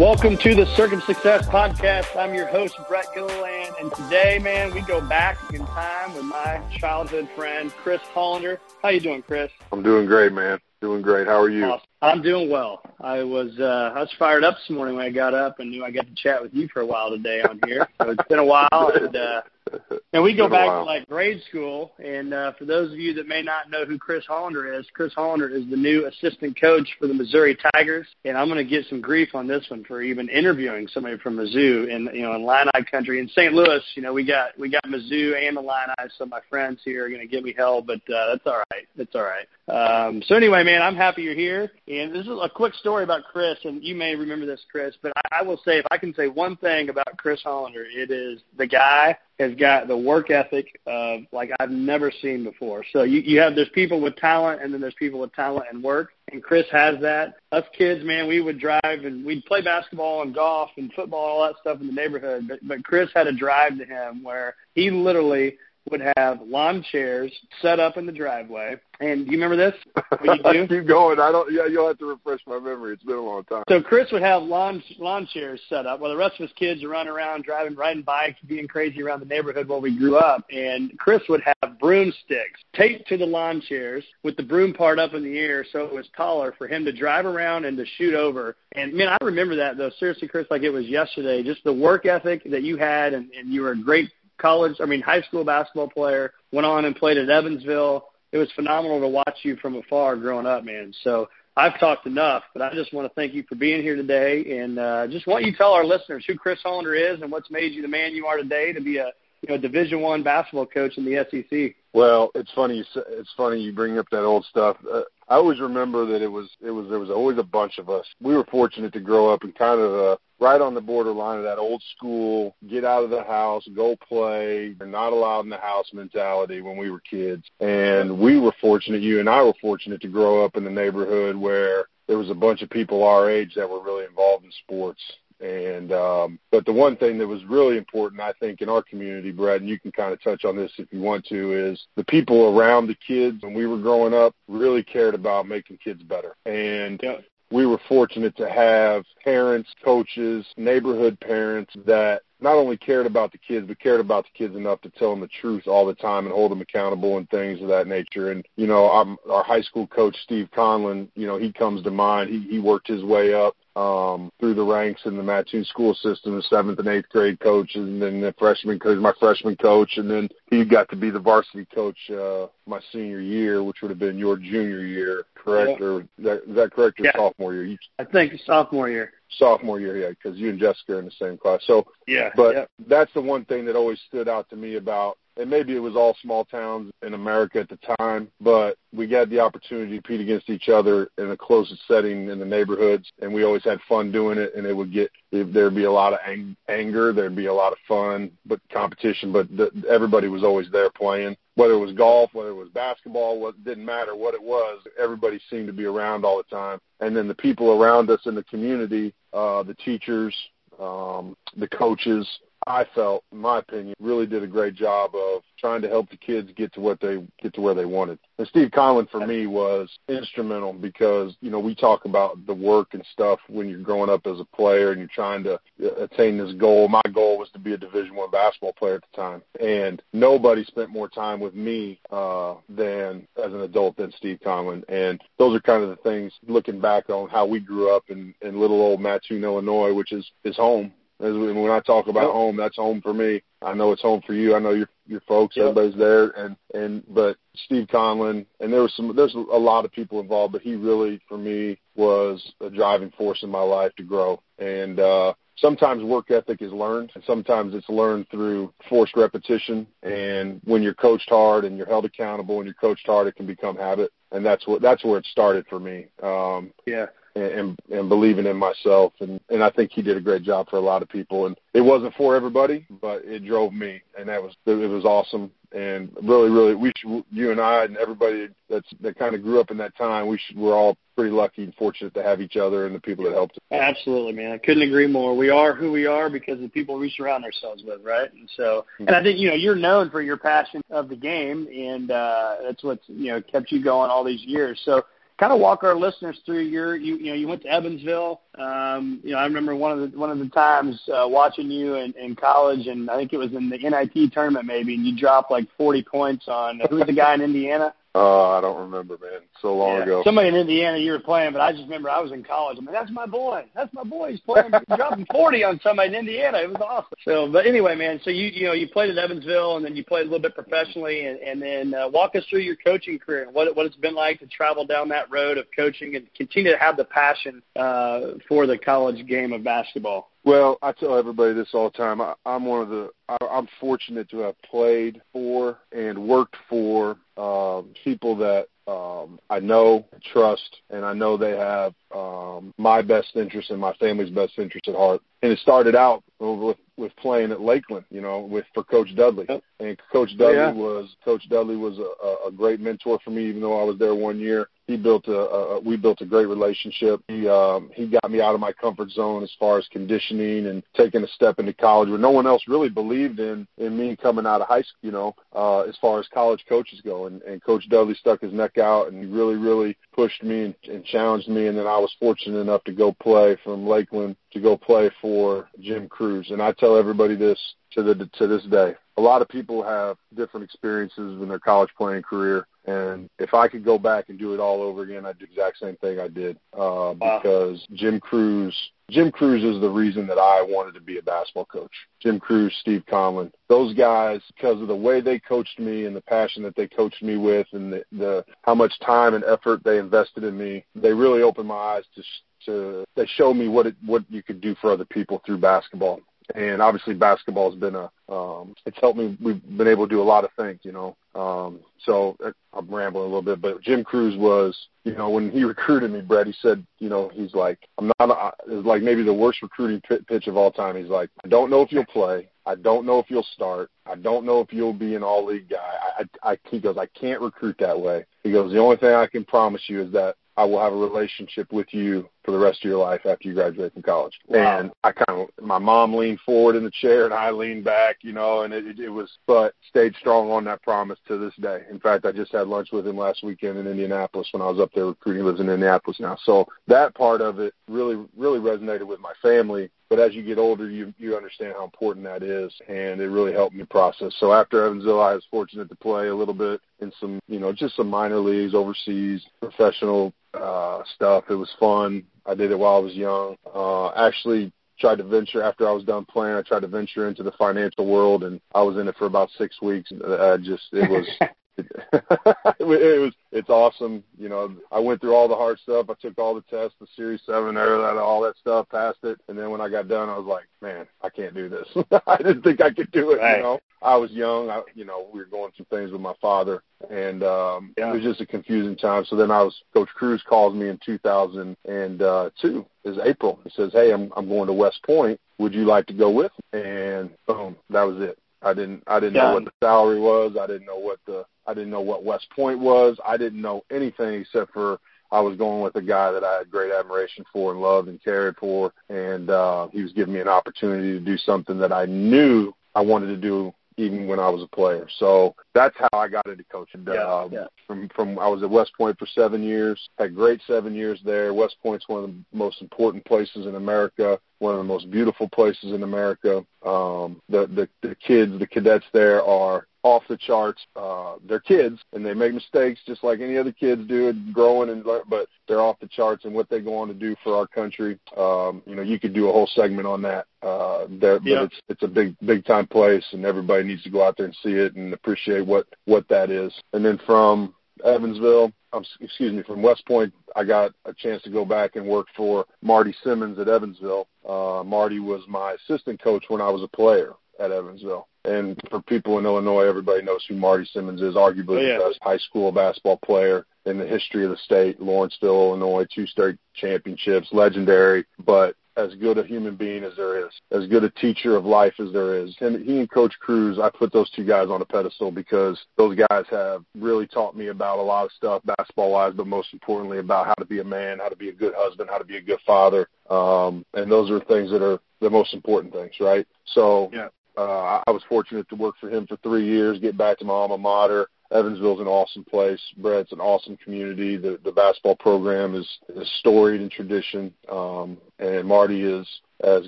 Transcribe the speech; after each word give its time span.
Welcome 0.00 0.38
to 0.38 0.54
the 0.54 0.64
Circuit 0.76 1.00
of 1.00 1.02
Success 1.02 1.46
podcast. 1.46 2.16
I'm 2.16 2.32
your 2.32 2.46
host, 2.46 2.74
Brett 2.88 3.04
Gilliland, 3.14 3.74
and 3.78 3.94
today, 3.94 4.38
man, 4.38 4.72
we 4.72 4.80
go 4.80 5.06
back 5.06 5.36
in 5.52 5.66
time 5.66 6.14
with 6.14 6.24
my 6.24 6.58
childhood 6.78 7.28
friend, 7.36 7.70
Chris 7.82 8.00
Hollender. 8.14 8.56
How 8.82 8.88
you 8.88 9.00
doing, 9.00 9.20
Chris? 9.20 9.50
I'm 9.70 9.82
doing 9.82 10.06
great, 10.06 10.32
man. 10.32 10.58
Doing 10.80 11.02
great. 11.02 11.26
How 11.26 11.38
are 11.38 11.50
you? 11.50 11.66
Awesome. 11.66 11.86
I'm 12.00 12.22
doing 12.22 12.48
well. 12.48 12.80
I 12.98 13.22
was 13.22 13.50
uh, 13.60 13.92
I 13.94 14.00
was 14.00 14.10
fired 14.18 14.42
up 14.42 14.54
this 14.54 14.74
morning 14.74 14.96
when 14.96 15.04
I 15.04 15.10
got 15.10 15.34
up 15.34 15.60
and 15.60 15.70
knew 15.70 15.84
I 15.84 15.90
got 15.90 16.06
to 16.06 16.14
chat 16.14 16.40
with 16.40 16.54
you 16.54 16.66
for 16.72 16.80
a 16.80 16.86
while 16.86 17.10
today 17.10 17.42
on 17.42 17.60
here. 17.66 17.86
So 18.00 18.08
it's 18.08 18.26
been 18.26 18.38
a 18.38 18.44
while, 18.44 18.68
and 18.94 19.14
uh, 19.14 19.42
and 20.12 20.22
we 20.22 20.34
go 20.34 20.48
back 20.48 20.66
to 20.66 20.82
like 20.82 21.06
grade 21.08 21.40
school. 21.48 21.92
And 22.02 22.34
uh, 22.34 22.52
for 22.58 22.64
those 22.64 22.92
of 22.92 22.98
you 22.98 23.14
that 23.14 23.28
may 23.28 23.42
not 23.42 23.70
know 23.70 23.84
who 23.84 23.98
Chris 23.98 24.24
Hollender 24.28 24.78
is, 24.78 24.86
Chris 24.92 25.12
Hollender 25.14 25.50
is 25.52 25.68
the 25.70 25.76
new 25.76 26.06
assistant 26.06 26.60
coach 26.60 26.88
for 26.98 27.06
the 27.06 27.14
Missouri 27.14 27.56
Tigers. 27.74 28.06
And 28.24 28.36
I'm 28.36 28.48
going 28.48 28.64
to 28.64 28.68
get 28.68 28.86
some 28.86 29.00
grief 29.00 29.34
on 29.34 29.46
this 29.46 29.64
one 29.68 29.84
for 29.84 30.02
even 30.02 30.28
interviewing 30.28 30.88
somebody 30.88 31.18
from 31.18 31.36
Mizzou 31.36 31.88
in 31.88 32.08
you 32.14 32.22
know 32.22 32.34
in 32.34 32.42
Illini 32.42 32.70
country 32.90 33.20
in 33.20 33.28
St. 33.28 33.52
Louis. 33.52 33.82
You 33.94 34.02
know 34.02 34.12
we 34.12 34.24
got 34.24 34.58
we 34.58 34.70
got 34.70 34.84
Mizzou 34.84 35.36
and 35.36 35.56
Illini, 35.56 35.94
so 36.18 36.26
my 36.26 36.40
friends 36.48 36.80
here 36.84 37.04
are 37.04 37.08
going 37.08 37.20
to 37.20 37.26
give 37.26 37.44
me 37.44 37.54
hell, 37.56 37.82
but 37.82 38.00
uh, 38.12 38.34
that's 38.34 38.46
all 38.46 38.62
right. 38.72 38.86
That's 38.96 39.14
all 39.14 39.22
right. 39.22 39.46
Um, 39.70 40.22
so 40.26 40.34
anyway, 40.34 40.64
man, 40.64 40.82
I'm 40.82 40.96
happy 40.96 41.22
you're 41.22 41.34
here. 41.34 41.70
And 41.86 42.12
this 42.12 42.26
is 42.26 42.38
a 42.42 42.48
quick 42.48 42.74
story 42.74 43.04
about 43.04 43.22
Chris, 43.30 43.56
and 43.64 43.82
you 43.84 43.94
may 43.94 44.16
remember 44.16 44.46
this, 44.46 44.60
Chris, 44.70 44.94
but 45.00 45.12
I, 45.16 45.40
I 45.40 45.42
will 45.42 45.58
say 45.64 45.78
if 45.78 45.86
I 45.90 45.98
can 45.98 46.12
say 46.14 46.26
one 46.26 46.56
thing 46.56 46.88
about 46.88 47.16
Chris 47.16 47.40
Hollender, 47.44 47.84
it 47.88 48.10
is 48.10 48.40
the 48.58 48.66
guy 48.66 49.16
has 49.40 49.54
got 49.54 49.88
the 49.88 49.96
work 49.96 50.30
ethic 50.30 50.78
of 50.86 51.22
like 51.32 51.50
I've 51.58 51.70
never 51.70 52.12
seen 52.22 52.44
before. 52.44 52.84
So 52.92 53.02
you, 53.02 53.20
you 53.20 53.40
have 53.40 53.54
there's 53.54 53.70
people 53.70 54.00
with 54.00 54.16
talent, 54.16 54.62
and 54.62 54.72
then 54.72 54.80
there's 54.80 54.94
people 54.94 55.18
with 55.20 55.32
talent 55.32 55.66
and 55.72 55.82
work, 55.82 56.10
and 56.30 56.42
Chris 56.42 56.66
has 56.70 57.00
that. 57.00 57.36
Us 57.50 57.64
kids, 57.76 58.04
man, 58.04 58.28
we 58.28 58.40
would 58.40 58.60
drive 58.60 58.80
and 58.84 59.24
we'd 59.24 59.44
play 59.46 59.62
basketball 59.62 60.22
and 60.22 60.34
golf 60.34 60.70
and 60.76 60.92
football, 60.92 61.20
all 61.20 61.46
that 61.46 61.56
stuff 61.60 61.80
in 61.80 61.86
the 61.86 61.92
neighborhood. 61.92 62.46
But 62.46 62.60
but 62.62 62.84
Chris 62.84 63.10
had 63.14 63.26
a 63.26 63.32
drive 63.32 63.78
to 63.78 63.84
him 63.84 64.22
where 64.22 64.54
he 64.74 64.90
literally 64.90 65.56
would 65.90 66.02
have 66.16 66.40
lawn 66.42 66.84
chairs 66.90 67.32
set 67.62 67.80
up 67.80 67.96
in 67.96 68.06
the 68.06 68.12
driveway. 68.12 68.76
And 69.00 69.24
do 69.24 69.32
you 69.32 69.40
remember 69.40 69.56
this? 69.56 69.74
What 70.20 70.44
you 70.44 70.52
do? 70.66 70.80
Keep 70.80 70.88
going. 70.88 71.18
I 71.18 71.32
don't. 71.32 71.50
Yeah, 71.50 71.66
you'll 71.66 71.88
have 71.88 71.98
to 71.98 72.06
refresh 72.06 72.40
my 72.46 72.58
memory. 72.58 72.92
It's 72.92 73.02
been 73.02 73.16
a 73.16 73.20
long 73.20 73.44
time. 73.44 73.64
So 73.68 73.80
Chris 73.80 74.12
would 74.12 74.22
have 74.22 74.42
lawn 74.42 74.82
lawn 74.98 75.26
chairs 75.32 75.60
set 75.70 75.86
up 75.86 76.00
while 76.00 76.10
the 76.10 76.16
rest 76.16 76.34
of 76.34 76.48
his 76.48 76.52
kids 76.56 76.82
are 76.84 76.88
running 76.88 77.10
around, 77.10 77.44
driving, 77.44 77.74
riding 77.74 78.02
bikes, 78.02 78.38
being 78.46 78.68
crazy 78.68 79.02
around 79.02 79.20
the 79.20 79.26
neighborhood 79.26 79.68
where 79.68 79.78
we 79.78 79.96
grew 79.96 80.16
up. 80.16 80.44
And 80.50 80.96
Chris 80.98 81.22
would 81.30 81.42
have 81.42 81.78
broomsticks 81.78 82.60
taped 82.74 83.08
to 83.08 83.16
the 83.16 83.24
lawn 83.24 83.62
chairs 83.66 84.04
with 84.22 84.36
the 84.36 84.42
broom 84.42 84.74
part 84.74 84.98
up 84.98 85.14
in 85.14 85.24
the 85.24 85.38
air 85.38 85.64
so 85.72 85.84
it 85.84 85.94
was 85.94 86.06
taller 86.14 86.54
for 86.58 86.68
him 86.68 86.84
to 86.84 86.92
drive 86.92 87.24
around 87.24 87.64
and 87.64 87.78
to 87.78 87.86
shoot 87.96 88.14
over. 88.14 88.56
And 88.72 88.92
man, 88.92 89.08
I 89.08 89.24
remember 89.24 89.56
that 89.56 89.78
though. 89.78 89.90
Seriously, 89.98 90.28
Chris, 90.28 90.46
like 90.50 90.62
it 90.62 90.70
was 90.70 90.86
yesterday. 90.86 91.42
Just 91.42 91.64
the 91.64 91.72
work 91.72 92.04
ethic 92.04 92.42
that 92.50 92.62
you 92.62 92.76
had, 92.76 93.14
and, 93.14 93.30
and 93.32 93.50
you 93.50 93.62
were 93.62 93.72
a 93.72 93.78
great 93.78 94.10
college, 94.40 94.76
I 94.80 94.86
mean, 94.86 95.00
high 95.00 95.22
school 95.22 95.44
basketball 95.44 95.88
player, 95.88 96.32
went 96.52 96.66
on 96.66 96.84
and 96.84 96.96
played 96.96 97.18
at 97.18 97.28
Evansville. 97.28 98.06
It 98.32 98.38
was 98.38 98.50
phenomenal 98.54 99.00
to 99.00 99.08
watch 99.08 99.38
you 99.42 99.56
from 99.56 99.76
afar 99.76 100.16
growing 100.16 100.46
up, 100.46 100.64
man. 100.64 100.92
So 101.02 101.28
I've 101.56 101.78
talked 101.78 102.06
enough, 102.06 102.44
but 102.54 102.62
I 102.62 102.72
just 102.74 102.92
want 102.94 103.08
to 103.08 103.14
thank 103.14 103.34
you 103.34 103.44
for 103.48 103.54
being 103.54 103.82
here 103.82 103.96
today, 103.96 104.60
and 104.60 104.78
uh, 104.78 105.06
just 105.08 105.26
want 105.26 105.44
you 105.44 105.52
to 105.52 105.58
tell 105.58 105.72
our 105.72 105.84
listeners 105.84 106.24
who 106.26 106.36
Chris 106.36 106.60
Hollender 106.64 106.96
is 106.96 107.20
and 107.22 107.30
what's 107.30 107.50
made 107.50 107.72
you 107.72 107.82
the 107.82 107.88
man 107.88 108.14
you 108.14 108.26
are 108.26 108.36
today 108.36 108.72
to 108.72 108.80
be 108.80 108.98
a 108.98 109.10
you 109.42 109.48
know 109.48 109.58
Division 109.58 110.00
One 110.00 110.22
basketball 110.22 110.66
coach 110.66 110.96
in 110.96 111.04
the 111.04 111.26
SEC. 111.30 111.74
Well, 111.92 112.30
it's 112.34 112.52
funny. 112.54 112.84
It's 112.94 113.34
funny 113.36 113.60
you 113.60 113.72
bring 113.72 113.98
up 113.98 114.06
that 114.10 114.22
old 114.22 114.44
stuff. 114.44 114.76
Uh, 114.90 115.02
I 115.28 115.34
always 115.34 115.60
remember 115.60 116.06
that 116.06 116.22
it 116.22 116.30
was 116.30 116.48
it 116.64 116.70
was 116.70 116.88
there 116.88 116.98
was 116.98 117.10
always 117.10 117.38
a 117.38 117.42
bunch 117.42 117.78
of 117.78 117.90
us. 117.90 118.06
We 118.22 118.34
were 118.34 118.44
fortunate 118.44 118.92
to 118.92 119.00
grow 119.00 119.32
up 119.32 119.44
in 119.44 119.52
kind 119.52 119.80
of 119.80 119.92
a 119.92 120.18
right 120.40 120.60
on 120.60 120.74
the 120.74 120.80
borderline 120.80 121.38
of 121.38 121.44
that 121.44 121.58
old 121.58 121.82
school 121.96 122.56
get 122.68 122.84
out 122.84 123.04
of 123.04 123.10
the 123.10 123.22
house, 123.22 123.66
go 123.74 123.94
play, 123.96 124.74
you're 124.78 124.88
not 124.88 125.12
allowed 125.12 125.40
in 125.40 125.50
the 125.50 125.58
house 125.58 125.90
mentality 125.92 126.60
when 126.60 126.76
we 126.76 126.90
were 126.90 127.00
kids. 127.00 127.44
And 127.60 128.18
we 128.18 128.38
were 128.38 128.54
fortunate, 128.60 129.02
you 129.02 129.20
and 129.20 129.28
I 129.28 129.42
were 129.42 129.54
fortunate 129.60 130.00
to 130.00 130.08
grow 130.08 130.44
up 130.44 130.56
in 130.56 130.64
the 130.64 130.70
neighborhood 130.70 131.36
where 131.36 131.86
there 132.06 132.18
was 132.18 132.30
a 132.30 132.34
bunch 132.34 132.62
of 132.62 132.70
people 132.70 133.04
our 133.04 133.30
age 133.30 133.54
that 133.54 133.68
were 133.68 133.82
really 133.82 134.04
involved 134.04 134.44
in 134.44 134.52
sports. 134.64 135.00
And 135.40 135.90
um, 135.92 136.38
but 136.50 136.66
the 136.66 136.72
one 136.72 136.96
thing 136.96 137.16
that 137.16 137.26
was 137.26 137.42
really 137.46 137.78
important, 137.78 138.20
I 138.20 138.32
think, 138.40 138.60
in 138.60 138.68
our 138.68 138.82
community, 138.82 139.32
Brad, 139.32 139.62
and 139.62 139.70
you 139.70 139.80
can 139.80 139.90
kind 139.90 140.12
of 140.12 140.22
touch 140.22 140.44
on 140.44 140.54
this 140.54 140.70
if 140.76 140.92
you 140.92 141.00
want 141.00 141.24
to, 141.28 141.70
is 141.70 141.82
the 141.96 142.04
people 142.04 142.58
around 142.58 142.88
the 142.88 142.96
kids 143.06 143.42
when 143.42 143.54
we 143.54 143.66
were 143.66 143.78
growing 143.78 144.12
up 144.12 144.34
really 144.48 144.82
cared 144.82 145.14
about 145.14 145.48
making 145.48 145.78
kids 145.82 146.02
better. 146.02 146.36
And 146.44 147.00
yeah 147.02 147.20
we 147.50 147.66
were 147.66 147.80
fortunate 147.88 148.36
to 148.36 148.48
have 148.48 149.04
parents, 149.24 149.68
coaches, 149.84 150.46
neighborhood 150.56 151.18
parents 151.20 151.72
that 151.84 152.22
not 152.40 152.54
only 152.54 152.76
cared 152.76 153.06
about 153.06 153.32
the 153.32 153.38
kids, 153.38 153.66
but 153.66 153.78
cared 153.80 154.00
about 154.00 154.24
the 154.24 154.38
kids 154.38 154.56
enough 154.56 154.80
to 154.82 154.90
tell 154.90 155.10
them 155.10 155.20
the 155.20 155.28
truth 155.40 155.66
all 155.66 155.84
the 155.84 155.94
time 155.94 156.26
and 156.26 156.34
hold 156.34 156.50
them 156.50 156.60
accountable 156.60 157.18
and 157.18 157.28
things 157.28 157.60
of 157.60 157.68
that 157.68 157.86
nature. 157.86 158.30
And 158.30 158.46
you 158.56 158.66
know, 158.66 158.88
our, 158.90 159.16
our 159.30 159.44
high 159.44 159.62
school 159.62 159.86
coach 159.86 160.16
Steve 160.22 160.48
Conlon, 160.56 161.08
you 161.14 161.26
know, 161.26 161.38
he 161.38 161.52
comes 161.52 161.82
to 161.82 161.90
mind. 161.90 162.30
He 162.30 162.40
he 162.48 162.58
worked 162.58 162.88
his 162.88 163.02
way 163.02 163.34
up 163.34 163.56
um, 163.76 164.30
through 164.40 164.54
the 164.54 164.64
ranks 164.64 165.02
in 165.04 165.16
the 165.16 165.22
Mattoon 165.22 165.64
school 165.64 165.94
system, 165.94 166.36
the 166.36 166.42
seventh 166.42 166.78
and 166.78 166.88
eighth 166.88 167.08
grade 167.08 167.38
coach, 167.40 167.74
and 167.74 168.00
then 168.00 168.20
the 168.20 168.34
freshman 168.38 168.78
coach, 168.78 168.98
my 168.98 169.12
freshman 169.18 169.56
coach, 169.56 169.92
and 169.96 170.10
then 170.10 170.28
he 170.50 170.64
got 170.64 170.88
to 170.90 170.96
be 170.96 171.10
the 171.10 171.18
varsity 171.18 171.66
coach 171.74 171.98
uh, 172.10 172.46
my 172.66 172.80
senior 172.92 173.20
year, 173.20 173.62
which 173.62 173.76
would 173.82 173.90
have 173.90 173.98
been 173.98 174.18
your 174.18 174.36
junior 174.36 174.84
year, 174.84 175.24
correct? 175.34 175.80
Yeah. 175.80 175.86
Or 175.86 176.00
is 176.00 176.06
that, 176.18 176.42
is 176.48 176.56
that 176.56 176.72
correct? 176.72 176.98
Your 176.98 177.06
yeah. 177.06 177.16
sophomore 177.16 177.54
year? 177.54 177.64
You, 177.64 177.78
I 177.98 178.04
think 178.04 178.32
sophomore 178.44 178.88
year 178.88 179.12
sophomore 179.38 179.80
year, 179.80 179.96
yeah, 179.96 180.08
because 180.10 180.38
you 180.38 180.50
and 180.50 180.58
Jessica 180.58 180.94
are 180.94 180.98
in 180.98 181.04
the 181.04 181.10
same 181.12 181.36
class. 181.36 181.60
So, 181.64 181.86
yeah, 182.06 182.30
but 182.34 182.54
yeah. 182.54 182.64
that's 182.88 183.12
the 183.14 183.20
one 183.20 183.44
thing 183.44 183.64
that 183.66 183.76
always 183.76 184.00
stood 184.08 184.28
out 184.28 184.48
to 184.50 184.56
me 184.56 184.76
about 184.76 185.18
and 185.36 185.48
maybe 185.48 185.74
it 185.74 185.80
was 185.80 185.96
all 185.96 186.16
small 186.22 186.44
towns 186.44 186.92
in 187.02 187.14
America 187.14 187.60
at 187.60 187.68
the 187.68 187.78
time, 187.98 188.28
but 188.40 188.76
we 188.92 189.06
got 189.06 189.30
the 189.30 189.38
opportunity 189.38 189.96
to 189.96 190.02
compete 190.02 190.20
against 190.20 190.50
each 190.50 190.68
other 190.68 191.08
in 191.18 191.30
a 191.30 191.36
closed 191.36 191.72
setting 191.86 192.28
in 192.28 192.38
the 192.38 192.44
neighborhoods, 192.44 193.10
and 193.20 193.32
we 193.32 193.44
always 193.44 193.64
had 193.64 193.78
fun 193.88 194.10
doing 194.10 194.38
it. 194.38 194.54
And 194.54 194.66
it 194.66 194.76
would 194.76 194.92
get 194.92 195.10
there'd 195.30 195.74
be 195.74 195.84
a 195.84 195.92
lot 195.92 196.12
of 196.12 196.18
ang- 196.26 196.56
anger, 196.68 197.12
there'd 197.12 197.36
be 197.36 197.46
a 197.46 197.54
lot 197.54 197.72
of 197.72 197.78
fun, 197.86 198.30
but 198.44 198.60
competition. 198.72 199.32
But 199.32 199.48
the, 199.56 199.70
everybody 199.88 200.28
was 200.28 200.42
always 200.42 200.70
there 200.70 200.90
playing, 200.90 201.36
whether 201.54 201.74
it 201.74 201.78
was 201.78 201.92
golf, 201.92 202.30
whether 202.32 202.50
it 202.50 202.54
was 202.54 202.68
basketball, 202.70 203.40
what 203.40 203.62
didn't 203.64 203.84
matter 203.84 204.14
what 204.14 204.34
it 204.34 204.42
was. 204.42 204.82
Everybody 205.00 205.40
seemed 205.48 205.68
to 205.68 205.72
be 205.72 205.84
around 205.84 206.24
all 206.24 206.36
the 206.36 206.54
time, 206.54 206.80
and 207.00 207.16
then 207.16 207.28
the 207.28 207.34
people 207.34 207.80
around 207.80 208.10
us 208.10 208.20
in 208.26 208.34
the 208.34 208.44
community, 208.44 209.14
uh, 209.32 209.62
the 209.62 209.74
teachers, 209.74 210.34
um, 210.78 211.36
the 211.56 211.68
coaches 211.68 212.26
I 212.66 212.84
felt, 212.94 213.24
in 213.32 213.38
my 213.38 213.58
opinion, 213.58 213.94
really 214.00 214.26
did 214.26 214.42
a 214.42 214.46
great 214.46 214.74
job 214.74 215.14
of 215.14 215.42
trying 215.58 215.82
to 215.82 215.88
help 215.88 216.10
the 216.10 216.16
kids 216.16 216.50
get 216.56 216.72
to 216.74 216.80
what 216.80 217.00
they 217.00 217.22
get 217.42 217.54
to 217.54 217.60
where 217.60 217.74
they 217.74 217.84
wanted. 217.84 218.18
And 218.38 218.46
Steve 218.48 218.70
Conlon 218.70 219.08
for 219.10 219.26
me 219.26 219.46
was 219.46 219.90
instrumental 220.08 220.72
because 220.72 221.36
you 221.40 221.50
know 221.50 221.60
we 221.60 221.74
talk 221.74 222.04
about 222.04 222.46
the 222.46 222.54
work 222.54 222.94
and 222.94 223.04
stuff 223.12 223.40
when 223.48 223.68
you're 223.68 223.80
growing 223.80 224.10
up 224.10 224.26
as 224.26 224.40
a 224.40 224.44
player 224.56 224.90
and 224.90 224.98
you're 224.98 225.08
trying 225.14 225.42
to 225.44 225.60
attain 225.98 226.38
this 226.38 226.52
goal. 226.54 226.88
My 226.88 227.02
goal 227.12 227.38
was 227.38 227.50
to 227.50 227.58
be 227.58 227.72
a 227.72 227.78
Division 227.78 228.14
One 228.14 228.30
basketball 228.30 228.72
player 228.74 228.96
at 228.96 229.04
the 229.10 229.16
time, 229.16 229.42
and 229.60 230.02
nobody 230.12 230.64
spent 230.64 230.90
more 230.90 231.08
time 231.08 231.40
with 231.40 231.54
me 231.54 232.00
uh, 232.10 232.54
than 232.68 233.26
as 233.42 233.52
an 233.52 233.60
adult 233.60 233.96
than 233.96 234.12
Steve 234.12 234.38
Conlon. 234.44 234.84
And 234.88 235.20
those 235.38 235.56
are 235.56 235.60
kind 235.60 235.82
of 235.82 235.90
the 235.90 235.96
things 235.96 236.32
looking 236.46 236.80
back 236.80 237.10
on 237.10 237.28
how 237.28 237.46
we 237.46 237.60
grew 237.60 237.94
up 237.94 238.04
in, 238.08 238.34
in 238.42 238.60
little 238.60 238.80
old 238.80 239.00
Mattoon, 239.00 239.44
Illinois, 239.44 239.92
which 239.92 240.12
is 240.12 240.30
is 240.44 240.56
home 240.56 240.92
As 241.20 241.34
when 241.34 241.70
I 241.70 241.80
talk 241.80 242.08
about 242.08 242.32
home, 242.32 242.56
that's 242.56 242.76
home 242.76 243.02
for 243.02 243.12
me. 243.12 243.42
I 243.60 243.74
know 243.74 243.92
it's 243.92 244.00
home 244.00 244.22
for 244.26 244.32
you. 244.32 244.54
I 244.54 244.58
know 244.58 244.70
your 244.70 244.88
your 245.06 245.20
folks, 245.22 245.56
yep. 245.56 245.66
everybody's 245.66 245.98
there, 245.98 246.30
and 246.30 246.56
and 246.72 247.02
but 247.08 247.36
Steve 247.66 247.88
Conlon 247.88 248.46
and 248.60 248.72
there 248.72 248.80
was 248.80 248.94
some 248.94 249.14
there's 249.14 249.34
a 249.34 249.38
lot 249.38 249.84
of 249.84 249.92
people 249.92 250.20
involved, 250.20 250.52
but 250.52 250.62
he 250.62 250.76
really 250.76 251.20
for 251.28 251.36
me 251.36 251.78
was 251.94 252.52
a 252.62 252.70
driving 252.70 253.10
force 253.18 253.42
in 253.42 253.50
my 253.50 253.60
life 253.60 253.92
to 253.96 254.02
grow. 254.02 254.40
And 254.58 254.98
uh, 254.98 255.34
sometimes 255.56 256.02
work 256.02 256.30
ethic 256.30 256.62
is 256.62 256.72
learned, 256.72 257.12
and 257.14 257.22
sometimes 257.24 257.74
it's 257.74 257.88
learned 257.90 258.26
through 258.30 258.72
forced 258.88 259.14
repetition. 259.14 259.86
And 260.02 260.62
when 260.64 260.82
you're 260.82 260.94
coached 260.94 261.28
hard 261.28 261.66
and 261.66 261.76
you're 261.76 261.86
held 261.86 262.06
accountable 262.06 262.56
and 262.56 262.64
you're 262.64 262.74
coached 262.74 263.06
hard, 263.06 263.26
it 263.26 263.36
can 263.36 263.46
become 263.46 263.76
habit. 263.76 264.10
And 264.32 264.46
that's 264.46 264.66
what 264.66 264.80
that's 264.80 265.04
where 265.04 265.18
it 265.18 265.26
started 265.26 265.66
for 265.68 265.80
me. 265.80 266.06
Um, 266.22 266.72
yeah 266.86 267.06
and 267.34 267.78
and 267.92 268.08
believing 268.08 268.46
in 268.46 268.56
myself. 268.56 269.12
And 269.20 269.40
and 269.48 269.62
I 269.62 269.70
think 269.70 269.92
he 269.92 270.02
did 270.02 270.16
a 270.16 270.20
great 270.20 270.42
job 270.42 270.68
for 270.68 270.76
a 270.76 270.80
lot 270.80 271.02
of 271.02 271.08
people. 271.08 271.46
And 271.46 271.56
it 271.74 271.80
wasn't 271.80 272.14
for 272.14 272.36
everybody 272.36 272.86
but 273.00 273.24
it 273.24 273.44
drove 273.44 273.72
me. 273.72 274.02
And 274.18 274.28
that 274.28 274.42
was 274.42 274.54
it 274.66 274.90
was 274.90 275.04
awesome. 275.04 275.50
And 275.72 276.10
really 276.22 276.50
really 276.50 276.74
we 276.74 276.92
should, 276.96 277.24
you 277.30 277.52
and 277.52 277.60
I 277.60 277.84
and 277.84 277.96
everybody 277.96 278.48
that's 278.68 278.88
that 279.00 279.18
kind 279.18 279.34
of 279.34 279.42
grew 279.42 279.60
up 279.60 279.70
in 279.70 279.76
that 279.78 279.96
time 279.96 280.26
we 280.26 280.38
should 280.38 280.56
we're 280.56 280.74
all 280.74 280.96
pretty 281.14 281.30
lucky 281.30 281.62
and 281.64 281.74
fortunate 281.74 282.14
to 282.14 282.22
have 282.22 282.40
each 282.40 282.56
other 282.56 282.86
and 282.86 282.94
the 282.94 283.00
people 283.00 283.24
that 283.24 283.34
helped 283.34 283.52
us. 283.52 283.62
Absolutely 283.70 284.32
man. 284.32 284.52
I 284.52 284.58
couldn't 284.58 284.82
agree 284.82 285.06
more. 285.06 285.36
We 285.36 285.50
are 285.50 285.74
who 285.74 285.92
we 285.92 286.06
are 286.06 286.28
because 286.28 286.54
of 286.54 286.62
the 286.62 286.68
people 286.68 286.98
we 286.98 287.10
surround 287.10 287.44
ourselves 287.44 287.82
with 287.86 288.00
right? 288.02 288.32
And 288.32 288.48
so 288.56 288.84
and 288.98 289.10
I 289.10 289.22
think 289.22 289.38
you 289.38 289.48
know 289.48 289.54
you're 289.54 289.76
known 289.76 290.10
for 290.10 290.22
your 290.22 290.36
passion 290.36 290.82
of 290.90 291.08
the 291.08 291.16
game. 291.16 291.68
And 291.68 292.10
uh 292.10 292.56
that's 292.64 292.82
what's 292.82 293.04
you 293.08 293.32
know 293.32 293.40
kept 293.40 293.70
you 293.70 293.82
going 293.82 294.10
all 294.10 294.24
these 294.24 294.42
years. 294.42 294.80
So 294.84 295.04
kind 295.40 295.54
of 295.54 295.58
walk 295.58 295.82
our 295.82 295.96
listeners 295.96 296.38
through 296.44 296.60
your 296.60 296.96
you 296.96 297.16
you 297.16 297.30
know 297.30 297.34
you 297.34 297.48
went 297.48 297.62
to 297.62 297.68
Evansville. 297.68 298.42
Um, 298.56 299.20
you 299.24 299.32
know 299.32 299.38
I 299.38 299.44
remember 299.44 299.74
one 299.74 299.98
of 299.98 300.12
the 300.12 300.18
one 300.18 300.30
of 300.30 300.38
the 300.38 300.48
times 300.50 301.00
uh, 301.08 301.26
watching 301.26 301.70
you 301.70 301.94
in, 301.94 302.12
in 302.12 302.36
college, 302.36 302.86
and 302.86 303.08
I 303.10 303.16
think 303.16 303.32
it 303.32 303.38
was 303.38 303.52
in 303.54 303.70
the 303.70 303.78
NIT 303.78 304.32
tournament 304.34 304.66
maybe, 304.66 304.94
and 304.94 305.06
you 305.06 305.16
dropped 305.16 305.50
like 305.50 305.66
40 305.78 306.02
points 306.04 306.44
on 306.46 306.80
who 306.90 306.96
was 306.96 307.06
the 307.06 307.14
guy 307.14 307.32
in 307.34 307.40
Indiana? 307.40 307.94
Oh, 308.12 308.50
I 308.50 308.60
don't 308.60 308.80
remember, 308.80 309.16
man. 309.22 309.42
So 309.62 309.72
long 309.72 309.98
yeah. 309.98 310.02
ago. 310.02 310.22
Somebody 310.24 310.48
in 310.48 310.56
Indiana 310.56 310.98
you 310.98 311.12
were 311.12 311.20
playing, 311.20 311.52
but 311.52 311.60
I 311.60 311.70
just 311.70 311.84
remember 311.84 312.10
I 312.10 312.18
was 312.18 312.32
in 312.32 312.42
college. 312.42 312.76
I 312.78 312.80
mean, 312.80 312.92
that's 312.92 313.10
my 313.12 313.26
boy. 313.26 313.66
That's 313.72 313.92
my 313.94 314.02
boy. 314.02 314.32
He's 314.32 314.40
playing, 314.40 314.72
dropping 314.96 315.26
40 315.30 315.62
on 315.62 315.80
somebody 315.80 316.08
in 316.08 316.16
Indiana. 316.16 316.58
It 316.58 316.70
was 316.70 316.80
awesome. 316.80 317.16
So, 317.24 317.50
but 317.50 317.66
anyway, 317.66 317.94
man. 317.94 318.20
So 318.24 318.30
you 318.30 318.46
you 318.46 318.66
know 318.66 318.72
you 318.72 318.88
played 318.88 319.10
at 319.10 319.18
Evansville, 319.18 319.76
and 319.76 319.84
then 319.84 319.94
you 319.94 320.04
played 320.04 320.22
a 320.22 320.24
little 320.24 320.40
bit 320.40 320.56
professionally, 320.56 321.26
and, 321.26 321.38
and 321.38 321.62
then 321.62 321.94
uh, 321.94 322.08
walk 322.08 322.34
us 322.34 322.44
through 322.50 322.60
your 322.60 322.76
coaching 322.76 323.16
career 323.16 323.44
and 323.44 323.54
what 323.54 323.76
what 323.76 323.86
it's 323.86 323.96
been 323.96 324.16
like 324.16 324.40
to 324.40 324.46
travel 324.46 324.84
down 324.84 325.08
that 325.10 325.30
road 325.30 325.56
of 325.56 325.66
coaching 325.76 326.16
and 326.16 326.26
continue 326.34 326.72
to 326.72 326.78
have 326.78 326.96
the 326.96 327.04
passion 327.04 327.62
uh, 327.76 328.32
for 328.48 328.66
the 328.66 328.76
college 328.76 329.24
game 329.28 329.52
of 329.52 329.62
basketball. 329.62 330.29
Well, 330.42 330.78
I 330.80 330.92
tell 330.92 331.18
everybody 331.18 331.52
this 331.52 331.68
all 331.74 331.90
the 331.90 331.98
time. 331.98 332.20
I, 332.20 332.34
I'm 332.46 332.64
one 332.64 332.80
of 332.80 332.88
the. 332.88 333.10
I, 333.28 333.36
I'm 333.50 333.68
fortunate 333.78 334.30
to 334.30 334.38
have 334.38 334.60
played 334.62 335.20
for 335.32 335.78
and 335.92 336.26
worked 336.26 336.56
for 336.68 337.18
um, 337.36 337.92
people 338.02 338.36
that 338.36 338.66
um, 338.90 339.38
I 339.50 339.60
know, 339.60 340.06
trust, 340.32 340.78
and 340.88 341.04
I 341.04 341.12
know 341.12 341.36
they 341.36 341.56
have 341.56 341.94
um, 342.14 342.74
my 342.78 343.02
best 343.02 343.36
interest 343.36 343.70
and 343.70 343.80
my 343.80 343.92
family's 343.94 344.30
best 344.30 344.54
interest 344.58 344.88
at 344.88 344.96
heart. 344.96 345.20
And 345.42 345.52
it 345.52 345.58
started 345.60 345.94
out 345.94 346.24
with 346.40 346.76
with 347.00 347.16
playing 347.16 347.50
at 347.50 347.60
Lakeland, 347.60 348.04
you 348.10 348.20
know, 348.20 348.40
with 348.40 348.64
for 348.74 348.84
Coach 348.84 349.14
Dudley. 349.16 349.46
Yep. 349.48 349.62
And 349.80 349.98
Coach 350.12 350.30
Dudley 350.36 350.56
yeah. 350.56 350.72
was 350.72 351.16
Coach 351.24 351.48
Dudley 351.48 351.76
was 351.76 351.98
a, 351.98 352.48
a 352.48 352.52
great 352.52 352.80
mentor 352.80 353.18
for 353.24 353.30
me, 353.30 353.48
even 353.48 353.60
though 353.60 353.80
I 353.80 353.84
was 353.84 353.98
there 353.98 354.14
one 354.14 354.38
year 354.38 354.68
he 354.90 354.96
built 354.96 355.28
a, 355.28 355.38
a 355.38 355.80
we 355.80 355.96
built 355.96 356.20
a 356.20 356.26
great 356.26 356.46
relationship. 356.46 357.22
He 357.28 357.48
um, 357.48 357.90
he 357.94 358.08
got 358.08 358.30
me 358.30 358.40
out 358.40 358.54
of 358.54 358.60
my 358.60 358.72
comfort 358.72 359.10
zone 359.10 359.42
as 359.42 359.52
far 359.58 359.78
as 359.78 359.86
conditioning 359.92 360.66
and 360.66 360.82
taking 360.96 361.22
a 361.22 361.28
step 361.28 361.58
into 361.58 361.72
college 361.72 362.08
where 362.08 362.18
no 362.18 362.30
one 362.30 362.46
else 362.46 362.62
really 362.66 362.88
believed 362.88 363.38
in 363.38 363.66
in 363.78 363.96
me 363.96 364.16
coming 364.16 364.46
out 364.46 364.60
of 364.60 364.68
high 364.68 364.82
school. 364.82 364.98
You 365.02 365.12
know, 365.12 365.34
uh, 365.54 365.82
as 365.82 365.96
far 366.00 366.18
as 366.18 366.26
college 366.34 366.64
coaches 366.68 367.00
go, 367.04 367.26
and, 367.26 367.40
and 367.42 367.62
Coach 367.62 367.88
Dudley 367.88 368.14
stuck 368.14 368.40
his 368.40 368.52
neck 368.52 368.78
out 368.78 369.10
and 369.10 369.22
he 369.22 369.30
really 369.30 369.56
really 369.56 369.96
pushed 370.12 370.42
me 370.42 370.64
and, 370.64 370.74
and 370.90 371.04
challenged 371.04 371.48
me. 371.48 371.68
And 371.68 371.78
then 371.78 371.86
I 371.86 371.98
was 371.98 372.14
fortunate 372.18 372.58
enough 372.58 372.82
to 372.84 372.92
go 372.92 373.12
play 373.12 373.56
from 373.62 373.86
Lakeland 373.86 374.36
to 374.52 374.60
go 374.60 374.76
play 374.76 375.10
for 375.22 375.68
Jim 375.80 376.08
Crews. 376.08 376.50
And 376.50 376.60
I 376.60 376.72
tell 376.72 376.89
everybody 376.96 377.36
this 377.36 377.58
to 377.92 378.02
the 378.02 378.28
to 378.38 378.46
this 378.46 378.62
day. 378.64 378.94
A 379.16 379.20
lot 379.20 379.42
of 379.42 379.48
people 379.48 379.82
have 379.82 380.16
different 380.34 380.64
experiences 380.64 381.42
in 381.42 381.48
their 381.48 381.58
college 381.58 381.90
playing 381.96 382.22
career, 382.22 382.66
and 382.86 383.28
if 383.38 383.52
I 383.52 383.68
could 383.68 383.84
go 383.84 383.98
back 383.98 384.28
and 384.28 384.38
do 384.38 384.54
it 384.54 384.60
all 384.60 384.80
over 384.80 385.02
again, 385.02 385.26
I'd 385.26 385.38
do 385.38 385.46
the 385.46 385.52
exact 385.52 385.78
same 385.78 385.96
thing 385.96 386.18
I 386.18 386.28
did. 386.28 386.56
Uh, 386.72 387.14
wow. 387.18 387.40
Because 387.42 387.86
Jim 387.92 388.18
Crews, 388.18 388.74
Jim 389.10 389.30
Crews 389.30 389.62
is 389.62 389.80
the 389.80 389.90
reason 389.90 390.26
that 390.28 390.38
I 390.38 390.62
wanted 390.62 390.94
to 390.94 391.00
be 391.00 391.18
a 391.18 391.22
basketball 391.22 391.66
coach. 391.66 391.92
Jim 392.20 392.40
Crews, 392.40 392.74
Steve 392.80 393.02
Conlon, 393.10 393.52
those 393.68 393.94
guys, 393.94 394.40
because 394.56 394.80
of 394.80 394.88
the 394.88 394.96
way 394.96 395.20
they 395.20 395.38
coached 395.38 395.78
me 395.78 396.06
and 396.06 396.16
the 396.16 396.22
passion 396.22 396.62
that 396.62 396.76
they 396.76 396.88
coached 396.88 397.22
me 397.22 397.36
with, 397.36 397.66
and 397.72 397.92
the, 397.92 398.04
the 398.12 398.44
how 398.62 398.74
much 398.74 398.92
time 399.00 399.34
and 399.34 399.44
effort 399.44 399.84
they 399.84 399.98
invested 399.98 400.44
in 400.44 400.56
me, 400.56 400.84
they 400.94 401.12
really 401.12 401.42
opened 401.42 401.68
my 401.68 401.74
eyes 401.74 402.04
to 402.14 402.22
to 402.66 403.04
they 403.16 403.26
showed 403.36 403.54
me 403.54 403.68
what 403.68 403.86
it 403.86 403.96
what 404.04 404.22
you 404.28 404.42
could 404.42 404.60
do 404.60 404.74
for 404.80 404.92
other 404.92 405.04
people 405.06 405.42
through 405.44 405.58
basketball 405.58 406.20
and 406.54 406.82
obviously 406.82 407.14
basketball 407.14 407.70
has 407.70 407.78
been 407.78 407.94
a 407.94 408.10
um 408.32 408.74
it's 408.86 408.98
helped 409.00 409.18
me 409.18 409.36
we've 409.42 409.62
been 409.76 409.88
able 409.88 410.06
to 410.06 410.14
do 410.14 410.20
a 410.20 410.24
lot 410.24 410.44
of 410.44 410.50
things 410.58 410.78
you 410.82 410.92
know. 410.92 411.16
Um 411.34 411.80
so 412.04 412.36
uh, 412.44 412.50
i'm 412.72 412.92
rambling 412.92 413.24
a 413.24 413.26
little 413.26 413.42
bit 413.42 413.60
but 413.60 413.80
jim 413.82 414.02
crews 414.02 414.36
was 414.36 414.76
you 415.04 415.14
know 415.14 415.30
when 415.30 415.50
he 415.50 415.64
recruited 415.74 416.10
me 416.10 416.20
brett 416.20 416.46
he 416.46 416.54
said 416.60 416.84
you 416.98 417.08
know 417.08 417.30
he's 417.32 417.54
like 417.54 417.78
i'm 417.98 418.10
not 418.18 418.30
a, 418.30 418.72
like 418.72 419.02
maybe 419.02 419.22
the 419.22 419.32
worst 419.32 419.62
recruiting 419.62 420.00
pitch 420.26 420.46
of 420.46 420.56
all 420.56 420.70
time. 420.70 420.96
He's 420.96 421.08
like 421.08 421.30
i 421.44 421.48
don't 421.48 421.70
know 421.70 421.82
if 421.82 421.92
you'll 421.92 422.04
play. 422.06 422.48
I 422.66 422.74
don't 422.74 423.06
know 423.06 423.18
if 423.18 423.30
you'll 423.30 423.46
start. 423.54 423.90
I 424.06 424.14
don't 424.14 424.44
know 424.44 424.60
if 424.60 424.72
you'll 424.72 424.92
be 424.92 425.14
an 425.14 425.22
all 425.22 425.46
league 425.46 425.68
guy 425.68 426.24
i 426.44 426.52
i 426.52 426.58
he 426.70 426.80
goes 426.80 426.96
i 426.98 427.06
can't 427.06 427.40
recruit 427.40 427.76
that 427.78 427.98
way. 427.98 428.24
He 428.42 428.52
goes 428.52 428.72
the 428.72 428.78
only 428.78 428.96
thing 428.96 429.10
i 429.10 429.26
can 429.26 429.44
promise 429.44 429.82
you 429.88 430.02
is 430.02 430.12
that 430.12 430.36
I 430.56 430.64
will 430.64 430.80
have 430.80 430.92
a 430.92 430.96
relationship 430.96 431.72
with 431.72 431.86
you 431.94 432.28
for 432.44 432.52
the 432.52 432.58
rest 432.58 432.84
of 432.84 432.88
your 432.88 432.98
life 432.98 433.26
after 433.26 433.48
you 433.48 433.54
graduate 433.54 433.92
from 433.92 434.02
college. 434.02 434.38
Wow. 434.46 434.78
And 434.78 434.90
I 435.04 435.12
kind 435.12 435.42
of, 435.42 435.64
my 435.64 435.78
mom 435.78 436.14
leaned 436.14 436.40
forward 436.40 436.76
in 436.76 436.84
the 436.84 436.90
chair 436.90 437.24
and 437.24 437.34
I 437.34 437.50
leaned 437.50 437.84
back, 437.84 438.18
you 438.22 438.32
know, 438.32 438.62
and 438.62 438.72
it, 438.72 438.98
it 438.98 439.08
was, 439.08 439.30
but 439.46 439.74
stayed 439.88 440.14
strong 440.16 440.50
on 440.50 440.64
that 440.64 440.82
promise 440.82 441.18
to 441.28 441.38
this 441.38 441.54
day. 441.60 441.82
In 441.90 442.00
fact, 442.00 442.24
I 442.24 442.32
just 442.32 442.52
had 442.52 442.68
lunch 442.68 442.88
with 442.92 443.06
him 443.06 443.16
last 443.16 443.42
weekend 443.42 443.78
in 443.78 443.86
Indianapolis 443.86 444.48
when 444.52 444.62
I 444.62 444.70
was 444.70 444.80
up 444.80 444.90
there 444.94 445.06
recruiting. 445.06 445.42
He 445.42 445.46
lives 445.46 445.60
in 445.60 445.68
Indianapolis 445.68 446.20
now. 446.20 446.36
So 446.44 446.66
that 446.86 447.14
part 447.14 447.40
of 447.40 447.58
it 447.60 447.74
really, 447.88 448.24
really 448.36 448.58
resonated 448.58 449.06
with 449.06 449.20
my 449.20 449.32
family. 449.42 449.90
But 450.08 450.18
as 450.18 450.34
you 450.34 450.42
get 450.42 450.58
older, 450.58 450.90
you 450.90 451.14
you 451.18 451.36
understand 451.36 451.74
how 451.76 451.84
important 451.84 452.24
that 452.24 452.42
is, 452.42 452.74
and 452.88 453.20
it 453.20 453.28
really 453.28 453.52
helped 453.52 453.76
me 453.76 453.84
process. 453.84 454.34
So 454.40 454.52
after 454.52 454.84
Evansville, 454.84 455.20
I 455.20 455.34
was 455.34 455.46
fortunate 455.48 455.88
to 455.88 455.94
play 455.94 456.26
a 456.26 456.34
little 456.34 456.52
bit 456.52 456.80
in 456.98 457.12
some, 457.20 457.38
you 457.46 457.60
know, 457.60 457.72
just 457.72 457.94
some 457.94 458.10
minor 458.10 458.40
leagues, 458.40 458.74
overseas, 458.74 459.46
professional 459.60 460.32
uh, 460.54 461.02
stuff. 461.14 461.44
It 461.50 461.54
was 461.54 461.70
fun. 461.78 462.24
I 462.46 462.54
did 462.54 462.70
it 462.70 462.78
while 462.78 462.96
I 462.96 463.00
was 463.00 463.14
young. 463.14 463.56
Uh, 463.72 464.08
actually 464.10 464.72
tried 464.98 465.18
to 465.18 465.24
venture 465.24 465.62
after 465.62 465.88
I 465.88 465.92
was 465.92 466.04
done 466.04 466.24
playing. 466.26 466.56
I 466.56 466.62
tried 466.62 466.80
to 466.80 466.88
venture 466.88 467.28
into 467.28 467.42
the 467.42 467.52
financial 467.52 468.06
world, 468.06 468.44
and 468.44 468.60
I 468.74 468.82
was 468.82 468.96
in 468.96 469.08
it 469.08 469.16
for 469.16 469.26
about 469.26 469.50
six 469.56 469.80
weeks. 469.80 470.12
I 470.12 470.56
just 470.58 470.84
it 470.92 471.10
was 471.10 471.26
it 472.78 473.20
was 473.20 473.32
it's 473.52 473.70
awesome. 473.70 474.22
You 474.38 474.48
know, 474.48 474.74
I 474.90 474.98
went 474.98 475.20
through 475.20 475.34
all 475.34 475.48
the 475.48 475.56
hard 475.56 475.78
stuff. 475.80 476.06
I 476.10 476.14
took 476.20 476.38
all 476.38 476.54
the 476.54 476.62
tests, 476.62 476.96
the 477.00 477.06
Series 477.16 477.40
Seven, 477.46 477.76
all 477.76 478.42
that 478.42 478.56
stuff, 478.58 478.88
passed 478.90 479.18
it, 479.22 479.40
and 479.48 479.58
then 479.58 479.70
when 479.70 479.80
I 479.80 479.88
got 479.88 480.08
done, 480.08 480.28
I 480.28 480.36
was 480.36 480.46
like, 480.46 480.64
man, 480.82 481.06
I 481.22 481.30
can't 481.30 481.54
do 481.54 481.68
this. 481.68 481.88
I 482.26 482.36
didn't 482.36 482.62
think 482.62 482.80
I 482.80 482.90
could 482.90 483.10
do 483.12 483.32
it. 483.32 483.38
Right. 483.38 483.56
You 483.58 483.62
know, 483.62 483.80
I 484.02 484.16
was 484.16 484.30
young. 484.30 484.70
I, 484.70 484.82
you 484.94 485.04
know, 485.04 485.28
we 485.32 485.40
were 485.40 485.46
going 485.46 485.72
through 485.76 485.86
things 485.90 486.10
with 486.10 486.20
my 486.20 486.32
father, 486.40 486.82
and 487.10 487.42
um, 487.42 487.92
yeah. 487.98 488.10
it 488.10 488.14
was 488.14 488.22
just 488.22 488.40
a 488.40 488.46
confusing 488.46 488.96
time. 488.96 489.24
So 489.26 489.36
then 489.36 489.50
I 489.50 489.62
was 489.62 489.82
Coach 489.92 490.08
Crews 490.14 490.42
calls 490.48 490.74
me 490.74 490.88
in 490.88 490.98
2002 491.04 492.86
is 493.04 493.18
April. 493.22 493.60
He 493.64 493.70
says, 493.70 493.92
"Hey, 493.92 494.12
I'm 494.12 494.32
I'm 494.36 494.48
going 494.48 494.68
to 494.68 494.72
West 494.72 495.02
Point. 495.04 495.38
Would 495.58 495.74
you 495.74 495.84
like 495.84 496.06
to 496.06 496.14
go 496.14 496.30
with?" 496.30 496.52
Me? 496.72 496.80
And 496.80 497.30
boom, 497.46 497.76
that 497.90 498.04
was 498.04 498.20
it. 498.20 498.38
I 498.62 498.72
didn't 498.74 499.02
I 499.06 499.20
didn't 499.20 499.34
know 499.34 499.54
what 499.54 499.64
the 499.64 499.72
salary 499.82 500.20
was. 500.20 500.56
I 500.58 500.66
didn't 500.66 500.86
know 500.86 500.98
what 500.98 501.18
the 501.26 501.44
I 501.66 501.74
didn't 501.74 501.90
know 501.90 502.00
what 502.00 502.24
West 502.24 502.48
Point 502.54 502.78
was. 502.78 503.18
I 503.26 503.36
didn't 503.36 503.60
know 503.60 503.84
anything 503.90 504.40
except 504.40 504.72
for 504.72 504.98
I 505.30 505.40
was 505.40 505.56
going 505.56 505.82
with 505.82 505.94
a 505.96 506.02
guy 506.02 506.32
that 506.32 506.42
I 506.42 506.58
had 506.58 506.70
great 506.70 506.92
admiration 506.92 507.44
for 507.52 507.72
and 507.72 507.80
loved 507.80 508.08
and 508.08 508.22
cared 508.22 508.56
for, 508.56 508.92
and 509.08 509.48
uh, 509.48 509.88
he 509.88 510.02
was 510.02 510.12
giving 510.12 510.34
me 510.34 510.40
an 510.40 510.48
opportunity 510.48 511.12
to 511.12 511.20
do 511.20 511.36
something 511.36 511.78
that 511.78 511.92
I 511.92 512.06
knew 512.06 512.72
I 512.94 513.00
wanted 513.02 513.28
to 513.28 513.36
do 513.36 513.72
even 514.00 514.26
when 514.26 514.40
I 514.40 514.48
was 514.48 514.62
a 514.62 514.74
player. 514.74 515.06
So 515.18 515.54
that's 515.74 515.96
how 515.98 516.18
I 516.18 516.28
got 516.28 516.46
into 516.46 516.64
coaching. 516.64 517.04
Yeah, 517.06 517.22
um, 517.22 517.52
yeah. 517.52 517.66
From 517.86 518.08
from 518.14 518.38
I 518.38 518.48
was 518.48 518.62
at 518.62 518.70
West 518.70 518.92
Point 518.96 519.18
for 519.18 519.26
seven 519.26 519.62
years. 519.62 520.08
Had 520.18 520.34
great 520.34 520.60
seven 520.66 520.94
years 520.94 521.20
there. 521.24 521.52
West 521.52 521.76
Point's 521.82 522.08
one 522.08 522.24
of 522.24 522.30
the 522.30 522.36
most 522.52 522.80
important 522.80 523.24
places 523.24 523.66
in 523.66 523.74
America. 523.74 524.40
One 524.60 524.72
of 524.72 524.78
the 524.78 524.84
most 524.84 525.10
beautiful 525.10 525.48
places 525.48 525.92
in 525.92 526.02
America. 526.02 526.58
Um, 526.84 527.40
the, 527.48 527.66
the 527.66 527.88
the 528.02 528.14
kids, 528.14 528.58
the 528.58 528.66
cadets 528.66 529.06
there 529.12 529.42
are 529.42 529.86
off 530.02 530.22
the 530.28 530.36
charts. 530.36 530.80
Uh, 530.96 531.34
they're 531.46 531.60
kids 531.60 531.98
and 532.12 532.24
they 532.24 532.34
make 532.34 532.54
mistakes 532.54 533.00
just 533.06 533.22
like 533.22 533.40
any 533.40 533.58
other 533.58 533.72
kids 533.72 534.06
do, 534.06 534.32
growing 534.52 534.90
and 534.90 535.04
but 535.04 535.46
they're 535.68 535.80
off 535.80 535.98
the 536.00 536.08
charts 536.08 536.44
and 536.44 536.54
what 536.54 536.68
they 536.70 536.80
go 536.80 536.96
on 536.98 537.08
to 537.08 537.14
do 537.14 537.36
for 537.42 537.56
our 537.56 537.66
country. 537.66 538.18
Um, 538.36 538.82
you 538.86 538.94
know, 538.94 539.02
you 539.02 539.18
could 539.18 539.34
do 539.34 539.48
a 539.48 539.52
whole 539.52 539.68
segment 539.74 540.06
on 540.06 540.22
that. 540.22 540.46
Uh, 540.62 541.06
there, 541.08 541.40
but 541.40 541.64
it's 541.64 541.80
it's 541.88 542.02
a 542.02 542.08
big 542.08 542.36
big 542.44 542.64
time 542.64 542.86
place 542.86 543.26
and 543.32 543.44
everybody 543.44 543.84
needs 543.84 544.02
to 544.02 544.10
go 544.10 544.22
out 544.22 544.36
there 544.36 544.46
and 544.46 544.56
see 544.62 544.72
it 544.72 544.94
and 544.94 545.12
appreciate 545.12 545.66
what 545.66 545.86
what 546.04 546.28
that 546.28 546.50
is. 546.50 546.72
And 546.92 547.04
then 547.04 547.18
from 547.26 547.74
Evansville, 548.04 548.72
um, 548.92 549.04
excuse 549.20 549.52
me, 549.52 549.62
from 549.62 549.82
West 549.82 550.04
Point, 550.06 550.32
I 550.56 550.64
got 550.64 550.92
a 551.04 551.12
chance 551.12 551.42
to 551.42 551.50
go 551.50 551.64
back 551.64 551.96
and 551.96 552.06
work 552.06 552.26
for 552.36 552.66
Marty 552.82 553.14
Simmons 553.24 553.58
at 553.58 553.68
Evansville. 553.68 554.28
Uh, 554.48 554.82
Marty 554.84 555.20
was 555.20 555.42
my 555.48 555.72
assistant 555.72 556.22
coach 556.22 556.44
when 556.48 556.60
I 556.60 556.70
was 556.70 556.82
a 556.82 556.96
player 556.96 557.32
at 557.58 557.70
Evansville. 557.70 558.26
And 558.44 558.80
for 558.88 559.02
people 559.02 559.38
in 559.38 559.44
Illinois, 559.44 559.84
everybody 559.84 560.22
knows 560.22 560.44
who 560.48 560.56
Marty 560.56 560.86
Simmons 560.86 561.20
is, 561.20 561.34
arguably 561.34 561.78
oh, 561.78 561.80
yeah. 561.80 561.98
the 561.98 562.04
best 562.08 562.18
high 562.22 562.38
school 562.38 562.72
basketball 562.72 563.18
player 563.18 563.66
in 563.84 563.98
the 563.98 564.06
history 564.06 564.44
of 564.44 564.50
the 564.50 564.56
state. 564.56 565.00
Lawrenceville, 565.00 565.68
Illinois, 565.68 566.06
two 566.14 566.26
state 566.26 566.56
championships, 566.74 567.48
legendary. 567.52 568.24
But 568.44 568.76
as 569.00 569.14
good 569.14 569.38
a 569.38 569.44
human 569.44 569.76
being 569.76 570.04
as 570.04 570.14
there 570.16 570.46
is, 570.46 570.52
as 570.70 570.86
good 570.88 571.04
a 571.04 571.10
teacher 571.10 571.56
of 571.56 571.64
life 571.64 571.94
as 571.98 572.12
there 572.12 572.36
is. 572.36 572.54
And 572.60 572.84
he 572.84 572.98
and 572.98 573.10
Coach 573.10 573.34
Crews, 573.40 573.78
I 573.78 573.90
put 573.90 574.12
those 574.12 574.30
two 574.30 574.44
guys 574.44 574.68
on 574.68 574.82
a 574.82 574.84
pedestal 574.84 575.30
because 575.30 575.80
those 575.96 576.16
guys 576.16 576.44
have 576.50 576.84
really 576.94 577.26
taught 577.26 577.56
me 577.56 577.68
about 577.68 577.98
a 577.98 578.02
lot 578.02 578.24
of 578.24 578.32
stuff 578.32 578.62
basketball 578.64 579.12
wise, 579.12 579.32
but 579.34 579.46
most 579.46 579.72
importantly 579.72 580.18
about 580.18 580.46
how 580.46 580.54
to 580.54 580.66
be 580.66 580.80
a 580.80 580.84
man, 580.84 581.18
how 581.18 581.28
to 581.28 581.36
be 581.36 581.48
a 581.48 581.52
good 581.52 581.72
husband, 581.76 582.10
how 582.10 582.18
to 582.18 582.24
be 582.24 582.36
a 582.36 582.42
good 582.42 582.60
father. 582.66 583.08
Um, 583.30 583.84
and 583.94 584.10
those 584.10 584.30
are 584.30 584.40
things 584.40 584.70
that 584.70 584.82
are 584.82 584.98
the 585.20 585.30
most 585.30 585.54
important 585.54 585.92
things, 585.92 586.12
right? 586.20 586.46
So 586.66 587.10
yeah. 587.12 587.28
uh, 587.56 588.02
I 588.06 588.10
was 588.10 588.22
fortunate 588.28 588.68
to 588.68 588.76
work 588.76 588.96
for 589.00 589.08
him 589.08 589.26
for 589.26 589.36
three 589.36 589.66
years, 589.66 589.98
get 589.98 590.16
back 590.16 590.38
to 590.38 590.44
my 590.44 590.54
alma 590.54 590.78
mater, 590.78 591.28
Evansville's 591.52 592.00
an 592.00 592.06
awesome 592.06 592.44
place. 592.44 592.80
Brett's 592.98 593.32
an 593.32 593.40
awesome 593.40 593.76
community. 593.78 594.36
The 594.36 594.58
the 594.64 594.72
basketball 594.72 595.16
program 595.16 595.74
is, 595.74 595.88
is 596.14 596.30
storied 596.38 596.80
in 596.80 596.88
tradition, 596.88 597.52
um, 597.70 598.18
and 598.38 598.66
Marty 598.66 599.02
is 599.02 599.26
as 599.62 599.86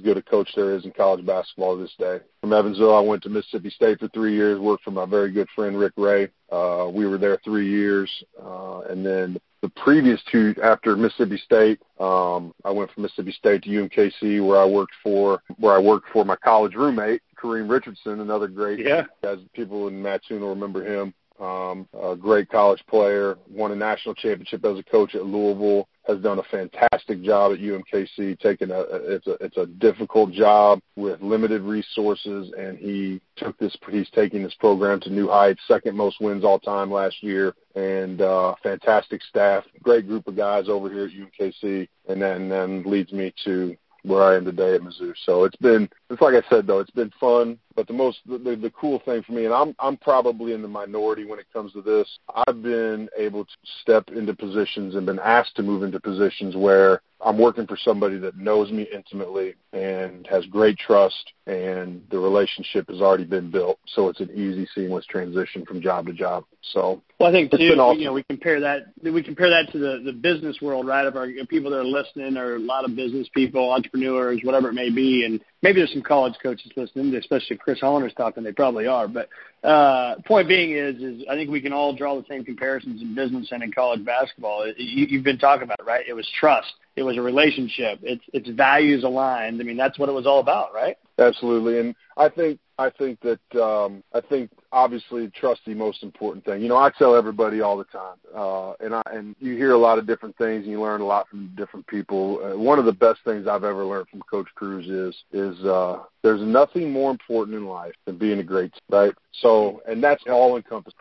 good 0.00 0.18
a 0.18 0.22
coach 0.22 0.50
there 0.54 0.74
is 0.74 0.84
in 0.84 0.90
college 0.90 1.24
basketball 1.24 1.78
this 1.78 1.94
day. 1.98 2.18
From 2.40 2.52
Evansville, 2.52 2.94
I 2.94 3.00
went 3.00 3.22
to 3.22 3.30
Mississippi 3.30 3.70
State 3.70 4.00
for 4.00 4.08
three 4.08 4.34
years. 4.34 4.58
Worked 4.58 4.84
for 4.84 4.90
my 4.90 5.06
very 5.06 5.30
good 5.30 5.48
friend 5.54 5.78
Rick 5.78 5.92
Ray. 5.96 6.28
Uh, 6.50 6.90
we 6.92 7.06
were 7.06 7.18
there 7.18 7.38
three 7.44 7.68
years, 7.68 8.10
uh, 8.42 8.80
and 8.90 9.06
then 9.06 9.38
the 9.62 9.68
previous 9.70 10.20
two 10.30 10.54
after 10.62 10.96
Mississippi 10.96 11.38
State, 11.38 11.80
um, 12.00 12.52
I 12.64 12.70
went 12.70 12.90
from 12.90 13.04
Mississippi 13.04 13.32
State 13.32 13.62
to 13.62 13.70
UMKC, 13.70 14.44
where 14.44 14.58
I 14.58 14.66
worked 14.66 14.94
for 15.02 15.42
where 15.58 15.74
I 15.74 15.78
worked 15.78 16.08
for 16.12 16.24
my 16.24 16.36
college 16.36 16.74
roommate 16.74 17.22
Kareem 17.42 17.70
Richardson, 17.70 18.20
another 18.20 18.48
great 18.48 18.80
yeah. 18.80 19.04
As 19.22 19.38
people 19.54 19.88
in 19.88 20.02
Mattoon 20.02 20.40
will 20.40 20.50
remember 20.50 20.84
him 20.84 21.14
um, 21.40 21.88
a 22.00 22.14
great 22.16 22.48
college 22.48 22.82
player, 22.88 23.36
won 23.50 23.72
a 23.72 23.76
national 23.76 24.14
championship 24.14 24.64
as 24.64 24.78
a 24.78 24.82
coach 24.82 25.14
at 25.14 25.24
Louisville, 25.24 25.88
has 26.06 26.18
done 26.18 26.38
a 26.38 26.42
fantastic 26.44 27.22
job 27.22 27.52
at 27.52 27.58
UMKC. 27.58 28.38
Taking 28.40 28.70
a 28.70 28.80
it's 28.90 29.26
a 29.26 29.32
it's 29.40 29.56
a 29.56 29.66
difficult 29.66 30.32
job 30.32 30.80
with 30.96 31.20
limited 31.22 31.62
resources, 31.62 32.52
and 32.58 32.78
he 32.78 33.20
took 33.36 33.56
this. 33.58 33.76
He's 33.90 34.10
taking 34.10 34.42
this 34.42 34.54
program 34.54 35.00
to 35.00 35.10
new 35.10 35.28
heights. 35.28 35.60
Second 35.68 35.96
most 35.96 36.20
wins 36.20 36.44
all 36.44 36.58
time 36.58 36.90
last 36.90 37.22
year, 37.22 37.54
and 37.74 38.20
uh, 38.20 38.54
fantastic 38.62 39.22
staff. 39.22 39.64
Great 39.82 40.06
group 40.06 40.26
of 40.26 40.36
guys 40.36 40.68
over 40.68 40.90
here 40.90 41.04
at 41.04 41.12
UMKC, 41.12 41.88
and 42.08 42.20
then 42.20 42.48
then 42.48 42.82
leads 42.84 43.12
me 43.12 43.32
to 43.44 43.76
where 44.02 44.22
I 44.22 44.36
am 44.36 44.44
today 44.44 44.74
at 44.74 44.82
Mizzou. 44.82 45.14
So 45.24 45.44
it's 45.44 45.56
been, 45.56 45.88
it's 46.10 46.20
like 46.20 46.34
I 46.34 46.48
said 46.48 46.66
though, 46.66 46.80
it's 46.80 46.90
been 46.90 47.12
fun. 47.20 47.58
But 47.74 47.86
the 47.86 47.94
most, 47.94 48.18
the, 48.26 48.38
the, 48.38 48.56
the 48.56 48.70
cool 48.70 49.00
thing 49.04 49.22
for 49.22 49.32
me, 49.32 49.46
and 49.46 49.54
I'm 49.54 49.74
I'm 49.78 49.96
probably 49.96 50.52
in 50.52 50.60
the 50.60 50.68
minority 50.68 51.24
when 51.24 51.38
it 51.38 51.46
comes 51.52 51.72
to 51.72 51.82
this. 51.82 52.18
I've 52.46 52.62
been 52.62 53.08
able 53.16 53.44
to 53.44 53.50
step 53.80 54.08
into 54.10 54.34
positions 54.34 54.94
and 54.94 55.06
been 55.06 55.18
asked 55.18 55.56
to 55.56 55.62
move 55.62 55.82
into 55.82 55.98
positions 55.98 56.54
where 56.54 57.00
I'm 57.24 57.38
working 57.38 57.66
for 57.66 57.76
somebody 57.76 58.18
that 58.18 58.36
knows 58.36 58.70
me 58.72 58.86
intimately 58.92 59.54
and 59.72 60.26
has 60.26 60.44
great 60.46 60.76
trust, 60.76 61.32
and 61.46 62.02
the 62.10 62.18
relationship 62.18 62.88
has 62.88 63.00
already 63.00 63.24
been 63.24 63.50
built. 63.50 63.78
So 63.86 64.08
it's 64.08 64.20
an 64.20 64.30
easy, 64.30 64.66
seamless 64.74 65.06
transition 65.06 65.64
from 65.64 65.80
job 65.80 66.06
to 66.06 66.12
job. 66.12 66.44
So 66.72 67.00
well, 67.20 67.28
I 67.28 67.32
think 67.32 67.50
too, 67.52 67.56
awesome. 67.78 68.00
you 68.00 68.06
know, 68.06 68.12
we 68.12 68.24
compare 68.24 68.60
that 68.60 68.92
we 69.02 69.22
compare 69.22 69.50
that 69.50 69.70
to 69.72 69.78
the 69.78 70.02
the 70.04 70.12
business 70.12 70.60
world, 70.60 70.86
right? 70.86 71.06
Of 71.06 71.16
our 71.16 71.28
people 71.48 71.70
that 71.70 71.78
are 71.78 71.84
listening, 71.84 72.36
or 72.36 72.56
a 72.56 72.58
lot 72.58 72.84
of 72.84 72.96
business 72.96 73.28
people, 73.34 73.72
entrepreneurs, 73.72 74.40
whatever 74.42 74.70
it 74.70 74.74
may 74.74 74.90
be, 74.90 75.24
and 75.24 75.40
maybe 75.62 75.80
there's 75.80 75.92
some 75.92 76.02
college 76.02 76.34
coaches 76.42 76.70
listening, 76.76 77.14
especially 77.14 77.56
if 77.56 77.60
Chris 77.60 77.80
Hollender's 77.80 78.14
talking. 78.14 78.42
They 78.42 78.52
probably 78.52 78.86
are, 78.86 79.08
but 79.08 79.28
uh, 79.62 80.16
point 80.26 80.48
being 80.48 80.72
is, 80.72 80.96
is 80.96 81.24
I 81.30 81.34
think 81.34 81.50
we 81.50 81.60
can 81.60 81.72
all 81.72 81.94
draw 81.94 82.20
the 82.20 82.26
same 82.28 82.44
comparisons 82.44 83.00
in 83.00 83.14
business 83.14 83.48
and 83.52 83.62
in 83.62 83.72
college 83.72 84.04
basketball. 84.04 84.66
You, 84.66 85.06
you've 85.06 85.24
been 85.24 85.38
talking 85.38 85.64
about, 85.64 85.80
it, 85.80 85.86
right? 85.86 86.04
It 86.06 86.14
was 86.14 86.28
trust. 86.38 86.72
It 86.96 87.02
was 87.02 87.16
a 87.16 87.22
relationship. 87.22 88.00
It's 88.02 88.24
it's 88.32 88.48
values 88.50 89.04
aligned. 89.04 89.60
I 89.60 89.64
mean, 89.64 89.76
that's 89.76 89.98
what 89.98 90.08
it 90.08 90.12
was 90.12 90.26
all 90.26 90.40
about, 90.40 90.74
right? 90.74 90.96
Absolutely, 91.18 91.78
and 91.78 91.94
I 92.16 92.28
think 92.28 92.58
I 92.78 92.90
think 92.90 93.20
that 93.20 93.60
um, 93.60 94.02
I 94.12 94.20
think 94.20 94.50
obviously 94.72 95.28
trust 95.28 95.60
the 95.66 95.74
most 95.74 96.02
important 96.02 96.44
thing. 96.44 96.62
You 96.62 96.68
know, 96.68 96.78
I 96.78 96.90
tell 96.90 97.14
everybody 97.14 97.60
all 97.60 97.76
the 97.76 97.84
time, 97.84 98.16
uh, 98.34 98.72
and 98.80 98.94
I 98.94 99.02
and 99.12 99.36
you 99.38 99.54
hear 99.54 99.72
a 99.72 99.78
lot 99.78 99.98
of 99.98 100.06
different 100.06 100.36
things, 100.38 100.64
and 100.64 100.72
you 100.72 100.80
learn 100.80 101.00
a 101.00 101.06
lot 101.06 101.28
from 101.28 101.52
different 101.56 101.86
people. 101.86 102.40
Uh, 102.42 102.58
one 102.58 102.78
of 102.78 102.86
the 102.86 102.92
best 102.92 103.20
things 103.24 103.46
I've 103.46 103.64
ever 103.64 103.84
learned 103.84 104.08
from 104.08 104.22
Coach 104.22 104.48
Crews 104.54 104.88
is 104.88 105.14
is 105.32 105.64
uh, 105.64 106.00
there's 106.22 106.40
nothing 106.40 106.90
more 106.90 107.10
important 107.10 107.56
in 107.56 107.66
life 107.66 107.94
than 108.06 108.16
being 108.16 108.38
a 108.38 108.42
great, 108.42 108.72
right? 108.88 109.14
So, 109.32 109.82
and 109.86 110.02
that's 110.02 110.24
all 110.28 110.56
encompassing. 110.56 110.98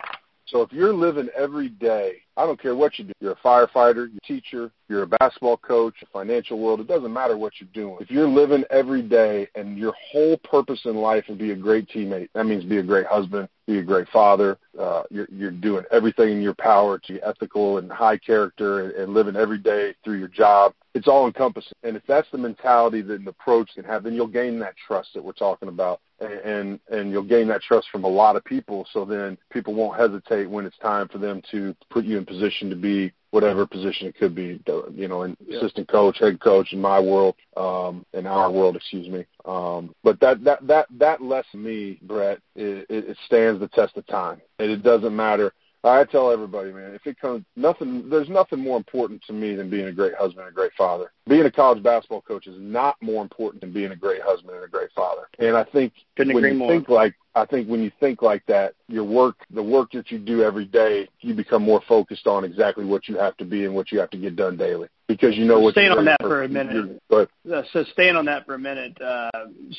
So 0.51 0.62
if 0.62 0.74
you're 0.74 0.93
living 0.93 1.29
every 1.34 1.70
day, 1.70 2.24
I 2.36 2.46
don't 2.46 2.62
care 2.62 2.75
what 2.75 3.00
you 3.00 3.05
do. 3.05 3.13
You're 3.22 3.31
a 3.31 3.36
firefighter, 3.38 4.10
you're 4.10 4.17
a 4.22 4.27
teacher, 4.27 4.70
you're 4.89 5.03
a 5.03 5.08
basketball 5.08 5.55
coach, 5.55 5.96
a 6.03 6.05
financial 6.08 6.60
world. 6.60 6.81
It 6.81 6.89
doesn't 6.89 7.13
matter 7.13 7.38
what 7.38 7.53
you're 7.62 7.70
doing. 7.74 7.98
If 8.01 8.12
you're 8.12 8.27
living 8.27 8.65
every 8.70 9.01
day 9.01 9.48
and 9.55 9.77
your 9.77 9.93
whole 10.12 10.38
purpose 10.39 10.81
in 10.84 10.96
life 10.96 11.24
is 11.29 11.38
be 11.38 11.51
a 11.51 11.55
great 11.55 11.88
teammate, 11.88 12.27
that 12.34 12.46
means 12.46 12.65
be 12.65 12.79
a 12.79 12.84
great 12.84 13.05
husband, 13.05 13.48
be 13.65 13.79
a 13.79 13.84
great 13.84 14.10
father. 14.10 14.58
Uh, 14.77 15.03
you're, 15.10 15.27
you're 15.31 15.51
doing 15.51 15.86
everything 15.89 16.31
in 16.31 16.41
your 16.41 16.55
power 16.55 17.00
to 17.00 17.13
be 17.13 17.24
ethical 17.24 17.77
and 17.77 17.89
high 17.89 18.17
character 18.17 18.81
and, 18.81 18.91
and 18.96 19.13
living 19.13 19.38
every 19.38 19.58
day 19.58 19.96
through 20.03 20.20
your 20.20 20.27
job. 20.27 20.74
It's 20.93 21.08
all 21.08 21.27
encompassing. 21.27 21.77
And 21.84 21.96
if 21.96 22.03
that's 22.08 22.29
the 22.29 22.38
mentality 22.38 23.01
that 23.03 23.22
an 23.22 23.27
approach 23.29 23.70
can 23.75 23.86
have, 23.86 24.03
then 24.03 24.15
you'll 24.15 24.27
gain 24.27 24.60
that 24.60 24.75
trust 24.86 25.13
that 25.13 25.24
we're 25.24 25.31
talking 25.31 25.70
about 25.70 26.01
and 26.21 26.79
and 26.89 27.11
you'll 27.11 27.23
gain 27.23 27.47
that 27.47 27.61
trust 27.61 27.87
from 27.91 28.03
a 28.03 28.07
lot 28.07 28.35
of 28.35 28.43
people. 28.45 28.87
So 28.93 29.05
then 29.05 29.37
people 29.51 29.73
won't 29.73 29.99
hesitate 29.99 30.49
when 30.49 30.65
it's 30.65 30.77
time 30.77 31.07
for 31.07 31.17
them 31.17 31.41
to 31.51 31.75
put 31.89 32.05
you 32.05 32.17
in 32.17 32.25
position 32.25 32.69
to 32.69 32.75
be 32.75 33.11
whatever 33.31 33.65
position 33.65 34.07
it 34.07 34.15
could 34.17 34.35
be. 34.35 34.61
You 34.93 35.07
know, 35.07 35.23
an 35.23 35.37
yeah. 35.45 35.57
assistant 35.57 35.87
coach, 35.87 36.19
head 36.19 36.39
coach 36.39 36.73
in 36.73 36.81
my 36.81 36.99
world, 36.99 37.35
um, 37.57 38.05
in 38.13 38.27
our 38.27 38.51
world, 38.51 38.75
excuse 38.75 39.07
me. 39.07 39.25
Um, 39.45 39.95
but 40.03 40.19
that 40.19 40.43
that 40.43 40.65
that 40.67 40.87
that 40.97 41.21
less 41.21 41.45
me, 41.53 41.99
Brett, 42.03 42.39
it, 42.55 42.85
it 42.89 43.17
stands 43.25 43.59
the 43.59 43.67
test 43.69 43.97
of 43.97 44.05
time, 44.07 44.41
and 44.59 44.69
it 44.69 44.83
doesn't 44.83 45.15
matter 45.15 45.53
I 45.83 46.03
tell 46.03 46.31
everybody, 46.31 46.71
man, 46.71 46.93
if 46.93 47.07
it 47.07 47.19
comes 47.19 47.43
nothing, 47.55 48.07
there's 48.07 48.29
nothing 48.29 48.59
more 48.59 48.77
important 48.77 49.23
to 49.23 49.33
me 49.33 49.55
than 49.55 49.69
being 49.69 49.87
a 49.87 49.91
great 49.91 50.13
husband 50.13 50.45
and 50.45 50.49
a 50.49 50.55
great 50.55 50.73
father. 50.77 51.11
Being 51.27 51.45
a 51.45 51.51
college 51.51 51.83
basketball 51.83 52.21
coach 52.21 52.47
is 52.47 52.55
not 52.59 52.95
more 53.01 53.21
important 53.21 53.61
than 53.61 53.71
being 53.71 53.91
a 53.91 53.95
great 53.95 54.21
husband 54.21 54.55
and 54.55 54.65
a 54.65 54.67
great 54.67 54.91
father. 54.93 55.27
And 55.39 55.55
I 55.55 55.63
think 55.63 55.93
Couldn't 56.17 56.33
when 56.33 56.43
you 56.43 56.55
more. 56.55 56.69
think 56.69 56.89
like 56.89 57.13
I 57.35 57.45
think 57.45 57.69
when 57.69 57.81
you 57.81 57.91
think 57.99 58.21
like 58.21 58.45
that, 58.47 58.73
your 58.87 59.05
work, 59.05 59.37
the 59.51 59.63
work 59.63 59.91
that 59.93 60.11
you 60.11 60.17
do 60.17 60.43
every 60.43 60.65
day, 60.65 61.07
you 61.21 61.33
become 61.33 61.63
more 61.63 61.81
focused 61.87 62.27
on 62.27 62.43
exactly 62.43 62.83
what 62.83 63.07
you 63.07 63.17
have 63.17 63.37
to 63.37 63.45
be 63.45 63.65
and 63.65 63.73
what 63.73 63.91
you 63.91 63.99
have 63.99 64.09
to 64.09 64.17
get 64.17 64.35
done 64.35 64.57
daily 64.57 64.89
because 65.11 65.37
you 65.37 65.45
know 65.45 65.59
what. 65.59 65.73
Staying 65.73 65.91
on 65.91 66.05
that 66.05 66.21
for 66.21 66.43
a 66.43 66.49
minute. 66.49 67.01
But 67.09 67.29
uh, 67.51 67.63
so 67.73 67.83
staying 67.93 68.15
on 68.15 68.25
that 68.25 68.45
for 68.45 68.55
a 68.55 68.59
minute. 68.59 68.99
Uh, 69.01 69.29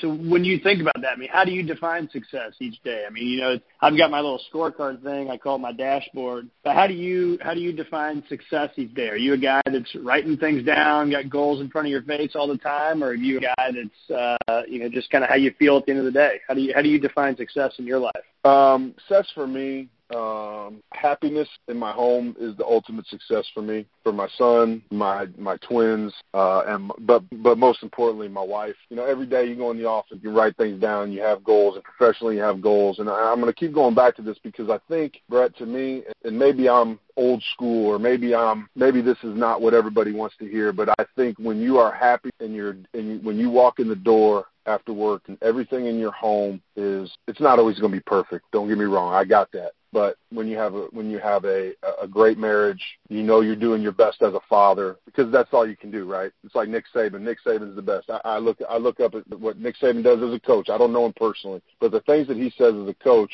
so 0.00 0.14
when 0.14 0.44
you 0.44 0.58
think 0.58 0.80
about 0.80 1.00
that, 1.00 1.12
I 1.12 1.16
mean, 1.16 1.28
how 1.32 1.44
do 1.44 1.52
you 1.52 1.62
define 1.62 2.08
success 2.11 2.52
each 2.61 2.82
day? 2.82 3.04
I 3.06 3.11
mean, 3.11 3.26
you 3.26 3.40
know, 3.40 3.58
I've 3.80 3.96
got 3.96 4.11
my 4.11 4.20
little 4.20 4.40
scorecard 4.52 5.02
thing. 5.02 5.30
I 5.30 5.37
call 5.37 5.56
it 5.56 5.61
my 5.61 5.72
dashboard. 5.72 6.49
But 6.64 6.75
how 6.75 6.87
do 6.87 6.94
you 6.94 7.38
how 7.40 7.54
do 7.54 7.61
you 7.61 7.72
define 7.72 8.22
success 8.28 8.70
each 8.76 8.94
day? 8.94 9.08
Are 9.08 9.16
you 9.16 9.34
a 9.34 9.38
guy 9.38 9.61
that's 9.64 9.94
writing 9.96 10.37
things 10.37 10.64
down, 10.64 11.11
got 11.11 11.28
goals 11.32 11.60
in 11.60 11.70
front 11.70 11.86
of 11.86 11.90
your 11.90 12.02
face 12.02 12.32
all 12.34 12.46
the 12.46 12.58
time, 12.58 13.02
or 13.02 13.08
are 13.08 13.14
you 13.14 13.38
a 13.38 13.40
guy 13.40 13.54
that's 13.72 14.38
uh, 14.48 14.62
you 14.68 14.78
know 14.78 14.88
just 14.88 15.10
kind 15.10 15.24
of 15.24 15.30
how 15.30 15.36
you 15.36 15.52
feel 15.58 15.76
at 15.78 15.86
the 15.86 15.92
end 15.92 15.98
of 15.98 16.04
the 16.04 16.12
day? 16.12 16.40
How 16.46 16.54
do 16.54 16.60
you 16.60 16.72
how 16.74 16.82
do 16.82 16.88
you 16.88 16.98
define 16.98 17.36
success 17.36 17.72
in 17.78 17.86
your 17.86 17.98
life? 17.98 18.12
Um, 18.44 18.94
success 19.08 19.30
for 19.34 19.46
me 19.46 19.88
um, 20.14 20.83
happiness 20.92 21.49
in 21.69 21.78
my 21.78 21.92
home 21.92 22.37
is 22.38 22.57
the 22.57 22.64
ultimate 22.64 23.07
success 23.07 23.47
for 23.54 23.62
me, 23.62 23.87
for 24.02 24.12
my 24.12 24.28
son, 24.37 24.83
my 24.90 25.26
my 25.38 25.57
twins, 25.59 26.12
uh, 26.35 26.62
and 26.66 26.90
but 27.00 27.23
but 27.42 27.59
most 27.59 27.83
importantly, 27.83 28.28
my 28.28 28.42
wife. 28.42 28.76
You 28.88 28.97
know, 28.97 29.04
every 29.04 29.26
day 29.26 29.47
you 29.47 29.57
go 29.57 29.71
in 29.71 29.78
the 29.78 29.87
office, 29.87 30.19
you 30.23 30.31
write 30.31 30.57
things 30.57 30.81
down, 30.81 31.12
you 31.12 31.23
have 31.23 31.45
goals, 31.45 31.76
and 31.76 31.85
professionally 31.85 32.37
you 32.37 32.42
have 32.42 32.61
goals. 32.61 32.99
And 32.99 33.09
I, 33.09 33.31
I'm 33.31 33.40
going 33.40 33.52
to 33.52 33.59
keep 33.59 33.73
going 33.73 33.95
back 33.95 34.16
to 34.16 34.23
this 34.23 34.38
because 34.42 34.71
I 34.71 34.78
think, 34.88 35.23
Brett, 35.28 35.57
to 35.57 35.66
me, 35.66 36.02
and 36.25 36.38
maybe 36.38 36.69
I'm 36.69 36.99
old 37.16 37.42
school 37.52 37.87
or 37.87 37.99
maybe 37.99 38.33
um 38.35 38.69
maybe 38.75 39.02
this 39.02 39.19
is 39.23 39.37
not 39.37 39.61
what 39.61 39.75
everybody 39.75 40.12
wants 40.12 40.35
to 40.38 40.47
hear 40.47 40.73
but 40.73 40.88
i 40.99 41.04
think 41.14 41.38
when 41.38 41.61
you 41.61 41.76
are 41.78 41.92
happy 41.92 42.31
and 42.40 42.54
you're 42.54 42.76
and 42.95 43.23
when 43.23 43.38
you 43.38 43.50
walk 43.50 43.78
in 43.78 43.87
the 43.88 43.97
door 43.97 44.47
after 44.64 44.92
work 44.92 45.23
and 45.26 45.37
everything 45.42 45.87
in 45.87 45.99
your 45.99 46.12
home 46.12 46.61
is 46.75 47.12
it's 47.28 47.40
not 47.40 47.59
always 47.59 47.78
going 47.78 47.92
to 47.92 47.99
be 47.99 48.02
perfect 48.07 48.47
don't 48.50 48.69
get 48.69 48.78
me 48.78 48.85
wrong 48.85 49.12
i 49.12 49.25
got 49.25 49.50
that 49.52 49.73
but 49.92 50.16
when 50.30 50.49
you 50.49 50.56
have 50.56 50.75
a 50.75 50.87
when 50.92 51.11
you 51.11 51.18
have 51.18 51.44
a 51.44 51.72
a 52.00 52.08
great 52.08 52.38
marriage, 52.38 52.82
you 53.08 53.22
know 53.22 53.40
you're 53.40 53.54
doing 53.54 53.82
your 53.82 53.92
best 53.92 54.22
as 54.22 54.32
a 54.34 54.40
father 54.49 54.96
because 55.04 55.30
that's 55.30 55.50
all 55.52 55.68
you 55.68 55.76
can 55.76 55.90
do, 55.90 56.11
right? 56.11 56.32
It's 56.44 56.54
like 56.54 56.68
Nick 56.68 56.84
Saban. 56.94 57.20
Nick 57.20 57.38
Saban's 57.44 57.76
the 57.76 57.82
best. 57.82 58.08
I, 58.08 58.20
I 58.25 58.38
look 58.38 58.58
I 58.68 58.78
look 58.78 59.00
up 59.00 59.14
at 59.14 59.28
what 59.38 59.58
Nick 59.58 59.76
Saban 59.76 60.02
does 60.02 60.22
as 60.22 60.32
a 60.32 60.40
coach. 60.40 60.70
I 60.70 60.78
don't 60.78 60.92
know 60.92 61.04
him 61.04 61.12
personally, 61.14 61.62
but 61.80 61.90
the 61.90 62.00
things 62.00 62.26
that 62.28 62.37
he 62.37 62.50
says 62.56 62.75
as 62.75 62.88
a 62.88 62.94
coach 62.94 63.32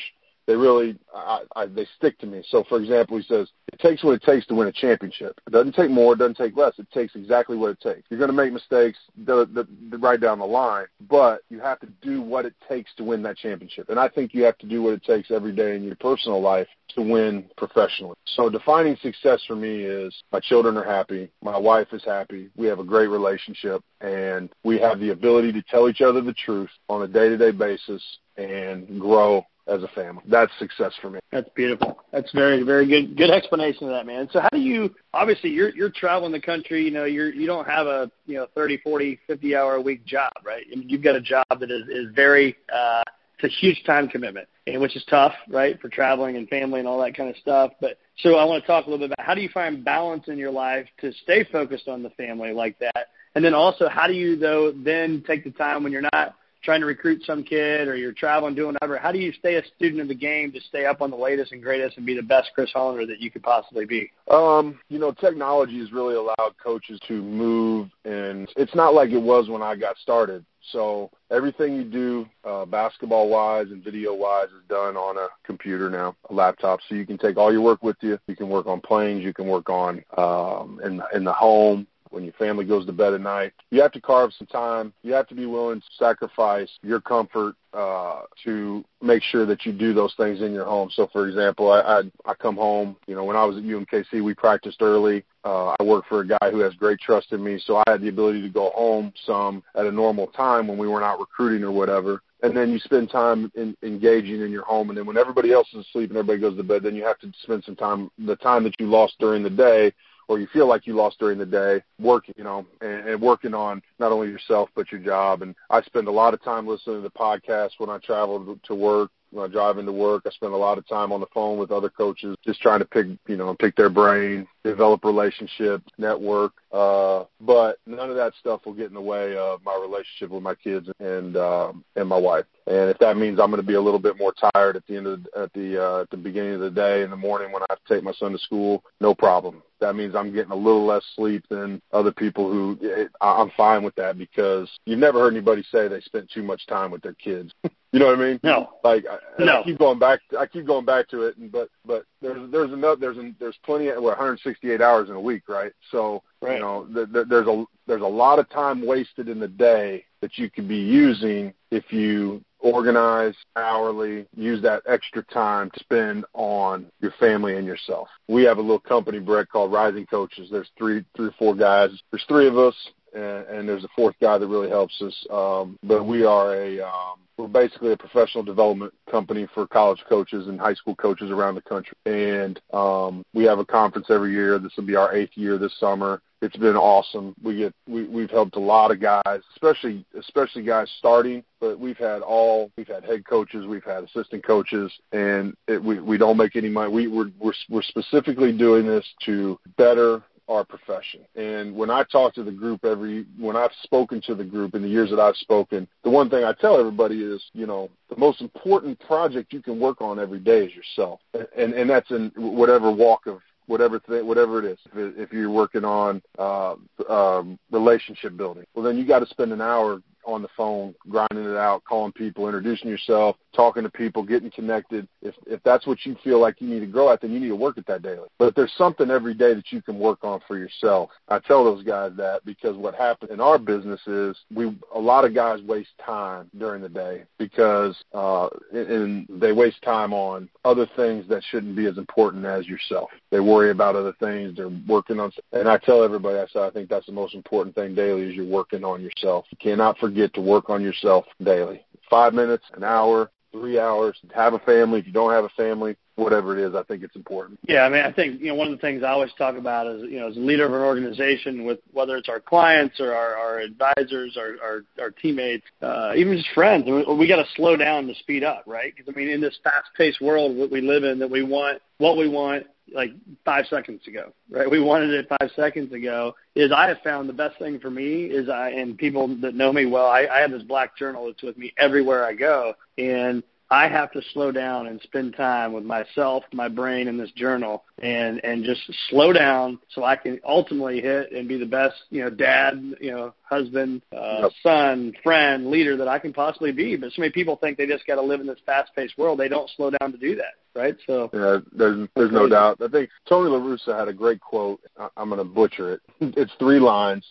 they 0.49 0.55
really 0.55 0.97
I, 1.13 1.41
I, 1.55 1.65
they 1.67 1.85
stick 1.95 2.17
to 2.19 2.25
me. 2.25 2.43
So, 2.49 2.63
for 2.67 2.79
example, 2.79 3.17
he 3.17 3.23
says 3.23 3.49
it 3.71 3.79
takes 3.79 4.03
what 4.03 4.13
it 4.13 4.23
takes 4.23 4.47
to 4.47 4.55
win 4.55 4.67
a 4.67 4.71
championship. 4.71 5.39
It 5.45 5.51
doesn't 5.51 5.75
take 5.75 5.91
more, 5.91 6.13
it 6.13 6.17
doesn't 6.17 6.37
take 6.37 6.57
less. 6.57 6.73
It 6.79 6.89
takes 6.91 7.15
exactly 7.15 7.55
what 7.55 7.69
it 7.69 7.79
takes. 7.79 8.01
You're 8.09 8.17
going 8.17 8.31
to 8.31 8.35
make 8.35 8.51
mistakes 8.51 8.97
the, 9.15 9.45
the, 9.53 9.67
the, 9.91 9.99
right 9.99 10.19
down 10.19 10.39
the 10.39 10.45
line, 10.45 10.87
but 11.07 11.41
you 11.49 11.59
have 11.59 11.79
to 11.81 11.87
do 12.01 12.23
what 12.23 12.47
it 12.47 12.55
takes 12.67 12.91
to 12.95 13.03
win 13.03 13.21
that 13.23 13.37
championship. 13.37 13.89
And 13.89 13.99
I 13.99 14.09
think 14.09 14.33
you 14.33 14.43
have 14.43 14.57
to 14.57 14.65
do 14.65 14.81
what 14.81 14.93
it 14.93 15.03
takes 15.03 15.29
every 15.29 15.51
day 15.51 15.75
in 15.75 15.83
your 15.83 15.95
personal 15.97 16.41
life 16.41 16.67
to 16.95 17.03
win 17.03 17.45
professionally. 17.55 18.15
So, 18.25 18.49
defining 18.49 18.97
success 19.03 19.41
for 19.47 19.55
me 19.55 19.81
is 19.81 20.15
my 20.31 20.39
children 20.39 20.77
are 20.77 20.83
happy, 20.83 21.29
my 21.43 21.59
wife 21.59 21.89
is 21.93 22.03
happy, 22.03 22.49
we 22.57 22.65
have 22.65 22.79
a 22.79 22.83
great 22.83 23.07
relationship, 23.07 23.83
and 24.01 24.49
we 24.63 24.79
have 24.79 24.99
the 24.99 25.11
ability 25.11 25.51
to 25.51 25.61
tell 25.61 25.87
each 25.87 26.01
other 26.01 26.21
the 26.21 26.33
truth 26.33 26.71
on 26.89 27.03
a 27.03 27.07
day-to-day 27.07 27.51
basis 27.51 28.01
and 28.37 28.99
grow 28.99 29.45
as 29.69 29.83
a 29.83 29.87
family. 29.89 30.23
That's 30.27 30.51
success 30.59 30.93
for 31.01 31.09
me. 31.09 31.19
That's 31.31 31.49
beautiful. 31.55 31.99
That's 32.11 32.31
very, 32.31 32.63
very 32.63 32.87
good, 32.87 33.15
good 33.15 33.29
explanation 33.29 33.85
of 33.85 33.91
that, 33.91 34.05
man. 34.05 34.27
So 34.33 34.39
how 34.41 34.49
do 34.51 34.59
you, 34.59 34.93
obviously 35.13 35.51
you're, 35.51 35.69
you're 35.69 35.91
traveling 35.91 36.31
the 36.31 36.41
country, 36.41 36.83
you 36.83 36.91
know, 36.91 37.05
you're, 37.05 37.31
you 37.31 37.47
don't 37.47 37.67
have 37.67 37.87
a, 37.87 38.11
you 38.25 38.35
know, 38.35 38.47
30, 38.55 38.77
40, 38.77 39.19
50 39.27 39.55
hour 39.55 39.75
a 39.75 39.81
week 39.81 40.05
job, 40.05 40.31
right? 40.43 40.65
I 40.71 40.75
mean, 40.75 40.89
you've 40.89 41.03
got 41.03 41.15
a 41.15 41.21
job 41.21 41.45
that 41.59 41.71
is, 41.71 41.87
is 41.87 42.13
very, 42.15 42.55
uh, 42.73 43.03
it's 43.41 43.53
a 43.53 43.57
huge 43.57 43.83
time 43.85 44.09
commitment, 44.09 44.47
and 44.67 44.81
which 44.81 44.95
is 44.95 45.03
tough, 45.09 45.33
right, 45.47 45.79
for 45.79 45.87
traveling 45.87 46.35
and 46.35 46.47
family 46.49 46.79
and 46.79 46.87
all 46.87 47.01
that 47.01 47.15
kind 47.15 47.29
of 47.29 47.37
stuff. 47.37 47.71
But 47.79 47.97
so 48.17 48.35
I 48.35 48.43
want 48.43 48.63
to 48.63 48.67
talk 48.67 48.85
a 48.85 48.89
little 48.89 49.07
bit 49.07 49.13
about 49.13 49.25
how 49.25 49.33
do 49.33 49.41
you 49.41 49.49
find 49.49 49.83
balance 49.83 50.27
in 50.27 50.37
your 50.37 50.51
life 50.51 50.87
to 51.01 51.13
stay 51.23 51.45
focused 51.49 51.87
on 51.87 52.03
the 52.03 52.09
family 52.11 52.51
like 52.51 52.77
that, 52.79 53.07
and 53.35 53.45
then 53.45 53.53
also 53.53 53.87
how 53.87 54.07
do 54.07 54.13
you 54.13 54.35
though 54.35 54.73
then 54.73 55.23
take 55.25 55.45
the 55.45 55.51
time 55.51 55.83
when 55.83 55.91
you're 55.91 56.07
not 56.13 56.35
trying 56.63 56.81
to 56.81 56.85
recruit 56.85 57.23
some 57.25 57.43
kid 57.43 57.87
or 57.87 57.95
you're 57.95 58.11
traveling 58.11 58.55
doing 58.55 58.73
whatever, 58.73 58.97
how 58.97 59.11
do 59.11 59.19
you 59.19 59.31
stay 59.33 59.55
a 59.55 59.63
student 59.75 60.01
of 60.01 60.07
the 60.07 60.15
game 60.15 60.51
to 60.51 60.59
stay 60.61 60.85
up 60.85 61.01
on 61.01 61.09
the 61.09 61.17
latest 61.17 61.51
and 61.51 61.63
greatest 61.63 61.97
and 61.97 62.05
be 62.05 62.15
the 62.15 62.21
best 62.21 62.49
Chris 62.53 62.71
Hollender 62.75 63.07
that 63.07 63.19
you 63.19 63.31
could 63.31 63.43
possibly 63.43 63.85
be? 63.85 64.11
Um, 64.29 64.79
you 64.89 64.99
know, 64.99 65.11
technology 65.11 65.79
has 65.79 65.91
really 65.91 66.15
allowed 66.15 66.55
coaches 66.61 66.99
to 67.07 67.21
move 67.21 67.89
and 68.05 68.49
it's 68.57 68.75
not 68.75 68.93
like 68.93 69.11
it 69.11 69.21
was 69.21 69.49
when 69.49 69.61
I 69.61 69.75
got 69.75 69.97
started. 69.97 70.45
So 70.71 71.09
everything 71.31 71.75
you 71.75 71.83
do, 71.83 72.25
uh, 72.43 72.65
basketball 72.65 73.29
wise 73.29 73.67
and 73.71 73.83
video 73.83 74.13
wise, 74.13 74.49
is 74.49 74.61
done 74.67 74.97
on 74.97 75.17
a 75.17 75.27
computer 75.43 75.89
now, 75.89 76.15
a 76.29 76.33
laptop. 76.33 76.79
So 76.87 76.95
you 76.95 77.05
can 77.05 77.17
take 77.17 77.37
all 77.37 77.51
your 77.51 77.61
work 77.61 77.81
with 77.81 77.95
you. 78.01 78.19
You 78.27 78.35
can 78.35 78.49
work 78.49 78.67
on 78.67 78.81
planes. 78.81 79.23
You 79.23 79.33
can 79.33 79.47
work 79.47 79.69
on 79.69 80.03
um, 80.17 80.79
in 80.83 81.01
in 81.13 81.23
the 81.23 81.33
home 81.33 81.87
when 82.09 82.23
your 82.23 82.33
family 82.33 82.65
goes 82.65 82.85
to 82.85 82.91
bed 82.91 83.13
at 83.13 83.21
night. 83.21 83.53
You 83.71 83.81
have 83.81 83.91
to 83.93 84.01
carve 84.01 84.31
some 84.33 84.47
time. 84.47 84.93
You 85.03 85.13
have 85.13 85.27
to 85.27 85.35
be 85.35 85.45
willing 85.45 85.79
to 85.79 85.87
sacrifice 85.97 86.69
your 86.81 87.01
comfort 87.01 87.55
uh, 87.73 88.21
to 88.43 88.83
make 89.01 89.21
sure 89.23 89.45
that 89.45 89.65
you 89.65 89.71
do 89.71 89.93
those 89.93 90.13
things 90.15 90.41
in 90.41 90.53
your 90.53 90.65
home. 90.65 90.89
So, 90.91 91.07
for 91.11 91.27
example, 91.27 91.71
I, 91.71 91.79
I 91.79 92.01
I 92.25 92.33
come 92.33 92.55
home. 92.55 92.95
You 93.07 93.15
know, 93.15 93.23
when 93.23 93.35
I 93.35 93.45
was 93.45 93.57
at 93.57 93.63
UMKC, 93.63 94.23
we 94.23 94.33
practiced 94.33 94.81
early. 94.81 95.23
Uh, 95.43 95.75
I 95.79 95.83
work 95.83 96.05
for 96.09 96.21
a 96.21 96.27
guy 96.27 96.51
who 96.51 96.59
has 96.59 96.73
great 96.73 96.99
trust 96.99 97.31
in 97.31 97.43
me, 97.43 97.61
so 97.63 97.77
I 97.77 97.83
had 97.87 98.01
the 98.01 98.09
ability 98.09 98.41
to 98.41 98.49
go 98.49 98.71
home 98.75 99.13
some 99.25 99.63
at 99.75 99.85
a 99.85 99.91
normal 99.91 100.27
time 100.27 100.67
when 100.67 100.77
we 100.77 100.87
were 100.87 100.99
not 100.99 101.19
recruiting 101.19 101.63
or 101.63 101.71
whatever 101.71 102.21
and 102.41 102.55
then 102.55 102.71
you 102.71 102.79
spend 102.79 103.09
time 103.09 103.51
in, 103.55 103.75
engaging 103.83 104.41
in 104.41 104.51
your 104.51 104.63
home 104.63 104.89
and 104.89 104.97
then 104.97 105.05
when 105.05 105.17
everybody 105.17 105.51
else 105.51 105.67
is 105.73 105.85
asleep 105.85 106.09
and 106.09 106.17
everybody 106.17 106.39
goes 106.39 106.57
to 106.57 106.63
bed 106.63 106.83
then 106.83 106.95
you 106.95 107.03
have 107.03 107.19
to 107.19 107.31
spend 107.43 107.63
some 107.63 107.75
time 107.75 108.09
the 108.19 108.35
time 108.37 108.63
that 108.63 108.73
you 108.79 108.87
lost 108.87 109.15
during 109.19 109.43
the 109.43 109.49
day 109.49 109.91
or 110.29 110.39
you 110.39 110.47
feel 110.53 110.67
like 110.67 110.85
you 110.85 110.93
lost 110.93 111.19
during 111.19 111.39
the 111.39 111.45
day, 111.45 111.81
working, 111.99 112.35
you 112.37 112.43
know, 112.43 112.65
and, 112.81 113.09
and 113.09 113.21
working 113.21 113.55
on 113.55 113.81
not 113.97 114.11
only 114.11 114.27
yourself 114.27 114.69
but 114.75 114.91
your 114.91 115.01
job. 115.01 115.41
And 115.41 115.55
I 115.71 115.81
spend 115.81 116.07
a 116.07 116.11
lot 116.11 116.35
of 116.35 116.41
time 116.43 116.67
listening 116.67 116.97
to 116.97 117.01
the 117.01 117.09
podcast 117.09 117.71
when 117.79 117.89
I 117.89 117.97
travel 117.97 118.57
to 118.63 118.75
work 118.75 119.09
when 119.31 119.49
I 119.49 119.51
drive 119.51 119.77
into 119.77 119.91
work. 119.91 120.23
I 120.25 120.31
spend 120.31 120.53
a 120.53 120.57
lot 120.57 120.77
of 120.77 120.87
time 120.87 121.11
on 121.11 121.19
the 121.19 121.27
phone 121.33 121.57
with 121.57 121.71
other 121.71 121.89
coaches, 121.89 122.35
just 122.45 122.61
trying 122.61 122.79
to 122.79 122.85
pick, 122.85 123.07
you 123.27 123.37
know, 123.37 123.55
pick 123.55 123.75
their 123.75 123.89
brain, 123.89 124.47
develop 124.63 125.03
relationships, 125.03 125.85
network. 125.97 126.53
Uh, 126.71 127.25
but 127.41 127.77
none 127.85 128.09
of 128.09 128.15
that 128.15 128.33
stuff 128.39 128.61
will 128.65 128.73
get 128.73 128.87
in 128.87 128.93
the 128.93 129.01
way 129.01 129.35
of 129.37 129.63
my 129.63 129.77
relationship 129.81 130.29
with 130.29 130.43
my 130.43 130.55
kids 130.55 130.87
and 130.99 131.35
um, 131.37 131.83
and 131.95 132.07
my 132.07 132.17
wife. 132.17 132.45
And 132.67 132.89
if 132.89 132.99
that 132.99 133.17
means 133.17 133.39
I'm 133.39 133.49
going 133.49 133.61
to 133.61 133.67
be 133.67 133.73
a 133.73 133.81
little 133.81 133.99
bit 133.99 134.17
more 134.17 134.33
tired 134.53 134.75
at 134.75 134.85
the 134.87 134.97
end 134.97 135.07
of 135.07 135.23
the, 135.23 135.39
at 135.39 135.53
the 135.53 135.83
uh, 135.83 136.01
at 136.01 136.09
the 136.11 136.17
beginning 136.17 136.53
of 136.55 136.59
the 136.59 136.69
day 136.69 137.01
in 137.01 137.09
the 137.09 137.17
morning 137.17 137.51
when 137.51 137.63
I 137.63 137.65
have 137.69 137.83
to 137.83 137.93
take 137.93 138.03
my 138.03 138.13
son 138.13 138.31
to 138.33 138.37
school, 138.37 138.83
no 139.01 139.15
problem. 139.15 139.63
That 139.79 139.95
means 139.95 140.13
I'm 140.13 140.33
getting 140.33 140.51
a 140.51 140.55
little 140.55 140.85
less 140.85 141.03
sleep 141.15 141.45
than 141.49 141.81
other 141.93 142.11
people 142.11 142.51
who 142.51 142.77
it, 142.81 143.11
I'm 143.21 143.51
fine 143.55 143.81
with 143.83 143.95
that 143.95 144.17
because 144.17 144.69
you've 144.85 144.99
never 144.99 145.19
heard 145.19 145.33
anybody 145.33 145.63
say 145.71 145.87
they 145.87 146.01
spent 146.01 146.29
too 146.29 146.43
much 146.43 146.67
time 146.67 146.91
with 146.91 147.01
their 147.01 147.13
kids. 147.13 147.51
you 147.91 147.99
know 147.99 148.07
what 148.07 148.19
I 148.19 148.21
mean? 148.21 148.39
No. 148.43 148.69
Like 148.83 149.05
I, 149.09 149.17
no. 149.43 149.61
I 149.61 149.63
keep 149.63 149.79
going 149.79 149.99
back. 149.99 150.19
I 150.37 150.45
keep 150.45 150.65
going 150.65 150.85
back 150.85 151.07
to 151.09 151.23
it, 151.23 151.37
and 151.37 151.51
but 151.51 151.69
but 151.85 152.05
there's 152.21 152.51
there's 152.51 152.71
another 152.71 152.95
there's 152.95 153.17
there's 153.39 153.57
plenty 153.63 153.87
of 153.87 154.03
what 154.03 154.17
168 154.17 154.81
hours 154.81 155.09
in 155.09 155.15
a 155.15 155.21
week, 155.21 155.43
right? 155.47 155.71
So 155.91 156.23
right. 156.41 156.55
you 156.55 156.59
know 156.59 156.85
th- 156.93 157.11
th- 157.11 157.27
there's 157.29 157.47
a 157.47 157.65
there's 157.87 158.01
a 158.01 158.05
lot 158.05 158.39
of 158.39 158.49
time 158.49 158.85
wasted 158.85 159.27
in 159.27 159.39
the 159.39 159.47
day 159.47 160.05
that 160.21 160.37
you 160.37 160.49
could 160.49 160.67
be 160.67 160.77
using 160.77 161.53
if 161.71 161.91
you 161.91 162.43
organize 162.59 163.35
hourly, 163.55 164.27
use 164.35 164.61
that 164.61 164.83
extra 164.85 165.23
time 165.23 165.69
to 165.71 165.79
spend 165.79 166.25
on 166.33 166.85
your 166.99 167.13
family 167.19 167.55
and 167.55 167.65
yourself. 167.65 168.09
We 168.27 168.43
have 168.43 168.57
a 168.57 168.61
little 168.61 168.79
company, 168.79 169.19
Brett, 169.19 169.49
called 169.49 169.71
Rising 169.71 170.05
Coaches. 170.05 170.49
There's 170.51 170.69
three, 170.77 171.05
three 171.15 171.27
or 171.27 171.35
four 171.39 171.55
guys. 171.55 171.89
There's 172.11 172.25
three 172.27 172.47
of 172.47 172.57
us, 172.57 172.75
and, 173.13 173.47
and 173.47 173.69
there's 173.69 173.83
a 173.83 173.89
fourth 173.95 174.15
guy 174.21 174.37
that 174.37 174.47
really 174.47 174.69
helps 174.69 175.01
us. 175.01 175.27
Um, 175.29 175.77
but 175.83 176.05
we 176.05 176.25
are 176.25 176.55
a 176.55 176.79
um, 176.81 177.19
we're 177.39 177.47
basically 177.47 177.93
a 177.93 177.97
professional 177.97 178.43
development 178.43 178.93
company 179.09 179.47
for 179.53 179.65
college 179.65 180.03
coaches 180.09 180.47
and 180.47 180.59
high 180.59 180.73
school 180.73 180.95
coaches 180.95 181.31
around 181.31 181.55
the 181.55 181.61
country. 181.61 181.95
And 182.05 182.59
um, 182.73 183.23
we 183.33 183.45
have 183.45 183.59
a 183.59 183.65
conference 183.65 184.07
every 184.09 184.33
year. 184.33 184.59
This 184.59 184.73
will 184.75 184.85
be 184.85 184.95
our 184.95 185.15
eighth 185.15 185.35
year 185.35 185.57
this 185.57 185.73
summer. 185.79 186.21
It's 186.41 186.55
been 186.55 186.77
awesome. 186.77 187.35
We 187.43 187.57
get 187.57 187.73
we, 187.87 188.05
we've 188.05 188.29
helped 188.29 188.55
a 188.55 188.61
lot 188.61 188.91
of 188.91 189.01
guys, 189.01 189.41
especially 189.55 190.05
especially 190.17 190.63
guys 190.63 190.89
starting. 190.97 191.43
But 191.59 191.79
we've 191.79 191.97
had 191.97 192.21
all 192.21 192.71
we've 192.77 192.87
had 192.87 193.03
head 193.03 193.25
coaches, 193.25 193.65
we've 193.65 193.83
had 193.83 194.05
assistant 194.05 194.45
coaches, 194.45 194.91
and 195.11 195.53
it, 195.67 195.83
we 195.83 195.99
we 195.99 196.17
don't 196.17 196.37
make 196.37 196.55
any 196.55 196.69
money. 196.69 196.93
We 196.93 197.07
we're, 197.07 197.31
we're 197.39 197.53
we're 197.69 197.81
specifically 197.81 198.57
doing 198.57 198.85
this 198.85 199.05
to 199.25 199.59
better 199.77 200.23
our 200.49 200.65
profession. 200.65 201.21
And 201.35 201.75
when 201.75 201.89
I 201.89 202.03
talk 202.03 202.33
to 202.33 202.43
the 202.43 202.51
group 202.51 202.83
every, 202.83 203.25
when 203.37 203.55
I've 203.55 203.71
spoken 203.83 204.19
to 204.21 204.35
the 204.35 204.43
group 204.43 204.75
in 204.75 204.81
the 204.81 204.87
years 204.87 205.09
that 205.11 205.19
I've 205.19 205.35
spoken, 205.37 205.87
the 206.03 206.09
one 206.09 206.29
thing 206.29 206.43
I 206.43 206.53
tell 206.53 206.79
everybody 206.79 207.23
is, 207.23 207.41
you 207.53 207.67
know, 207.67 207.89
the 208.09 208.17
most 208.17 208.41
important 208.41 208.99
project 208.99 209.53
you 209.53 209.61
can 209.61 209.79
work 209.79 210.01
on 210.01 210.19
every 210.19 210.39
day 210.39 210.65
is 210.65 210.73
yourself. 210.73 211.19
And, 211.55 211.73
and 211.73 211.89
that's 211.89 212.09
in 212.11 212.31
whatever 212.35 212.91
walk 212.91 213.27
of 213.27 213.39
whatever 213.67 213.99
th- 213.99 214.23
whatever 214.23 214.59
it 214.59 214.65
is. 214.65 214.79
If, 214.91 214.97
it, 214.97 215.13
if 215.17 215.31
you're 215.31 215.51
working 215.51 215.85
on 215.85 216.21
uh, 216.39 216.73
um, 217.07 217.59
relationship 217.71 218.35
building, 218.35 218.65
well, 218.73 218.83
then 218.83 218.97
you 218.97 219.05
got 219.05 219.19
to 219.19 219.27
spend 219.27 219.53
an 219.53 219.61
hour 219.61 220.01
on 220.33 220.41
the 220.41 220.47
phone, 220.55 220.95
grinding 221.09 221.45
it 221.45 221.57
out, 221.57 221.83
calling 221.85 222.11
people, 222.11 222.45
introducing 222.45 222.89
yourself, 222.89 223.35
talking 223.55 223.83
to 223.83 223.89
people, 223.89 224.23
getting 224.23 224.51
connected. 224.51 225.07
If 225.21 225.35
if 225.45 225.61
that's 225.63 225.87
what 225.87 226.05
you 226.05 226.15
feel 226.23 226.39
like 226.39 226.61
you 226.61 226.67
need 226.67 226.81
to 226.81 226.87
grow 226.87 227.11
at, 227.11 227.21
then 227.21 227.31
you 227.31 227.39
need 227.39 227.49
to 227.49 227.55
work 227.55 227.77
at 227.77 227.87
that 227.87 228.01
daily. 228.01 228.27
But 228.37 228.55
there's 228.55 228.73
something 228.77 229.09
every 229.09 229.33
day 229.33 229.53
that 229.53 229.71
you 229.71 229.81
can 229.81 229.99
work 229.99 230.23
on 230.23 230.39
for 230.47 230.57
yourself, 230.57 231.09
I 231.27 231.39
tell 231.39 231.63
those 231.63 231.83
guys 231.83 232.11
that 232.17 232.43
because 232.45 232.75
what 232.75 232.95
happens 232.95 233.31
in 233.31 233.39
our 233.39 233.57
business 233.57 234.01
is 234.07 234.35
we 234.53 234.75
a 234.93 234.99
lot 234.99 235.25
of 235.25 235.35
guys 235.35 235.61
waste 235.61 235.89
time 236.03 236.49
during 236.57 236.81
the 236.81 236.89
day 236.89 237.23
because 237.37 237.95
uh 238.13 238.49
and 238.71 239.27
they 239.29 239.51
waste 239.51 239.81
time 239.83 240.13
on 240.13 240.49
other 240.65 240.87
things 240.95 241.27
that 241.29 241.43
shouldn't 241.49 241.75
be 241.75 241.85
as 241.85 241.97
important 241.97 242.45
as 242.45 242.67
yourself. 242.67 243.09
They 243.29 243.39
worry 243.39 243.71
about 243.71 243.95
other 243.95 244.13
things. 244.19 244.57
They're 244.57 244.71
working 244.87 245.19
on, 245.19 245.31
and 245.51 245.69
I 245.69 245.77
tell 245.77 246.03
everybody, 246.03 246.39
I 246.39 246.47
say 246.47 246.65
I 246.65 246.71
think 246.71 246.89
that's 246.89 247.05
the 247.05 247.11
most 247.11 247.35
important 247.35 247.75
thing 247.75 247.95
daily 247.95 248.23
is 248.23 248.35
you're 248.35 248.45
working 248.45 248.83
on 248.83 249.01
yourself. 249.01 249.45
You 249.51 249.57
cannot 249.57 249.97
forget 249.97 250.18
to 250.27 250.41
work 250.41 250.69
on 250.69 250.81
yourself 250.83 251.25
daily. 251.43 251.81
Five 252.09 252.33
minutes, 252.33 252.63
an 252.75 252.83
hour, 252.83 253.31
three 253.51 253.79
hours. 253.79 254.17
Have 254.35 254.53
a 254.53 254.59
family. 254.59 254.99
If 254.99 255.07
you 255.07 255.13
don't 255.13 255.31
have 255.31 255.43
a 255.43 255.49
family, 255.49 255.95
whatever 256.15 256.57
it 256.57 256.67
is, 256.67 256.75
I 256.75 256.83
think 256.83 257.03
it's 257.03 257.15
important. 257.15 257.59
Yeah, 257.67 257.81
I 257.81 257.89
mean, 257.89 258.03
I 258.03 258.11
think 258.11 258.41
you 258.41 258.47
know 258.47 258.55
one 258.55 258.67
of 258.67 258.73
the 258.73 258.81
things 258.81 259.03
I 259.03 259.09
always 259.09 259.31
talk 259.37 259.55
about 259.55 259.87
is 259.87 260.03
you 260.03 260.19
know 260.19 260.27
as 260.27 260.37
a 260.37 260.39
leader 260.39 260.65
of 260.65 260.73
an 260.73 260.81
organization, 260.81 261.65
with 261.65 261.79
whether 261.91 262.17
it's 262.17 262.29
our 262.29 262.39
clients 262.39 262.99
or 262.99 263.13
our, 263.13 263.35
our 263.35 263.59
advisors, 263.59 264.37
our 264.37 264.55
our, 264.63 264.81
our 265.01 265.11
teammates, 265.11 265.65
uh, 265.81 266.13
even 266.15 266.37
just 266.37 266.49
friends, 266.53 266.85
we, 266.85 267.03
we 267.15 267.27
got 267.27 267.37
to 267.37 267.45
slow 267.55 267.75
down 267.75 268.07
to 268.07 268.15
speed 268.15 268.43
up, 268.43 268.63
right? 268.67 268.93
Because 268.95 269.11
I 269.13 269.17
mean, 269.17 269.29
in 269.29 269.41
this 269.41 269.57
fast-paced 269.63 270.21
world 270.21 270.57
that 270.59 270.71
we 270.71 270.81
live 270.81 271.03
in, 271.03 271.19
that 271.19 271.29
we 271.29 271.43
want 271.43 271.81
what 271.97 272.17
we 272.17 272.27
want 272.27 272.65
like 272.93 273.11
five 273.45 273.65
seconds 273.67 274.07
ago, 274.07 274.33
right? 274.49 274.69
We 274.69 274.79
wanted 274.79 275.11
it 275.11 275.27
five 275.29 275.51
seconds 275.55 275.93
ago. 275.93 276.35
Is 276.55 276.71
I 276.71 276.87
have 276.87 276.99
found 277.03 277.29
the 277.29 277.33
best 277.33 277.57
thing 277.59 277.79
for 277.79 277.89
me 277.89 278.25
is 278.25 278.49
I 278.49 278.69
and 278.69 278.97
people 278.97 279.27
that 279.41 279.55
know 279.55 279.71
me 279.71 279.85
well, 279.85 280.07
I, 280.07 280.27
I 280.31 280.39
have 280.39 280.51
this 280.51 280.63
black 280.63 280.97
journal 280.97 281.27
that's 281.27 281.43
with 281.43 281.57
me 281.57 281.73
everywhere 281.77 282.25
I 282.25 282.33
go, 282.33 282.73
and 282.97 283.43
I 283.71 283.87
have 283.87 284.11
to 284.13 284.21
slow 284.33 284.51
down 284.51 284.87
and 284.87 284.99
spend 285.01 285.35
time 285.35 285.73
with 285.73 285.83
myself, 285.83 286.43
my 286.53 286.67
brain, 286.67 287.07
and 287.07 287.19
this 287.19 287.31
journal, 287.31 287.83
and 288.01 288.43
and 288.43 288.63
just 288.63 288.81
slow 289.09 289.31
down 289.31 289.79
so 289.93 290.03
I 290.03 290.15
can 290.15 290.39
ultimately 290.43 291.01
hit 291.01 291.31
and 291.31 291.47
be 291.47 291.57
the 291.57 291.65
best, 291.65 291.95
you 292.09 292.21
know, 292.21 292.31
dad, 292.31 292.95
you 292.99 293.11
know, 293.11 293.33
husband, 293.43 294.01
uh, 294.11 294.39
yep. 294.43 294.51
son, 294.63 295.13
friend, 295.23 295.69
leader 295.69 295.97
that 295.97 296.07
I 296.07 296.17
can 296.17 296.33
possibly 296.33 296.71
be. 296.71 296.95
But 296.95 297.11
so 297.11 297.21
many 297.21 297.31
people 297.31 297.57
think 297.57 297.77
they 297.77 297.85
just 297.85 298.07
got 298.07 298.15
to 298.15 298.21
live 298.21 298.41
in 298.41 298.47
this 298.47 298.59
fast-paced 298.65 299.17
world. 299.17 299.39
They 299.39 299.49
don't 299.49 299.69
slow 299.75 299.91
down 299.91 300.11
to 300.11 300.17
do 300.17 300.35
that, 300.35 300.55
right? 300.75 300.97
So 301.05 301.29
yeah, 301.31 301.59
there's 301.71 302.07
there's 302.15 302.31
no 302.31 302.49
doubt. 302.49 302.81
I 302.81 302.87
think 302.87 303.11
Tony 303.27 303.49
La 303.49 303.59
Russa 303.59 303.97
had 303.97 304.07
a 304.07 304.13
great 304.13 304.41
quote. 304.41 304.81
I'm 305.15 305.29
going 305.29 305.37
to 305.37 305.43
butcher 305.43 305.93
it. 305.93 306.01
It's 306.39 306.51
three 306.57 306.79
lines. 306.79 307.25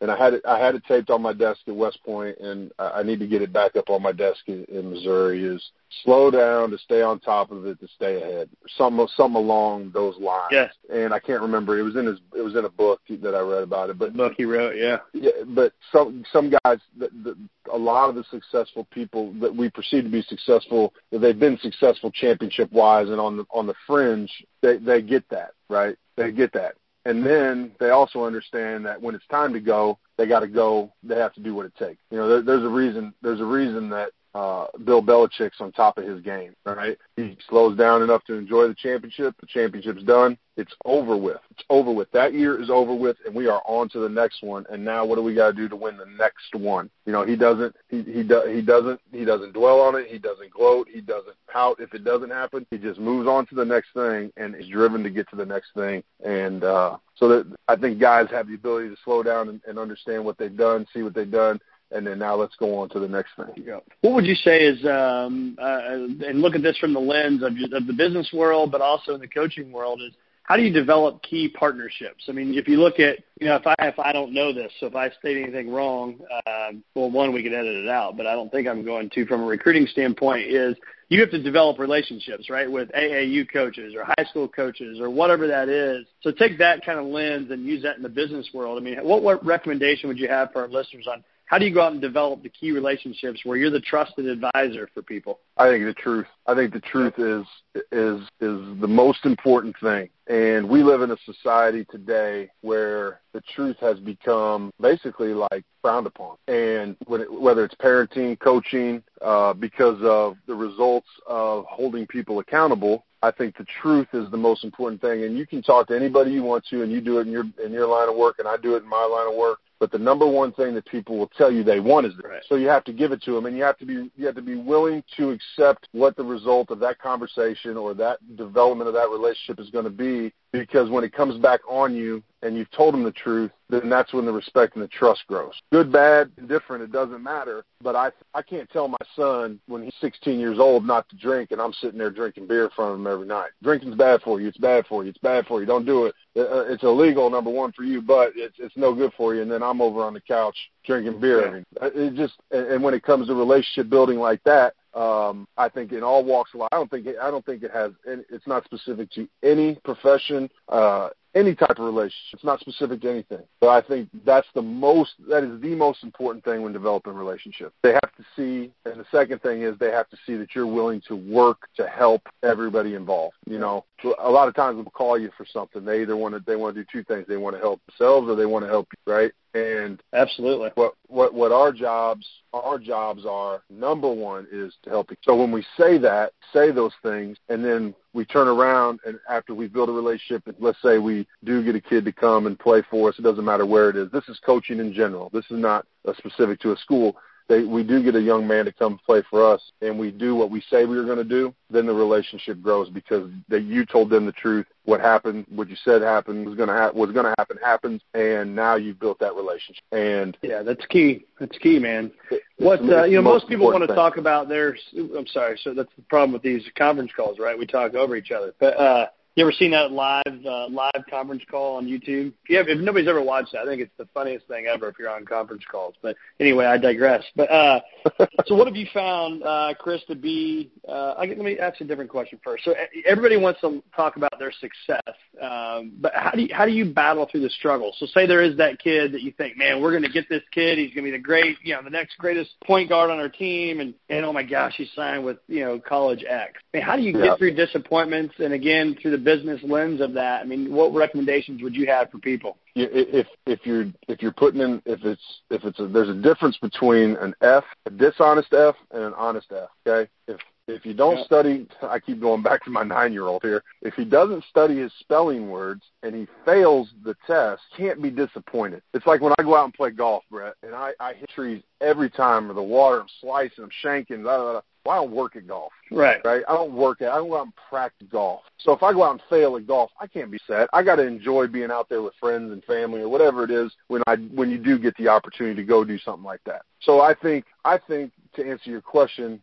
And 0.00 0.10
I 0.10 0.16
had 0.16 0.34
it 0.34 0.42
I 0.46 0.58
had 0.58 0.74
it 0.74 0.82
taped 0.86 1.08
on 1.08 1.22
my 1.22 1.32
desk 1.32 1.60
at 1.66 1.74
West 1.74 1.98
Point, 2.04 2.36
and 2.38 2.70
I 2.78 3.02
need 3.02 3.18
to 3.20 3.26
get 3.26 3.40
it 3.40 3.52
back 3.52 3.76
up 3.76 3.88
on 3.88 4.02
my 4.02 4.12
desk 4.12 4.40
in, 4.46 4.64
in 4.64 4.90
Missouri. 4.90 5.44
Is 5.44 5.70
slow 6.02 6.30
down 6.30 6.70
to 6.70 6.78
stay 6.78 7.00
on 7.00 7.18
top 7.18 7.50
of 7.50 7.64
it 7.64 7.80
to 7.80 7.88
stay 7.88 8.20
ahead, 8.20 8.50
something 8.76 9.06
something 9.16 9.36
along 9.36 9.92
those 9.94 10.18
lines. 10.18 10.48
Yes. 10.50 10.74
And 10.92 11.14
I 11.14 11.18
can't 11.18 11.40
remember. 11.40 11.78
It 11.78 11.82
was 11.82 11.96
in 11.96 12.04
his 12.04 12.18
it 12.36 12.42
was 12.42 12.56
in 12.56 12.66
a 12.66 12.68
book 12.68 13.00
that 13.08 13.34
I 13.34 13.40
read 13.40 13.62
about 13.62 13.88
it. 13.88 13.98
But 13.98 14.12
the 14.12 14.18
book 14.18 14.34
he 14.36 14.44
wrote, 14.44 14.76
yeah. 14.76 14.98
Yeah, 15.14 15.30
but 15.46 15.72
some 15.90 16.24
some 16.30 16.50
guys, 16.50 16.78
the, 16.98 17.08
the, 17.24 17.36
a 17.72 17.78
lot 17.78 18.10
of 18.10 18.16
the 18.16 18.24
successful 18.30 18.86
people 18.90 19.32
that 19.40 19.54
we 19.54 19.70
perceive 19.70 20.04
to 20.04 20.10
be 20.10 20.22
successful, 20.22 20.92
they've 21.10 21.38
been 21.38 21.58
successful 21.62 22.10
championship 22.10 22.70
wise, 22.70 23.08
and 23.08 23.20
on 23.20 23.38
the 23.38 23.46
on 23.50 23.66
the 23.66 23.74
fringe, 23.86 24.30
they 24.60 24.76
they 24.76 25.00
get 25.00 25.26
that 25.30 25.52
right. 25.70 25.96
They 26.16 26.32
get 26.32 26.52
that 26.52 26.74
and 27.06 27.24
then 27.24 27.70
they 27.78 27.90
also 27.90 28.24
understand 28.24 28.84
that 28.84 29.00
when 29.00 29.14
it's 29.14 29.26
time 29.28 29.52
to 29.52 29.60
go, 29.60 29.96
they 30.16 30.26
got 30.26 30.40
to 30.40 30.48
go. 30.48 30.92
They 31.04 31.16
have 31.16 31.32
to 31.34 31.40
do 31.40 31.54
what 31.54 31.64
it 31.64 31.74
takes. 31.76 32.00
You 32.10 32.18
know, 32.18 32.28
there, 32.28 32.42
there's 32.42 32.64
a 32.64 32.68
reason. 32.68 33.14
There's 33.22 33.40
a 33.40 33.44
reason 33.44 33.88
that 33.90 34.10
uh, 34.36 34.66
Bill 34.84 35.02
Belichick's 35.02 35.60
on 35.60 35.72
top 35.72 35.96
of 35.96 36.04
his 36.04 36.20
game, 36.20 36.54
right? 36.66 36.98
He 37.16 37.38
slows 37.48 37.78
down 37.78 38.02
enough 38.02 38.22
to 38.24 38.34
enjoy 38.34 38.68
the 38.68 38.74
championship. 38.74 39.34
The 39.40 39.46
championship's 39.46 40.02
done. 40.02 40.36
It's 40.58 40.74
over 40.84 41.16
with. 41.16 41.38
It's 41.50 41.64
over 41.70 41.90
with. 41.90 42.10
That 42.12 42.34
year 42.34 42.60
is 42.60 42.68
over 42.68 42.94
with, 42.94 43.16
and 43.24 43.34
we 43.34 43.46
are 43.46 43.62
on 43.64 43.88
to 43.90 43.98
the 43.98 44.10
next 44.10 44.42
one. 44.42 44.66
And 44.68 44.84
now, 44.84 45.06
what 45.06 45.16
do 45.16 45.22
we 45.22 45.34
got 45.34 45.46
to 45.48 45.52
do 45.54 45.70
to 45.70 45.76
win 45.76 45.96
the 45.96 46.04
next 46.18 46.54
one? 46.54 46.90
You 47.06 47.12
know, 47.12 47.24
he 47.24 47.34
doesn't. 47.34 47.74
He 47.88 48.02
he 48.02 48.22
do, 48.22 48.42
he 48.46 48.60
doesn't. 48.60 49.00
He 49.10 49.24
doesn't 49.24 49.54
dwell 49.54 49.80
on 49.80 49.94
it. 49.94 50.06
He 50.06 50.18
doesn't 50.18 50.50
gloat. 50.50 50.88
He 50.92 51.00
doesn't 51.00 51.36
pout 51.50 51.80
if 51.80 51.94
it 51.94 52.04
doesn't 52.04 52.30
happen. 52.30 52.66
He 52.70 52.76
just 52.76 53.00
moves 53.00 53.26
on 53.26 53.46
to 53.46 53.54
the 53.54 53.64
next 53.64 53.94
thing 53.94 54.30
and 54.36 54.54
is 54.54 54.68
driven 54.68 55.02
to 55.02 55.10
get 55.10 55.30
to 55.30 55.36
the 55.36 55.46
next 55.46 55.68
thing. 55.74 56.02
And 56.24 56.62
uh, 56.62 56.98
so 57.14 57.28
that 57.28 57.56
I 57.68 57.76
think 57.76 57.98
guys 57.98 58.28
have 58.30 58.48
the 58.48 58.54
ability 58.54 58.90
to 58.90 58.96
slow 59.02 59.22
down 59.22 59.48
and, 59.48 59.62
and 59.66 59.78
understand 59.78 60.22
what 60.22 60.36
they've 60.36 60.56
done, 60.56 60.86
see 60.92 61.02
what 61.02 61.14
they've 61.14 61.30
done, 61.30 61.58
and 61.92 62.06
then 62.06 62.18
now 62.18 62.34
let's 62.34 62.56
go 62.56 62.78
on 62.78 62.88
to 62.90 62.98
the 62.98 63.08
next 63.08 63.30
thing. 63.36 63.64
What 64.00 64.14
would 64.14 64.26
you 64.26 64.34
say 64.34 64.64
is, 64.64 64.84
um, 64.84 65.56
uh, 65.60 66.26
and 66.26 66.40
look 66.40 66.54
at 66.54 66.62
this 66.62 66.76
from 66.78 66.92
the 66.92 67.00
lens 67.00 67.42
of, 67.42 67.52
of 67.72 67.86
the 67.86 67.92
business 67.92 68.30
world, 68.32 68.72
but 68.72 68.80
also 68.80 69.14
in 69.14 69.20
the 69.20 69.28
coaching 69.28 69.70
world, 69.70 70.00
is 70.02 70.12
how 70.46 70.56
do 70.56 70.62
you 70.62 70.72
develop 70.72 71.22
key 71.22 71.48
partnerships? 71.48 72.24
I 72.28 72.32
mean, 72.32 72.54
if 72.54 72.68
you 72.68 72.78
look 72.78 73.00
at, 73.00 73.18
you 73.40 73.48
know, 73.48 73.56
if 73.56 73.66
I 73.66 73.74
if 73.80 73.98
I 73.98 74.12
don't 74.12 74.32
know 74.32 74.52
this, 74.52 74.70
so 74.78 74.86
if 74.86 74.94
I 74.94 75.10
state 75.10 75.42
anything 75.42 75.70
wrong, 75.70 76.20
um, 76.46 76.84
well, 76.94 77.10
one 77.10 77.32
we 77.32 77.42
can 77.42 77.52
edit 77.52 77.74
it 77.74 77.88
out, 77.88 78.16
but 78.16 78.28
I 78.28 78.34
don't 78.34 78.50
think 78.52 78.68
I'm 78.68 78.84
going 78.84 79.10
to. 79.10 79.26
From 79.26 79.42
a 79.42 79.46
recruiting 79.46 79.88
standpoint, 79.88 80.46
is 80.46 80.76
you 81.08 81.20
have 81.20 81.32
to 81.32 81.42
develop 81.42 81.80
relationships, 81.80 82.48
right, 82.48 82.70
with 82.70 82.90
AAU 82.90 83.52
coaches 83.52 83.94
or 83.96 84.04
high 84.04 84.24
school 84.30 84.46
coaches 84.46 85.00
or 85.00 85.10
whatever 85.10 85.48
that 85.48 85.68
is. 85.68 86.06
So 86.22 86.30
take 86.30 86.58
that 86.58 86.84
kind 86.86 87.00
of 87.00 87.06
lens 87.06 87.50
and 87.50 87.64
use 87.64 87.82
that 87.82 87.96
in 87.96 88.04
the 88.04 88.08
business 88.08 88.48
world. 88.54 88.78
I 88.78 88.84
mean, 88.84 88.98
what 89.02 89.24
what 89.24 89.44
recommendation 89.44 90.08
would 90.08 90.18
you 90.18 90.28
have 90.28 90.52
for 90.52 90.62
our 90.62 90.68
listeners 90.68 91.08
on 91.10 91.24
how 91.46 91.58
do 91.58 91.64
you 91.64 91.72
go 91.72 91.80
out 91.80 91.92
and 91.92 92.00
develop 92.00 92.42
the 92.42 92.48
key 92.48 92.72
relationships 92.72 93.40
where 93.44 93.56
you're 93.56 93.70
the 93.70 93.80
trusted 93.80 94.26
advisor 94.26 94.88
for 94.92 95.02
people? 95.02 95.38
I 95.56 95.68
think 95.68 95.84
the 95.84 95.94
truth. 95.94 96.26
I 96.46 96.54
think 96.54 96.72
the 96.72 96.80
truth 96.80 97.14
is 97.18 97.46
is 97.92 98.20
is 98.40 98.80
the 98.80 98.88
most 98.88 99.24
important 99.24 99.76
thing. 99.80 100.08
And 100.26 100.68
we 100.68 100.82
live 100.82 101.02
in 101.02 101.12
a 101.12 101.16
society 101.24 101.86
today 101.88 102.50
where 102.62 103.20
the 103.32 103.40
truth 103.54 103.76
has 103.80 104.00
become 104.00 104.72
basically 104.80 105.34
like 105.34 105.64
frowned 105.80 106.08
upon. 106.08 106.36
And 106.48 106.96
it, 107.08 107.32
whether 107.32 107.64
it's 107.64 107.76
parenting, 107.76 108.38
coaching, 108.40 109.04
uh, 109.22 109.52
because 109.52 109.98
of 110.02 110.36
the 110.48 110.54
results 110.54 111.06
of 111.28 111.64
holding 111.66 112.08
people 112.08 112.40
accountable, 112.40 113.04
I 113.22 113.30
think 113.30 113.56
the 113.56 113.66
truth 113.80 114.08
is 114.12 114.28
the 114.30 114.36
most 114.36 114.64
important 114.64 115.00
thing. 115.00 115.22
And 115.22 115.38
you 115.38 115.46
can 115.46 115.62
talk 115.62 115.86
to 115.88 115.96
anybody 115.96 116.32
you 116.32 116.42
want 116.42 116.64
to, 116.70 116.82
and 116.82 116.90
you 116.90 117.00
do 117.00 117.18
it 117.18 117.28
in 117.28 117.32
your 117.32 117.44
in 117.64 117.72
your 117.72 117.86
line 117.86 118.08
of 118.08 118.16
work, 118.16 118.40
and 118.40 118.48
I 118.48 118.56
do 118.56 118.74
it 118.74 118.82
in 118.82 118.88
my 118.88 119.04
line 119.04 119.32
of 119.32 119.36
work. 119.36 119.60
But 119.78 119.90
the 119.92 119.98
number 119.98 120.26
one 120.26 120.52
thing 120.52 120.74
that 120.74 120.86
people 120.86 121.18
will 121.18 121.30
tell 121.36 121.52
you 121.52 121.62
they 121.62 121.80
want 121.80 122.06
is 122.06 122.16
this. 122.16 122.24
Right. 122.24 122.42
So 122.48 122.54
you 122.54 122.68
have 122.68 122.84
to 122.84 122.92
give 122.92 123.12
it 123.12 123.22
to 123.24 123.34
them, 123.34 123.44
and 123.46 123.56
you 123.56 123.62
have 123.62 123.76
to 123.78 123.86
be 123.86 124.10
you 124.16 124.26
have 124.26 124.34
to 124.36 124.42
be 124.42 124.56
willing 124.56 125.02
to 125.16 125.30
accept 125.30 125.88
what 125.92 126.16
the 126.16 126.24
result 126.24 126.70
of 126.70 126.78
that 126.80 126.98
conversation 126.98 127.76
or 127.76 127.92
that 127.94 128.18
development 128.36 128.88
of 128.88 128.94
that 128.94 129.10
relationship 129.10 129.60
is 129.60 129.70
going 129.70 129.84
to 129.84 129.90
be. 129.90 130.32
Because 130.52 130.90
when 130.90 131.04
it 131.04 131.12
comes 131.12 131.36
back 131.38 131.60
on 131.68 131.94
you, 131.94 132.22
and 132.46 132.56
you've 132.56 132.70
told 132.70 132.94
them 132.94 133.02
the 133.02 133.12
truth, 133.12 133.50
then 133.68 133.88
that's 133.88 134.12
when 134.12 134.24
the 134.24 134.32
respect 134.32 134.76
and 134.76 134.84
the 134.84 134.88
trust 134.88 135.26
grows. 135.26 135.52
Good, 135.72 135.90
bad, 135.90 136.30
indifferent, 136.38 136.82
it 136.82 136.92
doesn't 136.92 137.22
matter. 137.22 137.64
But 137.82 137.96
I 137.96 138.10
I 138.34 138.42
can't 138.42 138.70
tell 138.70 138.88
my 138.88 138.96
son 139.16 139.58
when 139.66 139.82
he's 139.82 139.94
16 140.00 140.38
years 140.38 140.58
old 140.58 140.86
not 140.86 141.08
to 141.08 141.16
drink, 141.16 141.50
and 141.50 141.60
I'm 141.60 141.72
sitting 141.72 141.98
there 141.98 142.10
drinking 142.10 142.46
beer 142.46 142.64
in 142.64 142.70
front 142.70 142.92
of 142.92 143.00
him 143.00 143.06
every 143.06 143.26
night. 143.26 143.50
Drinking's 143.62 143.96
bad 143.96 144.22
for 144.22 144.40
you. 144.40 144.48
It's 144.48 144.58
bad 144.58 144.86
for 144.86 145.02
you. 145.02 145.10
It's 145.10 145.18
bad 145.18 145.46
for 145.46 145.60
you. 145.60 145.66
Don't 145.66 145.84
do 145.84 146.06
it. 146.06 146.14
Uh, 146.36 146.66
it's 146.66 146.84
illegal, 146.84 147.28
number 147.30 147.50
one 147.50 147.72
for 147.72 147.82
you, 147.82 148.00
but 148.00 148.32
it's 148.36 148.56
it's 148.58 148.76
no 148.76 148.94
good 148.94 149.12
for 149.16 149.34
you. 149.34 149.42
And 149.42 149.50
then 149.50 149.62
I'm 149.62 149.80
over 149.80 150.02
on 150.02 150.14
the 150.14 150.20
couch 150.20 150.56
drinking 150.84 151.20
beer. 151.20 151.64
Yeah. 151.80 151.88
It 151.94 152.14
just 152.14 152.34
and 152.52 152.82
when 152.82 152.94
it 152.94 153.02
comes 153.02 153.26
to 153.26 153.34
relationship 153.34 153.90
building 153.90 154.18
like 154.18 154.42
that, 154.44 154.74
um, 154.96 155.46
I 155.58 155.68
think 155.68 155.92
in 155.92 156.02
all 156.02 156.24
walks 156.24 156.54
of 156.54 156.60
life, 156.60 156.70
I 156.72 156.76
don't 156.76 156.90
think 156.90 157.06
it, 157.06 157.16
I 157.20 157.30
don't 157.30 157.44
think 157.44 157.62
it 157.62 157.70
has. 157.70 157.92
It's 158.06 158.46
not 158.46 158.64
specific 158.64 159.10
to 159.12 159.28
any 159.42 159.74
profession, 159.84 160.48
uh, 160.70 161.10
any 161.34 161.54
type 161.54 161.78
of 161.78 161.84
relationship. 161.84 162.34
It's 162.34 162.44
not 162.44 162.60
specific 162.60 163.00
to 163.02 163.10
anything. 163.10 163.42
But 163.60 163.68
I 163.68 163.86
think 163.86 164.08
that's 164.24 164.46
the 164.54 164.62
most, 164.62 165.12
that 165.28 165.44
is 165.44 165.60
the 165.60 165.74
most 165.74 166.02
important 166.02 166.44
thing 166.44 166.62
when 166.62 166.72
developing 166.72 167.14
relationships. 167.14 167.74
They 167.82 167.92
have 167.92 168.14
to 168.16 168.24
see, 168.34 168.72
and 168.84 169.00
the 169.00 169.06
second 169.10 169.42
thing 169.42 169.62
is 169.62 169.78
they 169.78 169.90
have 169.90 170.08
to 170.10 170.16
see 170.26 170.36
that 170.36 170.54
you're 170.54 170.66
willing 170.66 171.02
to 171.08 171.16
work 171.16 171.68
to 171.76 171.86
help 171.86 172.22
everybody 172.42 172.94
involved. 172.94 173.36
You 173.46 173.58
know, 173.58 173.84
a 174.18 174.30
lot 174.30 174.48
of 174.48 174.54
times 174.54 174.76
we'll 174.76 174.86
call 174.86 175.18
you 175.18 175.30
for 175.36 175.46
something. 175.46 175.84
They 175.84 176.02
either 176.02 176.16
want 176.16 176.34
to, 176.34 176.42
they 176.46 176.56
want 176.56 176.74
to 176.74 176.82
do 176.82 176.88
two 176.90 177.04
things. 177.04 177.26
They 177.28 177.36
want 177.36 177.56
to 177.56 177.60
help 177.60 177.80
themselves 177.86 178.28
or 178.28 178.36
they 178.36 178.46
want 178.46 178.64
to 178.64 178.70
help 178.70 178.88
you, 179.06 179.12
right? 179.12 179.32
And 179.56 180.02
absolutely, 180.12 180.70
what 180.74 180.92
what 181.06 181.32
what 181.32 181.50
our 181.50 181.72
jobs 181.72 182.26
our 182.52 182.78
jobs 182.78 183.24
are 183.24 183.62
number 183.70 184.12
one 184.12 184.46
is 184.52 184.74
to 184.82 184.90
help. 184.90 185.10
You. 185.10 185.16
So 185.22 185.34
when 185.34 185.50
we 185.50 185.64
say 185.78 185.96
that, 185.96 186.32
say 186.52 186.70
those 186.70 186.92
things, 187.02 187.38
and 187.48 187.64
then 187.64 187.94
we 188.16 188.24
turn 188.24 188.48
around 188.48 188.98
and 189.06 189.20
after 189.28 189.54
we 189.54 189.68
build 189.68 189.90
a 189.90 189.92
relationship, 189.92 190.42
let's 190.58 190.80
say 190.82 190.96
we 190.96 191.28
do 191.44 191.62
get 191.62 191.76
a 191.76 191.80
kid 191.80 192.04
to 192.06 192.12
come 192.12 192.46
and 192.46 192.58
play 192.58 192.82
for 192.90 193.10
us. 193.10 193.18
It 193.18 193.22
doesn't 193.22 193.44
matter 193.44 193.66
where 193.66 193.90
it 193.90 193.96
is. 193.96 194.10
This 194.10 194.26
is 194.28 194.40
coaching 194.44 194.80
in 194.80 194.92
general. 194.92 195.28
This 195.34 195.44
is 195.50 195.58
not 195.58 195.86
specific 196.16 196.58
to 196.60 196.72
a 196.72 196.76
school 196.78 197.16
they 197.48 197.62
we 197.62 197.82
do 197.82 198.02
get 198.02 198.14
a 198.14 198.20
young 198.20 198.46
man 198.46 198.64
to 198.64 198.72
come 198.72 198.98
play 199.04 199.22
for 199.28 199.44
us 199.44 199.60
and 199.80 199.98
we 199.98 200.10
do 200.10 200.34
what 200.34 200.50
we 200.50 200.60
say 200.70 200.84
we 200.84 200.98
are 200.98 201.04
going 201.04 201.16
to 201.18 201.24
do, 201.24 201.54
then 201.70 201.86
the 201.86 201.94
relationship 201.94 202.60
grows 202.60 202.88
because 202.88 203.30
that 203.48 203.62
you 203.62 203.86
told 203.86 204.10
them 204.10 204.26
the 204.26 204.32
truth. 204.32 204.66
What 204.84 205.00
happened, 205.00 205.46
what 205.48 205.68
you 205.68 205.76
said 205.84 206.02
happened 206.02 206.46
was 206.46 206.54
going 206.56 206.68
to 206.68 206.74
ha- 206.74 206.92
was 206.94 207.10
going 207.12 207.24
to 207.24 207.34
happen 207.38 207.58
happens, 207.62 208.02
and 208.14 208.54
now 208.54 208.76
you've 208.76 209.00
built 209.00 209.18
that 209.20 209.34
relationship. 209.34 209.82
And 209.92 210.36
yeah, 210.42 210.62
that's 210.62 210.84
key. 210.86 211.24
That's 211.40 211.56
key, 211.58 211.78
man. 211.78 212.12
What 212.58 212.80
uh, 212.80 213.04
you 213.04 213.16
know, 213.16 213.22
most 213.22 213.48
people 213.48 213.66
want 213.66 213.82
to 213.82 213.86
thing. 213.88 213.96
talk 213.96 214.16
about 214.16 214.48
their. 214.48 214.76
I'm 214.96 215.26
sorry, 215.26 215.58
so 215.62 215.74
that's 215.74 215.92
the 215.96 216.02
problem 216.02 216.32
with 216.32 216.42
these 216.42 216.64
conference 216.76 217.12
calls, 217.16 217.38
right? 217.38 217.58
We 217.58 217.66
talk 217.66 217.94
over 217.94 218.16
each 218.16 218.30
other, 218.30 218.54
but. 218.58 218.76
uh 218.78 219.06
You 219.36 219.44
ever 219.44 219.52
seen 219.52 219.72
that 219.72 219.92
live 219.92 220.46
uh, 220.46 220.66
live 220.70 221.04
conference 221.10 221.42
call 221.50 221.76
on 221.76 221.84
YouTube? 221.84 222.32
If, 222.44 222.48
you 222.48 222.56
have, 222.56 222.68
if 222.68 222.78
nobody's 222.78 223.06
ever 223.06 223.22
watched 223.22 223.52
that, 223.52 223.64
I 223.64 223.66
think 223.66 223.82
it's 223.82 223.92
the 223.98 224.08
funniest 224.14 224.48
thing 224.48 224.64
ever 224.64 224.88
if 224.88 224.98
you're 224.98 225.10
on 225.10 225.26
conference 225.26 225.62
calls. 225.70 225.94
But 226.00 226.16
anyway, 226.40 226.64
I 226.64 226.78
digress. 226.78 227.22
But 227.36 227.50
uh, 227.50 227.80
so, 228.46 228.54
what 228.54 228.66
have 228.66 228.76
you 228.76 228.86
found, 228.94 229.42
uh, 229.42 229.74
Chris, 229.78 230.00
to 230.08 230.14
be? 230.14 230.70
Uh, 230.88 231.16
I, 231.18 231.26
let 231.26 231.36
me 231.36 231.58
ask 231.58 231.78
a 231.82 231.84
different 231.84 232.08
question 232.08 232.40
first. 232.42 232.64
So 232.64 232.74
everybody 233.04 233.36
wants 233.36 233.60
to 233.60 233.82
talk 233.94 234.16
about 234.16 234.38
their 234.38 234.52
success, 234.52 235.14
um, 235.42 235.92
but 236.00 236.12
how 236.14 236.30
do 236.30 236.40
you, 236.40 236.54
how 236.54 236.64
do 236.64 236.72
you 236.72 236.86
battle 236.86 237.28
through 237.30 237.42
the 237.42 237.50
struggle? 237.50 237.92
So 237.98 238.06
say 238.06 238.26
there 238.26 238.42
is 238.42 238.56
that 238.56 238.78
kid 238.78 239.12
that 239.12 239.20
you 239.20 239.32
think, 239.32 239.58
man, 239.58 239.82
we're 239.82 239.90
going 239.90 240.02
to 240.04 240.08
get 240.08 240.30
this 240.30 240.44
kid. 240.50 240.78
He's 240.78 240.94
going 240.94 241.04
to 241.04 241.10
be 241.12 241.16
the 241.18 241.22
great, 241.22 241.58
you 241.62 241.74
know, 241.74 241.82
the 241.82 241.90
next 241.90 242.16
greatest 242.16 242.52
point 242.64 242.88
guard 242.88 243.10
on 243.10 243.18
our 243.18 243.28
team, 243.28 243.80
and 243.80 243.92
and 244.08 244.24
oh 244.24 244.32
my 244.32 244.44
gosh, 244.44 244.76
he 244.78 244.88
signed 244.96 245.26
with 245.26 245.36
you 245.46 245.60
know 245.60 245.78
college 245.78 246.24
X. 246.26 246.54
I 246.72 246.78
mean, 246.78 246.86
how 246.86 246.96
do 246.96 247.02
you 247.02 247.12
get 247.12 247.36
through 247.36 247.52
disappointments 247.52 248.36
and 248.38 248.54
again 248.54 248.96
through 249.02 249.10
the 249.10 249.25
business 249.26 249.60
lens 249.64 250.00
of 250.00 250.12
that? 250.14 250.40
I 250.40 250.44
mean, 250.44 250.72
what 250.72 250.94
recommendations 250.94 251.60
would 251.60 251.74
you 251.74 251.86
have 251.88 252.10
for 252.10 252.18
people? 252.18 252.56
If 252.76 253.26
if 253.44 253.60
you're 253.64 253.86
if 254.06 254.22
you're 254.22 254.32
putting 254.32 254.60
in 254.60 254.80
if 254.86 255.04
it's 255.04 255.40
if 255.50 255.64
it's 255.64 255.80
a, 255.80 255.88
there's 255.88 256.08
a 256.08 256.14
difference 256.14 256.56
between 256.58 257.16
an 257.16 257.34
F, 257.42 257.64
a 257.86 257.90
dishonest 257.90 258.54
F, 258.54 258.76
and 258.92 259.02
an 259.02 259.14
honest 259.14 259.48
F. 259.50 259.68
Okay, 259.86 260.08
if 260.28 260.38
if 260.68 260.84
you 260.84 260.94
don't 260.94 261.24
study, 261.24 261.68
I 261.82 262.00
keep 262.00 262.20
going 262.20 262.42
back 262.42 262.64
to 262.64 262.70
my 262.70 262.82
nine 262.82 263.12
year 263.12 263.26
old 263.26 263.42
here. 263.42 263.62
If 263.82 263.94
he 263.94 264.04
doesn't 264.04 264.44
study 264.50 264.78
his 264.78 264.92
spelling 265.00 265.48
words 265.48 265.82
and 266.02 266.14
he 266.14 266.26
fails 266.44 266.88
the 267.04 267.14
test, 267.26 267.62
can't 267.76 268.02
be 268.02 268.10
disappointed. 268.10 268.82
It's 268.92 269.06
like 269.06 269.20
when 269.20 269.32
I 269.38 269.42
go 269.42 269.56
out 269.56 269.64
and 269.64 269.74
play 269.74 269.90
golf, 269.90 270.24
Brett, 270.30 270.54
and 270.64 270.74
I, 270.74 270.92
I 270.98 271.14
hit 271.14 271.30
trees 271.30 271.62
every 271.80 272.10
time 272.10 272.50
or 272.50 272.54
the 272.54 272.62
water, 272.62 273.00
I'm 273.00 273.06
slicing, 273.20 273.62
I'm 273.62 273.70
shanking, 273.84 274.22
blah, 274.22 274.38
blah, 274.38 274.52
blah. 274.52 274.62
Well, 274.86 274.94
I 274.94 275.04
don't 275.04 275.14
work 275.14 275.34
at 275.34 275.48
golf. 275.48 275.72
Right. 275.90 276.20
Right. 276.24 276.42
I 276.48 276.52
don't 276.52 276.72
work 276.72 277.02
at. 277.02 277.10
I 277.10 277.16
don't 277.16 277.28
go 277.28 277.38
out 277.38 277.46
and 277.46 277.52
practice 277.68 278.06
golf. 278.10 278.42
So 278.58 278.72
if 278.72 278.82
I 278.82 278.92
go 278.92 279.02
out 279.02 279.12
and 279.12 279.22
fail 279.28 279.56
at 279.56 279.66
golf, 279.66 279.90
I 280.00 280.06
can't 280.06 280.30
be 280.30 280.38
sad. 280.46 280.68
I 280.72 280.84
got 280.84 280.96
to 280.96 281.06
enjoy 281.06 281.48
being 281.48 281.72
out 281.72 281.88
there 281.88 282.02
with 282.02 282.14
friends 282.20 282.52
and 282.52 282.62
family 282.64 283.00
or 283.00 283.08
whatever 283.08 283.42
it 283.42 283.50
is 283.50 283.72
when 283.88 284.02
I 284.06 284.16
when 284.16 284.48
you 284.48 284.58
do 284.58 284.78
get 284.78 284.96
the 284.96 285.08
opportunity 285.08 285.56
to 285.56 285.64
go 285.64 285.84
do 285.84 285.98
something 285.98 286.24
like 286.24 286.42
that. 286.44 286.62
So 286.80 287.00
I 287.00 287.14
think 287.14 287.46
I 287.64 287.78
think 287.78 288.12
to 288.34 288.48
answer 288.48 288.70
your 288.70 288.80
question, 288.80 289.40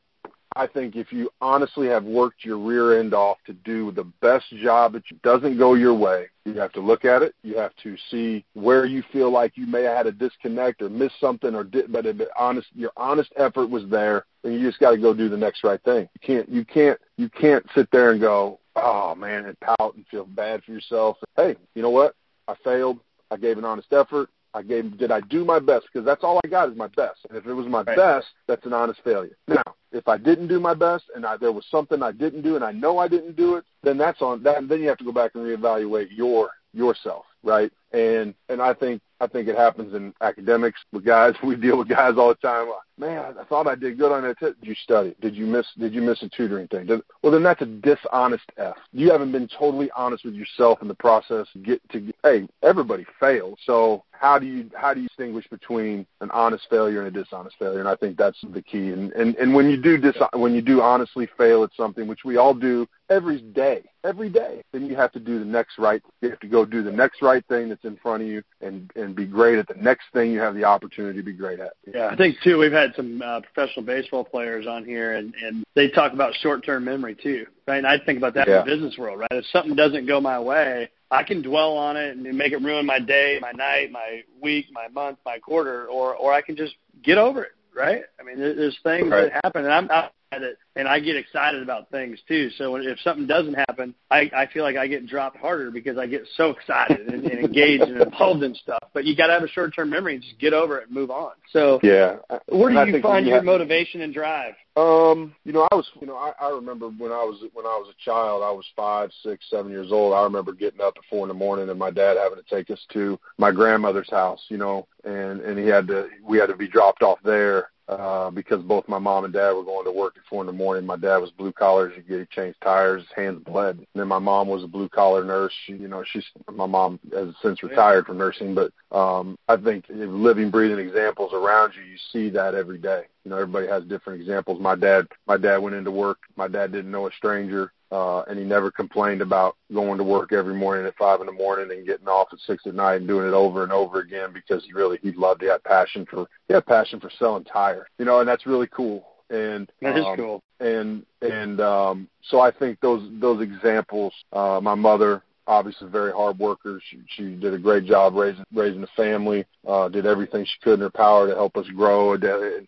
I 0.55 0.67
think 0.67 0.95
if 0.95 1.11
you 1.11 1.29
honestly 1.41 1.87
have 1.87 2.03
worked 2.03 2.45
your 2.45 2.57
rear 2.57 2.99
end 2.99 3.13
off 3.13 3.37
to 3.45 3.53
do 3.53 3.91
the 3.91 4.03
best 4.21 4.45
job 4.57 4.93
that 4.93 5.03
doesn't 5.23 5.57
go 5.57 5.73
your 5.73 5.93
way, 5.93 6.27
you 6.45 6.53
have 6.59 6.71
to 6.73 6.79
look 6.79 7.05
at 7.05 7.21
it. 7.21 7.33
You 7.43 7.57
have 7.57 7.75
to 7.83 7.95
see 8.11 8.45
where 8.53 8.85
you 8.85 9.03
feel 9.11 9.31
like 9.31 9.53
you 9.55 9.65
may 9.65 9.83
have 9.83 9.97
had 9.97 10.07
a 10.07 10.11
disconnect 10.11 10.81
or 10.81 10.89
missed 10.89 11.19
something, 11.19 11.55
or 11.55 11.63
did, 11.63 11.91
but 11.91 12.05
if 12.05 12.17
honest, 12.37 12.67
your 12.75 12.91
honest 12.97 13.31
effort 13.37 13.69
was 13.69 13.83
there, 13.89 14.25
then 14.43 14.53
you 14.53 14.61
just 14.61 14.79
got 14.79 14.91
to 14.91 14.97
go 14.97 15.13
do 15.13 15.29
the 15.29 15.37
next 15.37 15.63
right 15.63 15.81
thing. 15.83 16.07
You 16.13 16.19
can't, 16.21 16.49
you 16.49 16.65
can't, 16.65 16.99
you 17.17 17.29
can't 17.29 17.65
sit 17.73 17.89
there 17.91 18.11
and 18.11 18.21
go, 18.21 18.59
oh 18.75 19.15
man, 19.15 19.45
and 19.45 19.59
pout 19.59 19.95
and 19.95 20.05
feel 20.07 20.25
bad 20.25 20.63
for 20.63 20.71
yourself. 20.71 21.17
Hey, 21.35 21.55
you 21.75 21.81
know 21.81 21.89
what? 21.89 22.15
I 22.47 22.55
failed. 22.63 22.99
I 23.31 23.37
gave 23.37 23.57
an 23.57 23.65
honest 23.65 23.91
effort. 23.91 24.29
I 24.53 24.61
gave. 24.61 24.97
Did 24.97 25.11
I 25.11 25.21
do 25.21 25.43
my 25.43 25.59
best? 25.59 25.87
Because 25.91 26.05
that's 26.05 26.23
all 26.23 26.39
I 26.43 26.47
got 26.47 26.69
is 26.69 26.77
my 26.77 26.87
best. 26.87 27.19
And 27.29 27.37
if 27.37 27.45
it 27.45 27.53
was 27.53 27.67
my 27.67 27.81
right. 27.81 27.97
best, 27.97 28.27
that's 28.47 28.65
an 28.65 28.73
honest 28.73 29.01
failure. 29.03 29.35
Now, 29.47 29.63
if 29.91 30.07
I 30.07 30.17
didn't 30.17 30.47
do 30.47 30.59
my 30.59 30.73
best 30.73 31.05
and 31.15 31.25
I, 31.25 31.37
there 31.37 31.51
was 31.51 31.65
something 31.69 32.03
I 32.03 32.11
didn't 32.11 32.41
do 32.41 32.55
and 32.55 32.63
I 32.63 32.71
know 32.71 32.97
I 32.97 33.07
didn't 33.07 33.35
do 33.35 33.55
it, 33.55 33.65
then 33.83 33.97
that's 33.97 34.21
on 34.21 34.43
that. 34.43 34.67
Then 34.67 34.81
you 34.81 34.89
have 34.89 34.97
to 34.99 35.05
go 35.05 35.11
back 35.11 35.31
and 35.35 35.43
reevaluate 35.43 36.07
your 36.15 36.51
yourself, 36.73 37.25
right? 37.43 37.71
And 37.93 38.33
and 38.49 38.61
I 38.61 38.73
think 38.73 39.01
I 39.23 39.27
think 39.27 39.47
it 39.47 39.55
happens 39.55 39.93
in 39.93 40.13
academics 40.21 40.81
with 40.91 41.05
guys. 41.05 41.33
We 41.43 41.55
deal 41.55 41.77
with 41.77 41.87
guys 41.87 42.15
all 42.17 42.29
the 42.29 42.35
time. 42.35 42.67
Man, 42.97 43.35
I 43.39 43.43
thought 43.45 43.67
I 43.67 43.75
did 43.75 43.97
good 43.97 44.11
on 44.11 44.23
that 44.23 44.39
test. 44.39 44.59
Did 44.59 44.67
you 44.69 44.75
study? 44.75 45.15
Did 45.21 45.35
you 45.35 45.45
miss? 45.45 45.65
Did 45.77 45.93
you 45.93 46.01
miss 46.01 46.21
a 46.23 46.29
tutoring 46.29 46.67
thing? 46.67 46.87
Did, 46.87 47.01
well, 47.21 47.31
then 47.31 47.43
that's 47.43 47.61
a 47.61 47.65
dishonest 47.65 48.45
f. 48.57 48.75
You 48.91 49.11
haven't 49.11 49.31
been 49.31 49.47
totally 49.47 49.89
honest 49.95 50.25
with 50.25 50.33
yourself 50.33 50.81
in 50.81 50.87
the 50.87 50.95
process. 50.95 51.47
Get 51.63 51.81
to 51.91 52.13
hey, 52.23 52.47
everybody 52.61 53.05
fails. 53.19 53.59
So 53.65 54.03
how 54.11 54.39
do 54.39 54.45
you 54.45 54.69
how 54.73 54.93
do 54.93 55.01
you 55.01 55.07
distinguish 55.07 55.47
between 55.49 56.05
an 56.21 56.31
honest 56.31 56.65
failure 56.69 57.03
and 57.03 57.15
a 57.15 57.23
dishonest 57.23 57.57
failure? 57.57 57.79
And 57.79 57.89
I 57.89 57.95
think 57.95 58.17
that's 58.17 58.39
the 58.53 58.61
key. 58.61 58.91
And 58.91 59.11
and 59.13 59.35
and 59.35 59.53
when 59.53 59.69
you 59.69 59.77
do 59.77 59.97
dis 59.97 60.15
when 60.33 60.53
you 60.53 60.61
do 60.61 60.81
honestly 60.81 61.27
fail 61.37 61.63
at 61.63 61.71
something, 61.75 62.07
which 62.07 62.23
we 62.23 62.37
all 62.37 62.53
do 62.53 62.87
every 63.09 63.41
day, 63.41 63.83
every 64.03 64.29
day, 64.29 64.63
then 64.71 64.85
you 64.85 64.95
have 64.95 65.11
to 65.13 65.19
do 65.19 65.39
the 65.39 65.45
next 65.45 65.77
right. 65.77 66.01
You 66.21 66.29
have 66.29 66.39
to 66.39 66.47
go 66.47 66.65
do 66.65 66.83
the 66.83 66.91
next 66.91 67.21
right 67.21 67.45
thing 67.47 67.69
that's 67.69 67.82
in 67.83 67.97
front 67.97 68.23
of 68.23 68.29
you 68.29 68.43
and 68.61 68.91
and 68.95 69.15
be 69.15 69.25
great 69.25 69.59
at 69.59 69.67
the 69.67 69.75
next 69.75 70.05
thing 70.13 70.31
you 70.31 70.39
have 70.39 70.55
the 70.55 70.63
opportunity 70.63 71.17
to 71.19 71.23
be 71.23 71.33
great 71.33 71.59
at. 71.59 71.73
Yeah, 71.93 72.07
I 72.07 72.15
think 72.15 72.37
too. 72.43 72.57
We've 72.57 72.71
had 72.71 72.93
some 72.95 73.21
uh, 73.21 73.41
professional 73.41 73.85
baseball 73.85 74.23
players 74.23 74.67
on 74.67 74.85
here, 74.85 75.13
and 75.13 75.33
and 75.35 75.63
they 75.75 75.89
talk 75.89 76.13
about 76.13 76.33
short-term 76.35 76.85
memory 76.85 77.15
too, 77.15 77.45
right? 77.67 77.77
And 77.77 77.87
I 77.87 77.97
think 77.99 78.17
about 78.17 78.33
that 78.35 78.47
yeah. 78.47 78.61
in 78.61 78.65
the 78.65 78.75
business 78.75 78.97
world, 78.97 79.19
right? 79.19 79.31
If 79.31 79.45
something 79.47 79.75
doesn't 79.75 80.05
go 80.07 80.19
my 80.21 80.39
way, 80.39 80.89
I 81.11 81.23
can 81.23 81.41
dwell 81.41 81.77
on 81.77 81.97
it 81.97 82.17
and 82.17 82.23
make 82.37 82.53
it 82.53 82.61
ruin 82.61 82.85
my 82.85 82.99
day, 82.99 83.37
my 83.41 83.51
night, 83.51 83.91
my 83.91 84.23
week, 84.41 84.67
my 84.71 84.87
month, 84.87 85.19
my 85.25 85.39
quarter, 85.39 85.85
or 85.87 86.15
or 86.15 86.33
I 86.33 86.41
can 86.41 86.55
just 86.55 86.75
get 87.03 87.17
over 87.17 87.43
it, 87.43 87.51
right? 87.75 88.03
I 88.19 88.23
mean, 88.23 88.39
there's 88.39 88.77
things 88.83 89.11
right. 89.11 89.31
that 89.31 89.43
happen, 89.43 89.65
and 89.65 89.73
I'm, 89.73 89.89
I'm 89.91 90.09
it 90.41 90.57
and 90.75 90.87
I 90.87 90.99
get 90.99 91.15
excited 91.15 91.61
about 91.61 91.89
things 91.91 92.19
too. 92.27 92.49
So 92.57 92.75
if 92.75 92.99
something 93.01 93.27
doesn't 93.27 93.53
happen, 93.53 93.93
I, 94.09 94.29
I 94.35 94.47
feel 94.51 94.63
like 94.63 94.75
I 94.75 94.87
get 94.87 95.05
dropped 95.05 95.37
harder 95.37 95.69
because 95.69 95.97
I 95.97 96.07
get 96.07 96.23
so 96.35 96.49
excited 96.49 97.07
and, 97.13 97.23
and 97.25 97.39
engaged 97.39 97.83
and 97.83 98.01
involved 98.01 98.43
in 98.43 98.55
stuff. 98.55 98.89
But 98.93 99.05
you 99.05 99.15
got 99.15 99.27
to 99.27 99.33
have 99.33 99.43
a 99.43 99.47
short 99.47 99.75
term 99.75 99.91
memory 99.91 100.15
and 100.15 100.23
just 100.23 100.39
get 100.39 100.53
over 100.53 100.79
it 100.79 100.87
and 100.87 100.95
move 100.95 101.11
on. 101.11 101.33
So 101.51 101.79
yeah, 101.83 102.17
where 102.47 102.69
do 102.69 102.91
you 102.91 103.01
find 103.01 103.27
your 103.27 103.37
have, 103.37 103.45
motivation 103.45 104.01
and 104.01 104.13
drive? 104.13 104.55
Um, 104.75 105.35
you 105.43 105.53
know, 105.53 105.67
I 105.71 105.75
was, 105.75 105.87
you 106.01 106.07
know, 106.07 106.15
I, 106.15 106.33
I 106.41 106.49
remember 106.49 106.87
when 106.87 107.11
I 107.11 107.23
was 107.23 107.43
when 107.53 107.65
I 107.65 107.77
was 107.77 107.89
a 107.91 108.03
child, 108.03 108.41
I 108.41 108.51
was 108.51 108.65
five, 108.75 109.11
six, 109.21 109.45
seven 109.49 109.71
years 109.71 109.91
old. 109.91 110.13
I 110.13 110.23
remember 110.23 110.53
getting 110.53 110.81
up 110.81 110.95
at 110.97 111.03
four 111.09 111.23
in 111.23 111.27
the 111.27 111.35
morning 111.35 111.69
and 111.69 111.77
my 111.77 111.91
dad 111.91 112.17
having 112.17 112.43
to 112.43 112.55
take 112.55 112.71
us 112.71 112.83
to 112.93 113.19
my 113.37 113.51
grandmother's 113.51 114.09
house, 114.09 114.43
you 114.49 114.57
know, 114.57 114.87
and 115.03 115.41
and 115.41 115.59
he 115.59 115.67
had 115.67 115.87
to 115.87 116.07
we 116.23 116.39
had 116.39 116.47
to 116.47 116.55
be 116.55 116.67
dropped 116.67 117.03
off 117.03 117.19
there 117.23 117.69
uh, 117.87 118.31
because 118.31 118.63
both 118.63 118.87
my 118.87 118.99
mom 118.99 119.25
and 119.25 119.33
dad 119.33 119.51
were 119.51 119.63
going 119.63 119.85
to 119.85 119.91
work 119.91 120.15
at 120.15 120.23
four 120.29 120.41
in 120.41 120.47
the 120.47 120.53
morning. 120.53 120.85
My 120.85 120.95
dad 120.95 121.17
was 121.17 121.31
blue 121.31 121.51
collar. 121.51 121.89
He 121.89 122.01
get 122.01 122.29
changed 122.29 122.61
tires, 122.61 123.01
his 123.01 123.11
hands 123.15 123.43
bled. 123.45 123.77
And 123.77 123.87
then 123.95 124.07
my 124.07 124.19
mom 124.19 124.47
was 124.47 124.63
a 124.63 124.67
blue 124.67 124.87
collar 124.89 125.23
nurse. 125.23 125.53
She, 125.65 125.73
you 125.73 125.87
know, 125.87 126.03
she's 126.11 126.25
my 126.51 126.65
mom 126.65 126.99
has 127.13 127.33
since 127.41 127.61
retired 127.61 128.05
from 128.05 128.17
nursing, 128.17 128.55
but 128.55 128.71
um, 128.97 129.37
I 129.47 129.57
think 129.57 129.85
living, 129.89 130.49
breathing 130.49 130.79
examples 130.79 131.33
around 131.33 131.73
you, 131.75 131.83
you 131.83 131.97
see 132.11 132.29
that 132.31 132.55
every 132.55 132.77
day. 132.77 133.03
You 133.23 133.31
know, 133.31 133.37
everybody 133.37 133.67
has 133.67 133.83
different 133.83 134.21
examples. 134.21 134.61
My 134.61 134.75
dad, 134.75 135.07
my 135.27 135.37
dad 135.37 135.57
went 135.57 135.75
into 135.75 135.91
work. 135.91 136.19
My 136.35 136.47
dad 136.47 136.71
didn't 136.71 136.91
know 136.91 137.07
a 137.07 137.11
stranger 137.11 137.71
uh, 137.93 138.23
and 138.23 138.39
he 138.39 138.43
never 138.43 138.71
complained 138.71 139.21
about 139.21 139.55
going 139.71 139.99
to 139.99 140.03
work 140.03 140.33
every 140.33 140.55
morning 140.55 140.87
at 140.87 140.97
five 140.97 141.19
in 141.19 141.27
the 141.27 141.31
morning 141.31 141.69
and 141.71 141.85
getting 141.85 142.07
off 142.07 142.27
at 142.33 142.39
six 142.39 142.65
at 142.65 142.73
night 142.73 142.95
and 142.95 143.07
doing 143.07 143.27
it 143.27 143.33
over 143.33 143.61
and 143.61 143.71
over 143.71 143.99
again 143.99 144.33
because 144.33 144.65
he 144.65 144.73
really 144.73 144.97
he 145.03 145.11
loved 145.11 145.41
he 145.41 145.47
had 145.47 145.63
passion 145.63 146.03
for 146.09 146.27
he 146.47 146.55
had 146.55 146.65
passion 146.65 146.99
for 146.99 147.11
selling 147.19 147.43
tires, 147.43 147.87
you 147.99 148.05
know, 148.05 148.19
and 148.19 148.27
that's 148.27 148.47
really 148.47 148.67
cool. 148.67 149.07
And 149.29 149.71
that 149.81 149.95
is 149.97 150.05
um, 150.05 150.17
cool. 150.17 150.43
And 150.59 151.05
and 151.21 151.61
um, 151.61 152.07
so 152.23 152.39
I 152.39 152.49
think 152.49 152.79
those 152.79 153.07
those 153.19 153.43
examples, 153.43 154.11
uh, 154.31 154.59
my 154.61 154.73
mother, 154.73 155.21
obviously 155.47 155.89
very 155.89 156.11
hard 156.11 156.39
worker. 156.39 156.79
She, 156.89 156.99
she 157.15 157.35
did 157.35 157.53
a 157.53 157.57
great 157.57 157.85
job 157.85 158.15
raising 158.15 158.45
raising 158.53 158.83
a 158.83 158.87
family. 158.95 159.45
Uh, 159.67 159.89
did 159.89 160.05
everything 160.05 160.45
she 160.45 160.59
could 160.61 160.75
in 160.75 160.79
her 160.81 160.89
power 160.89 161.27
to 161.27 161.35
help 161.35 161.55
us 161.57 161.67
grow. 161.75 162.17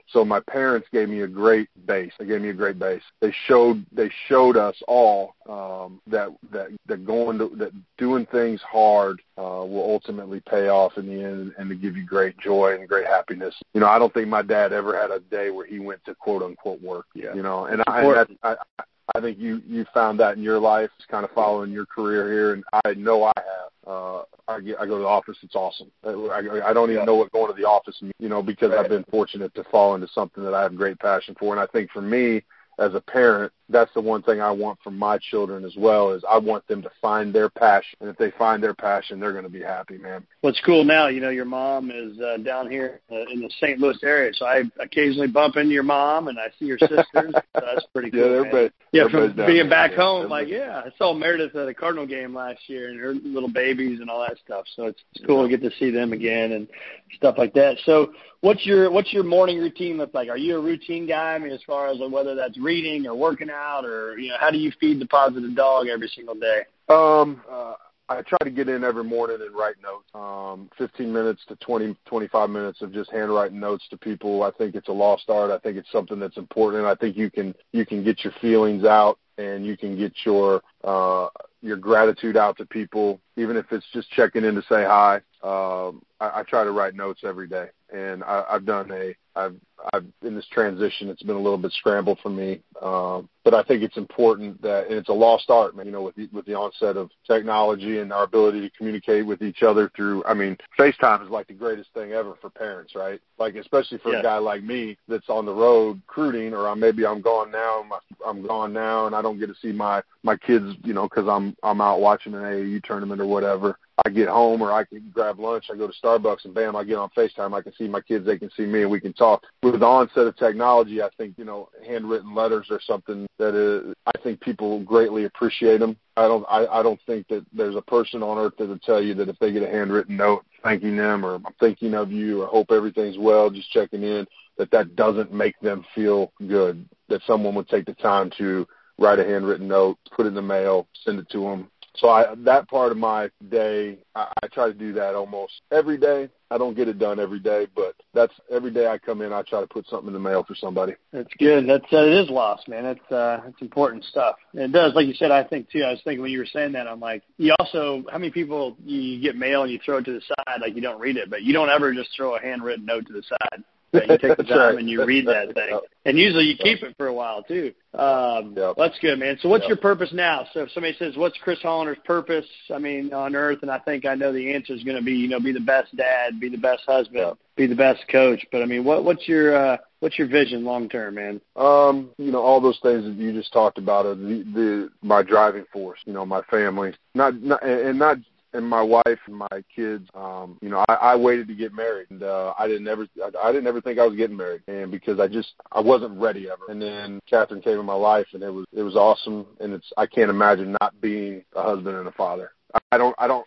So 0.09 0.23
my 0.25 0.39
parents 0.41 0.87
gave 0.91 1.09
me 1.09 1.21
a 1.21 1.27
great 1.27 1.69
base. 1.85 2.11
They 2.17 2.25
gave 2.25 2.41
me 2.41 2.49
a 2.49 2.53
great 2.53 2.79
base. 2.79 3.03
They 3.21 3.33
showed 3.47 3.85
they 3.91 4.09
showed 4.27 4.57
us 4.57 4.75
all 4.87 5.35
um, 5.47 6.01
that 6.07 6.29
that 6.51 6.69
that 6.87 7.05
going 7.05 7.37
to 7.39 7.51
that 7.57 7.71
doing 7.97 8.25
things 8.27 8.61
hard 8.61 9.21
uh, 9.37 9.65
will 9.65 9.83
ultimately 9.83 10.41
pay 10.41 10.69
off 10.69 10.97
in 10.97 11.07
the 11.07 11.23
end 11.23 11.53
and 11.57 11.69
to 11.69 11.75
give 11.75 11.97
you 11.97 12.05
great 12.05 12.37
joy 12.37 12.75
and 12.79 12.87
great 12.87 13.05
happiness. 13.05 13.55
You 13.73 13.81
know, 13.81 13.87
I 13.87 13.99
don't 13.99 14.13
think 14.13 14.27
my 14.27 14.41
dad 14.41 14.71
ever 14.71 14.99
had 14.99 15.11
a 15.11 15.19
day 15.19 15.51
where 15.51 15.65
he 15.65 15.79
went 15.79 16.03
to 16.05 16.15
quote 16.15 16.41
unquote 16.41 16.81
work. 16.81 17.05
Yeah. 17.13 17.33
You 17.33 17.43
know, 17.43 17.65
and 17.65 17.83
I, 17.87 18.01
and 18.01 18.37
I, 18.43 18.55
I 18.79 18.83
I 19.13 19.21
think 19.21 19.37
you 19.37 19.61
you 19.67 19.85
found 19.93 20.19
that 20.19 20.35
in 20.35 20.43
your 20.43 20.59
life, 20.59 20.89
kind 21.09 21.23
of 21.23 21.31
following 21.31 21.71
your 21.71 21.85
career 21.85 22.31
here, 22.31 22.53
and 22.53 22.63
I 22.85 22.93
know 22.95 23.23
I 23.23 23.33
have. 23.35 23.87
Uh, 23.87 24.23
I 24.47 24.59
get 24.61 24.79
I 24.79 24.85
go 24.85 24.97
to 24.97 25.03
the 25.03 25.07
office. 25.07 25.37
It's 25.43 25.55
awesome. 25.55 25.91
I, 26.03 26.09
I, 26.09 26.69
I 26.69 26.73
don't 26.73 26.91
even 26.91 27.05
know 27.05 27.15
what 27.15 27.31
going 27.31 27.53
to 27.53 27.61
the 27.61 27.67
office, 27.67 28.01
you 28.19 28.29
know, 28.29 28.41
because 28.41 28.71
right. 28.71 28.79
I've 28.79 28.89
been 28.89 29.05
fortunate 29.11 29.53
to 29.55 29.63
fall 29.65 29.95
into 29.95 30.07
something 30.07 30.43
that 30.43 30.53
I 30.53 30.63
have 30.63 30.75
great 30.75 30.97
passion 30.99 31.35
for, 31.39 31.53
and 31.53 31.61
I 31.61 31.67
think 31.67 31.91
for 31.91 32.01
me, 32.01 32.43
as 32.79 32.93
a 32.93 33.01
parent, 33.01 33.53
that's 33.69 33.93
the 33.93 34.01
one 34.01 34.21
thing 34.21 34.41
I 34.41 34.51
want 34.51 34.79
from 34.83 34.97
my 34.97 35.17
children 35.17 35.65
as 35.65 35.75
well 35.77 36.11
is 36.11 36.23
I 36.29 36.37
want 36.37 36.67
them 36.67 36.81
to 36.83 36.91
find 37.01 37.33
their 37.33 37.49
passion. 37.49 37.97
And 38.01 38.09
if 38.09 38.17
they 38.17 38.31
find 38.37 38.61
their 38.61 38.73
passion, 38.73 39.19
they're 39.19 39.31
going 39.31 39.43
to 39.43 39.49
be 39.49 39.61
happy, 39.61 39.97
man. 39.97 40.25
What's 40.41 40.59
cool 40.65 40.83
now, 40.83 41.07
you 41.07 41.19
know, 41.19 41.29
your 41.29 41.45
mom 41.45 41.91
is 41.91 42.19
uh, 42.19 42.37
down 42.37 42.69
here 42.69 43.01
uh, 43.11 43.25
in 43.31 43.41
the 43.41 43.49
St. 43.59 43.79
Louis 43.79 43.97
area, 44.03 44.31
so 44.35 44.45
I 44.45 44.63
occasionally 44.79 45.27
bump 45.27 45.55
into 45.55 45.71
your 45.71 45.83
mom 45.83 46.27
and 46.27 46.37
I 46.39 46.47
see 46.59 46.65
your 46.65 46.77
sisters. 46.79 47.05
so 47.13 47.41
that's 47.53 47.85
pretty 47.93 48.11
cool. 48.11 48.19
Yeah, 48.19 48.37
everybody. 48.37 48.71
Yeah, 48.91 49.07
from 49.09 49.35
being 49.35 49.67
back 49.67 49.91
there. 49.91 49.99
home, 49.99 50.29
like 50.29 50.47
yeah, 50.47 50.81
I 50.85 50.89
saw 50.97 51.13
Meredith 51.13 51.55
at 51.55 51.67
a 51.67 51.73
Cardinal 51.73 52.05
game 52.05 52.33
last 52.33 52.59
year 52.67 52.89
and 52.89 52.99
her 52.99 53.13
little 53.13 53.51
babies 53.51 53.99
and 53.99 54.09
all 54.09 54.21
that 54.21 54.37
stuff. 54.37 54.65
So 54.75 54.85
it's, 54.85 55.01
it's 55.13 55.25
cool 55.25 55.43
to 55.43 55.49
get 55.49 55.61
to 55.69 55.75
see 55.77 55.91
them 55.91 56.13
again 56.13 56.53
and 56.53 56.67
stuff 57.15 57.35
like 57.37 57.53
that. 57.55 57.77
So 57.85 58.13
what's 58.41 58.65
your 58.65 58.91
what's 58.91 59.11
your 59.11 59.23
morning 59.23 59.57
routine 59.57 59.97
look 59.97 60.13
like? 60.13 60.29
Are 60.29 60.37
you 60.37 60.57
a 60.57 60.61
routine 60.61 61.07
guy? 61.07 61.33
I 61.33 61.39
mean, 61.39 61.51
as 61.51 61.63
far 61.65 61.87
as 61.87 61.97
whether 62.09 62.35
that's 62.35 62.57
reading 62.57 63.07
or 63.07 63.15
working 63.15 63.49
out, 63.49 63.54
or 63.83 64.17
you 64.17 64.29
know, 64.29 64.37
how 64.39 64.51
do 64.51 64.57
you 64.57 64.71
feed 64.79 64.99
the 64.99 65.05
positive 65.07 65.55
dog 65.55 65.87
every 65.87 66.07
single 66.07 66.35
day? 66.35 66.63
Um, 66.89 67.41
uh, 67.49 67.73
I 68.07 68.21
try 68.21 68.37
to 68.43 68.51
get 68.51 68.69
in 68.69 68.83
every 68.83 69.03
morning 69.03 69.37
and 69.41 69.55
write 69.55 69.75
notes. 69.81 70.05
Um, 70.13 70.69
15 70.77 71.11
minutes 71.11 71.41
to 71.47 71.55
20, 71.55 71.95
25 72.05 72.49
minutes 72.49 72.81
of 72.81 72.93
just 72.93 73.11
handwriting 73.11 73.59
notes 73.59 73.87
to 73.89 73.97
people. 73.97 74.43
I 74.43 74.51
think 74.51 74.75
it's 74.75 74.89
a 74.89 74.93
lost 74.93 75.29
art. 75.29 75.49
I 75.49 75.57
think 75.57 75.77
it's 75.77 75.91
something 75.91 76.19
that's 76.19 76.37
important. 76.37 76.85
I 76.85 76.95
think 76.95 77.17
you 77.17 77.31
can 77.31 77.55
you 77.71 77.85
can 77.85 78.03
get 78.03 78.23
your 78.23 78.33
feelings 78.41 78.85
out 78.85 79.17
and 79.37 79.65
you 79.65 79.75
can 79.75 79.97
get 79.97 80.13
your 80.23 80.61
uh, 80.83 81.29
your 81.61 81.77
gratitude 81.77 82.37
out 82.37 82.57
to 82.57 82.65
people, 82.65 83.19
even 83.37 83.57
if 83.57 83.65
it's 83.71 83.85
just 83.91 84.09
checking 84.11 84.43
in 84.43 84.55
to 84.55 84.61
say 84.61 84.83
hi. 84.83 85.21
Um, 85.45 86.01
I, 86.19 86.39
I 86.39 86.43
try 86.43 86.63
to 86.63 86.71
write 86.71 86.95
notes 86.95 87.21
every 87.23 87.47
day, 87.47 87.67
and 87.93 88.23
I, 88.23 88.43
I've 88.49 88.65
done 88.65 88.89
a 88.91 89.15
I've 89.35 89.55
I've 89.93 90.05
in 90.23 90.33
this 90.33 90.47
transition. 90.47 91.09
It's 91.09 91.21
been 91.21 91.35
a 91.35 91.39
little 91.39 91.59
bit 91.59 91.71
scrambled 91.73 92.17
for 92.23 92.29
me, 92.29 92.61
um, 92.81 93.29
but 93.43 93.53
I 93.53 93.61
think 93.61 93.83
it's 93.83 93.97
important 93.97 94.59
that 94.63 94.87
and 94.87 94.95
it's 94.95 95.09
a 95.09 95.13
lost 95.13 95.51
art, 95.51 95.75
man. 95.75 95.85
You 95.85 95.91
know, 95.91 96.01
with 96.01 96.15
the, 96.15 96.27
with 96.31 96.45
the 96.47 96.55
onset 96.55 96.97
of 96.97 97.11
technology 97.27 97.99
and 97.99 98.11
our 98.11 98.23
ability 98.23 98.61
to 98.61 98.75
communicate 98.75 99.23
with 99.23 99.43
each 99.43 99.61
other 99.61 99.91
through. 99.95 100.23
I 100.25 100.33
mean, 100.33 100.57
FaceTime 100.79 101.23
is 101.23 101.29
like 101.29 101.45
the 101.45 101.53
greatest 101.53 101.93
thing 101.93 102.13
ever 102.13 102.33
for 102.41 102.49
parents, 102.49 102.95
right? 102.95 103.21
Like 103.37 103.53
especially 103.53 103.99
for 103.99 104.13
yeah. 104.13 104.21
a 104.21 104.23
guy 104.23 104.37
like 104.37 104.63
me 104.63 104.97
that's 105.07 105.29
on 105.29 105.45
the 105.45 105.53
road 105.53 106.01
recruiting, 106.07 106.55
or 106.55 106.67
I'm, 106.67 106.79
maybe 106.79 107.05
I'm 107.05 107.21
gone 107.21 107.51
now. 107.51 107.85
My, 107.87 107.99
I'm 108.25 108.41
gone 108.41 108.73
now, 108.73 109.05
and 109.05 109.15
I 109.15 109.21
don't 109.21 109.37
get 109.39 109.47
to 109.47 109.55
see 109.61 109.73
my 109.73 110.01
my 110.23 110.37
kids, 110.37 110.73
you 110.83 110.93
know, 110.93 111.07
because 111.07 111.27
I'm 111.27 111.55
I'm 111.61 111.81
out 111.81 111.99
watching 111.99 112.33
an 112.33 112.41
AAU 112.41 112.83
tournament 112.83 113.21
or 113.21 113.27
whatever. 113.27 113.77
I 114.03 114.09
get 114.09 114.27
home 114.27 114.61
or 114.61 114.73
I 114.73 114.83
can 114.83 115.09
grab 115.13 115.39
lunch. 115.39 115.65
I 115.71 115.77
go 115.77 115.87
to 115.87 115.93
Starbucks 116.03 116.45
and 116.45 116.53
bam, 116.53 116.75
I 116.75 116.83
get 116.83 116.97
on 116.97 117.09
FaceTime. 117.15 117.53
I 117.53 117.61
can 117.61 117.73
see 117.75 117.87
my 117.87 118.01
kids. 118.01 118.25
They 118.25 118.37
can 118.37 118.51
see 118.57 118.65
me, 118.65 118.81
and 118.81 118.91
we 118.91 118.99
can 118.99 119.13
talk. 119.13 119.43
With 119.63 119.79
the 119.79 119.85
onset 119.85 120.27
of 120.27 120.35
technology, 120.35 121.01
I 121.01 121.09
think 121.17 121.37
you 121.37 121.45
know 121.45 121.69
handwritten 121.87 122.35
letters 122.35 122.67
are 122.71 122.81
something 122.81 123.25
that 123.37 123.55
is, 123.55 123.93
I 124.05 124.11
think 124.21 124.41
people 124.41 124.83
greatly 124.83 125.25
appreciate 125.25 125.79
them. 125.79 125.95
I 126.17 126.27
don't. 126.27 126.45
I, 126.49 126.65
I 126.67 126.83
don't 126.83 126.99
think 127.05 127.27
that 127.29 127.45
there's 127.53 127.75
a 127.75 127.81
person 127.81 128.21
on 128.21 128.37
earth 128.37 128.53
that 128.57 128.67
will 128.67 128.79
tell 128.79 129.01
you 129.01 129.13
that 129.15 129.29
if 129.29 129.39
they 129.39 129.53
get 129.53 129.63
a 129.63 129.69
handwritten 129.69 130.17
note 130.17 130.45
thanking 130.61 130.97
them 130.97 131.25
or 131.25 131.35
I'm 131.35 131.45
thinking 131.59 131.93
of 131.93 132.11
you 132.11 132.41
or 132.41 132.47
hope 132.47 132.71
everything's 132.71 133.17
well, 133.17 133.49
just 133.49 133.71
checking 133.71 134.03
in, 134.03 134.25
that 134.57 134.71
that 134.71 134.95
doesn't 134.95 135.31
make 135.31 135.57
them 135.61 135.85
feel 135.93 136.33
good. 136.47 136.87
That 137.07 137.21
someone 137.27 137.55
would 137.55 137.69
take 137.69 137.85
the 137.85 137.93
time 137.93 138.31
to 138.39 138.67
write 138.97 139.19
a 139.19 139.23
handwritten 139.23 139.67
note, 139.67 139.97
put 140.15 140.25
it 140.25 140.29
in 140.29 140.35
the 140.35 140.41
mail, 140.41 140.87
send 141.03 141.19
it 141.19 141.29
to 141.29 141.41
them, 141.41 141.69
so 141.97 142.09
I, 142.09 142.35
that 142.39 142.67
part 142.67 142.91
of 142.91 142.97
my 142.97 143.29
day, 143.49 143.97
I, 144.15 144.31
I 144.43 144.47
try 144.47 144.67
to 144.67 144.73
do 144.73 144.93
that 144.93 145.15
almost 145.15 145.53
every 145.71 145.97
day. 145.97 146.29
I 146.51 146.57
don't 146.57 146.75
get 146.75 146.87
it 146.87 146.99
done 146.99 147.19
every 147.19 147.39
day, 147.39 147.67
but 147.75 147.95
that's 148.13 148.33
every 148.51 148.71
day 148.71 148.87
I 148.87 148.97
come 148.97 149.21
in. 149.21 149.33
I 149.33 149.41
try 149.41 149.61
to 149.61 149.67
put 149.67 149.87
something 149.87 150.07
in 150.07 150.13
the 150.13 150.19
mail 150.19 150.43
for 150.43 150.55
somebody. 150.55 150.93
That's 151.11 151.33
good. 151.39 151.67
That's 151.67 151.85
uh, 151.91 152.05
it 152.05 152.13
is 152.13 152.29
lost, 152.29 152.67
man. 152.67 152.85
It's 152.85 153.11
uh, 153.11 153.41
it's 153.47 153.61
important 153.61 154.03
stuff. 154.05 154.35
And 154.53 154.61
it 154.61 154.71
does, 154.71 154.93
like 154.93 155.07
you 155.07 155.15
said. 155.15 155.31
I 155.31 155.43
think 155.43 155.69
too. 155.69 155.83
I 155.83 155.91
was 155.91 156.01
thinking 156.03 156.21
when 156.21 156.31
you 156.31 156.39
were 156.39 156.45
saying 156.45 156.73
that, 156.73 156.87
I'm 156.87 156.99
like, 156.99 157.23
you 157.37 157.53
also, 157.59 158.03
how 158.11 158.17
many 158.17 158.31
people 158.31 158.77
you 158.85 159.19
get 159.19 159.35
mail 159.35 159.63
and 159.63 159.71
you 159.71 159.79
throw 159.83 159.97
it 159.97 160.05
to 160.05 160.13
the 160.13 160.21
side, 160.21 160.61
like 160.61 160.75
you 160.75 160.81
don't 160.81 160.99
read 160.99 161.17
it, 161.17 161.29
but 161.29 161.41
you 161.41 161.53
don't 161.53 161.69
ever 161.69 161.93
just 161.93 162.09
throw 162.15 162.35
a 162.35 162.41
handwritten 162.41 162.85
note 162.85 163.07
to 163.07 163.13
the 163.13 163.23
side 163.23 163.63
that 163.95 164.09
you 164.09 164.17
take 164.17 164.37
the 164.37 164.43
time 164.49 164.57
right. 164.57 164.77
and 164.77 164.89
you 164.89 165.05
read 165.05 165.27
that 165.27 165.53
thing. 165.53 165.79
And 166.05 166.17
usually 166.17 166.45
you 166.45 166.55
keep 166.57 166.83
it 166.83 166.95
for 166.97 167.07
a 167.07 167.13
while 167.13 167.43
too. 167.43 167.73
Um, 167.93 168.53
yep. 168.55 168.75
That's 168.77 168.97
good, 168.99 169.17
man. 169.17 169.37
So 169.41 169.49
what's 169.49 169.63
yep. 169.63 169.69
your 169.69 169.77
purpose 169.77 170.11
now? 170.13 170.47
So 170.53 170.61
if 170.61 170.71
somebody 170.71 170.95
says, 170.99 171.15
"What's 171.15 171.37
Chris 171.37 171.59
Hollender's 171.63 171.99
purpose?" 172.05 172.45
I 172.73 172.77
mean, 172.77 173.13
on 173.13 173.35
Earth, 173.35 173.59
and 173.61 173.71
I 173.71 173.79
think 173.79 174.05
I 174.05 174.15
know 174.15 174.31
the 174.31 174.53
answer 174.53 174.73
is 174.73 174.83
going 174.83 174.97
to 174.97 175.03
be, 175.03 175.13
you 175.13 175.27
know, 175.27 175.39
be 175.39 175.51
the 175.51 175.59
best 175.59 175.95
dad, 175.95 176.39
be 176.39 176.49
the 176.49 176.57
best 176.57 176.83
husband, 176.85 177.25
yep. 177.27 177.37
be 177.55 177.67
the 177.67 177.75
best 177.75 178.01
coach. 178.09 178.45
But 178.51 178.61
I 178.61 178.65
mean, 178.65 178.83
what 178.83 179.05
what's 179.05 179.27
your 179.27 179.55
uh, 179.55 179.77
what's 180.01 180.19
your 180.19 180.27
vision 180.27 180.63
long 180.65 180.89
term, 180.89 181.15
man? 181.15 181.41
Um, 181.55 182.11
you 182.17 182.31
know, 182.31 182.41
all 182.41 182.61
those 182.61 182.79
things 182.83 183.03
that 183.03 183.15
you 183.15 183.31
just 183.31 183.53
talked 183.53 183.77
about 183.77 184.05
are 184.05 184.15
the, 184.15 184.43
the 184.53 184.89
my 185.01 185.23
driving 185.23 185.65
force. 185.71 185.99
You 186.05 186.13
know, 186.13 186.25
my 186.25 186.41
family, 186.43 186.93
not, 187.13 187.41
not 187.41 187.63
and 187.63 187.97
not 187.97 188.17
and 188.55 188.67
my 188.67 188.81
wife 188.81 189.19
and 189.27 189.35
my 189.35 189.63
kids. 189.73 190.07
Um, 190.13 190.57
you 190.61 190.69
know, 190.69 190.83
I, 190.89 190.93
I 190.93 191.15
waited 191.15 191.47
to 191.49 191.55
get 191.55 191.73
married, 191.73 192.07
and 192.09 192.23
uh, 192.23 192.53
I 192.57 192.67
didn't 192.67 192.87
ever, 192.87 193.07
I, 193.23 193.47
I 193.47 193.51
didn't 193.51 193.67
ever 193.67 193.81
think 193.81 193.99
I 193.99 194.05
was 194.05 194.15
getting 194.15 194.37
married, 194.37 194.61
and 194.67 194.91
because 194.91 195.19
I 195.19 195.27
just, 195.27 195.53
I 195.71 195.81
wasn't 195.81 196.19
ready 196.19 196.49
ever. 196.49 196.63
And 196.69 196.81
then 196.81 197.19
Catherine 197.29 197.61
came 197.61 197.79
in 197.79 197.85
my 197.85 197.93
life, 197.93 198.27
and 198.33 198.41
it 198.43 198.49
was, 198.49 198.65
it 198.71 198.81
was 198.81 198.95
awesome, 198.95 199.45
and 199.59 199.73
it's, 199.73 199.91
I 199.97 200.05
can't 200.05 200.29
imagine 200.29 200.75
not 200.81 200.99
being 201.01 201.43
a 201.55 201.63
husband 201.63 201.97
and 201.97 202.07
a 202.07 202.11
father. 202.13 202.51
I 202.91 202.97
don't, 202.97 203.15
I 203.17 203.27
don't, 203.27 203.45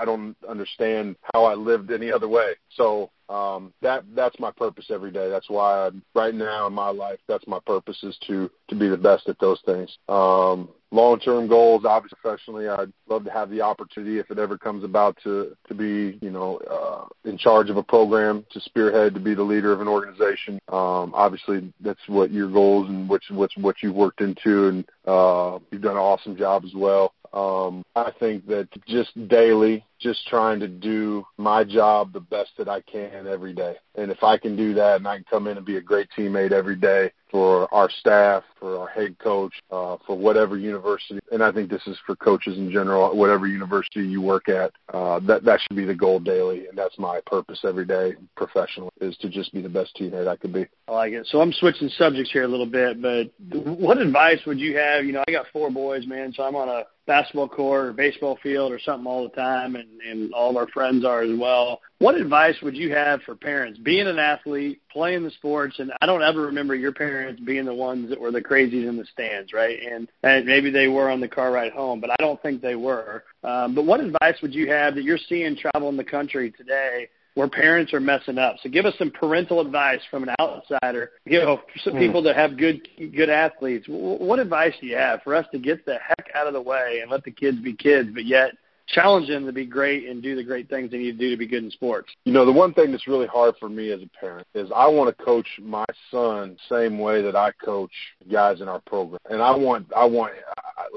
I 0.00 0.04
don't 0.04 0.36
understand 0.48 1.16
how 1.34 1.44
I 1.44 1.54
lived 1.54 1.90
any 1.90 2.10
other 2.10 2.28
way. 2.28 2.54
So 2.76 3.10
um, 3.28 3.72
that 3.82 4.04
that's 4.14 4.38
my 4.40 4.50
purpose 4.50 4.86
every 4.90 5.10
day. 5.10 5.28
That's 5.28 5.48
why 5.48 5.86
I'm, 5.86 6.02
right 6.14 6.34
now 6.34 6.66
in 6.66 6.72
my 6.72 6.88
life, 6.88 7.18
that's 7.28 7.46
my 7.46 7.58
purpose 7.66 8.02
is 8.02 8.16
to 8.26 8.50
to 8.68 8.74
be 8.74 8.88
the 8.88 8.96
best 8.96 9.28
at 9.28 9.38
those 9.38 9.60
things. 9.66 9.96
Um, 10.08 10.70
long-term 10.90 11.48
goals, 11.48 11.84
obviously 11.84 12.18
professionally, 12.20 12.68
I'd 12.68 12.92
love 13.08 13.24
to 13.24 13.30
have 13.30 13.50
the 13.50 13.60
opportunity 13.60 14.18
if 14.18 14.30
it 14.30 14.38
ever 14.38 14.58
comes 14.58 14.84
about 14.84 15.16
to 15.22 15.56
to 15.68 15.74
be, 15.74 16.18
you 16.22 16.30
know, 16.30 16.58
uh, 16.70 17.28
in 17.28 17.38
charge 17.38 17.70
of 17.70 17.76
a 17.76 17.82
program, 17.82 18.44
to 18.52 18.60
spearhead, 18.60 19.14
to 19.14 19.20
be 19.20 19.34
the 19.34 19.42
leader 19.42 19.72
of 19.72 19.80
an 19.80 19.88
organization. 19.88 20.58
Um, 20.68 21.12
obviously, 21.14 21.72
that's 21.80 22.00
what 22.06 22.30
your 22.30 22.50
goals 22.50 22.88
and 22.88 23.08
which 23.08 23.24
what's 23.30 23.56
what 23.56 23.76
you've 23.82 23.94
worked 23.94 24.22
into, 24.22 24.68
and 24.68 24.84
uh, 25.06 25.58
you've 25.70 25.82
done 25.82 25.92
an 25.92 25.98
awesome 25.98 26.36
job 26.36 26.64
as 26.64 26.72
well. 26.74 27.12
Um, 27.32 27.84
I 27.94 28.12
think 28.18 28.46
that 28.48 28.68
just 28.86 29.10
daily, 29.28 29.84
just 30.00 30.26
trying 30.26 30.58
to 30.60 30.68
do 30.68 31.24
my 31.36 31.62
job 31.62 32.12
the 32.12 32.20
best 32.20 32.50
that 32.58 32.68
I 32.68 32.80
can 32.80 33.26
every 33.26 33.52
day. 33.52 33.76
And 33.94 34.10
if 34.10 34.22
I 34.22 34.38
can 34.38 34.56
do 34.56 34.74
that 34.74 34.96
and 34.96 35.06
I 35.06 35.16
can 35.16 35.24
come 35.30 35.46
in 35.46 35.56
and 35.56 35.66
be 35.66 35.76
a 35.76 35.80
great 35.80 36.08
teammate 36.16 36.52
every 36.52 36.76
day 36.76 37.12
for 37.30 37.72
our 37.72 37.88
staff, 37.88 38.42
for 38.58 38.78
our 38.78 38.88
head 38.88 39.16
coach, 39.18 39.52
uh, 39.70 39.96
for 40.06 40.16
whatever 40.16 40.56
university, 40.56 41.20
and 41.30 41.42
I 41.42 41.52
think 41.52 41.70
this 41.70 41.86
is 41.86 41.96
for 42.04 42.16
coaches 42.16 42.58
in 42.58 42.72
general, 42.72 43.16
whatever 43.16 43.46
university 43.46 44.00
you 44.00 44.20
work 44.20 44.48
at, 44.48 44.72
uh, 44.92 45.20
that, 45.20 45.44
that 45.44 45.60
should 45.60 45.76
be 45.76 45.84
the 45.84 45.94
goal 45.94 46.18
daily. 46.18 46.66
And 46.66 46.76
that's 46.76 46.98
my 46.98 47.20
purpose 47.26 47.60
every 47.64 47.84
day 47.84 48.14
professionally 48.36 48.90
is 49.00 49.16
to 49.18 49.28
just 49.28 49.52
be 49.52 49.62
the 49.62 49.68
best 49.68 49.96
teammate 50.00 50.26
I 50.26 50.36
could 50.36 50.52
be. 50.52 50.66
I 50.88 50.92
like 50.92 51.12
it. 51.12 51.26
So 51.26 51.40
I'm 51.40 51.52
switching 51.52 51.88
subjects 51.90 52.32
here 52.32 52.44
a 52.44 52.48
little 52.48 52.66
bit, 52.66 53.00
but 53.00 53.30
what 53.64 53.98
advice 53.98 54.40
would 54.46 54.58
you 54.58 54.76
have? 54.78 55.04
You 55.04 55.12
know, 55.12 55.24
I 55.28 55.30
got 55.30 55.46
four 55.52 55.70
boys, 55.70 56.06
man, 56.06 56.32
so 56.32 56.42
I'm 56.42 56.56
on 56.56 56.68
a 56.68 56.84
basketball 57.10 57.48
court 57.48 57.86
or 57.86 57.92
baseball 57.92 58.38
field 58.40 58.70
or 58.70 58.78
something 58.78 59.04
all 59.04 59.24
the 59.24 59.34
time 59.34 59.74
and, 59.74 60.00
and 60.08 60.32
all 60.32 60.50
of 60.50 60.56
our 60.56 60.68
friends 60.68 61.04
are 61.04 61.22
as 61.22 61.36
well. 61.36 61.80
What 61.98 62.14
advice 62.14 62.54
would 62.62 62.76
you 62.76 62.94
have 62.94 63.20
for 63.22 63.34
parents 63.34 63.80
being 63.80 64.06
an 64.06 64.20
athlete, 64.20 64.80
playing 64.92 65.24
the 65.24 65.32
sports, 65.32 65.80
and 65.80 65.92
I 66.00 66.06
don't 66.06 66.22
ever 66.22 66.42
remember 66.42 66.76
your 66.76 66.92
parents 66.92 67.42
being 67.44 67.64
the 67.64 67.74
ones 67.74 68.10
that 68.10 68.20
were 68.20 68.30
the 68.30 68.40
crazies 68.40 68.88
in 68.88 68.96
the 68.96 69.04
stands, 69.06 69.52
right? 69.52 69.80
And, 69.82 70.08
and 70.22 70.46
maybe 70.46 70.70
they 70.70 70.86
were 70.86 71.10
on 71.10 71.20
the 71.20 71.26
car 71.26 71.50
ride 71.50 71.72
home, 71.72 72.00
but 72.00 72.10
I 72.10 72.16
don't 72.20 72.40
think 72.42 72.62
they 72.62 72.76
were. 72.76 73.24
Um, 73.42 73.74
but 73.74 73.86
what 73.86 73.98
advice 73.98 74.36
would 74.40 74.54
you 74.54 74.70
have 74.70 74.94
that 74.94 75.02
you're 75.02 75.18
seeing 75.18 75.56
travel 75.56 75.88
in 75.88 75.96
the 75.96 76.04
country 76.04 76.52
today 76.52 77.08
where 77.40 77.48
parents 77.48 77.94
are 77.94 78.00
messing 78.00 78.36
up. 78.36 78.56
So 78.62 78.68
give 78.68 78.84
us 78.84 78.92
some 78.98 79.10
parental 79.10 79.62
advice 79.62 80.02
from 80.10 80.24
an 80.24 80.34
outsider. 80.38 81.12
You 81.24 81.40
know, 81.40 81.62
some 81.82 81.94
mm. 81.94 81.98
people 81.98 82.22
that 82.24 82.36
have 82.36 82.58
good 82.58 82.86
good 82.98 83.30
athletes. 83.30 83.86
What 83.88 84.38
advice 84.38 84.74
do 84.78 84.86
you 84.86 84.96
have 84.96 85.22
for 85.22 85.34
us 85.34 85.46
to 85.52 85.58
get 85.58 85.86
the 85.86 85.96
heck 86.06 86.30
out 86.34 86.46
of 86.46 86.52
the 86.52 86.60
way 86.60 86.98
and 87.00 87.10
let 87.10 87.24
the 87.24 87.30
kids 87.30 87.58
be 87.58 87.72
kids, 87.72 88.10
but 88.12 88.26
yet 88.26 88.50
challenge 88.92 89.28
them 89.28 89.46
to 89.46 89.52
be 89.52 89.66
great 89.66 90.08
and 90.08 90.22
do 90.22 90.34
the 90.34 90.44
great 90.44 90.68
things 90.68 90.90
they 90.90 90.98
need 90.98 91.12
to 91.12 91.18
do 91.18 91.30
to 91.30 91.36
be 91.36 91.46
good 91.46 91.64
in 91.64 91.70
sports? 91.70 92.10
You 92.24 92.32
know, 92.32 92.44
the 92.44 92.52
one 92.52 92.74
thing 92.74 92.90
that's 92.90 93.06
really 93.06 93.26
hard 93.26 93.54
for 93.58 93.68
me 93.68 93.90
as 93.92 94.02
a 94.02 94.08
parent 94.18 94.46
is 94.54 94.70
I 94.74 94.86
want 94.88 95.16
to 95.16 95.24
coach 95.24 95.46
my 95.60 95.84
son 96.10 96.56
same 96.68 96.98
way 96.98 97.22
that 97.22 97.36
I 97.36 97.52
coach 97.64 97.92
guys 98.30 98.60
in 98.60 98.68
our 98.68 98.80
program, 98.80 99.20
and 99.30 99.42
I 99.42 99.54
want 99.56 99.86
I 99.96 100.04
want 100.04 100.32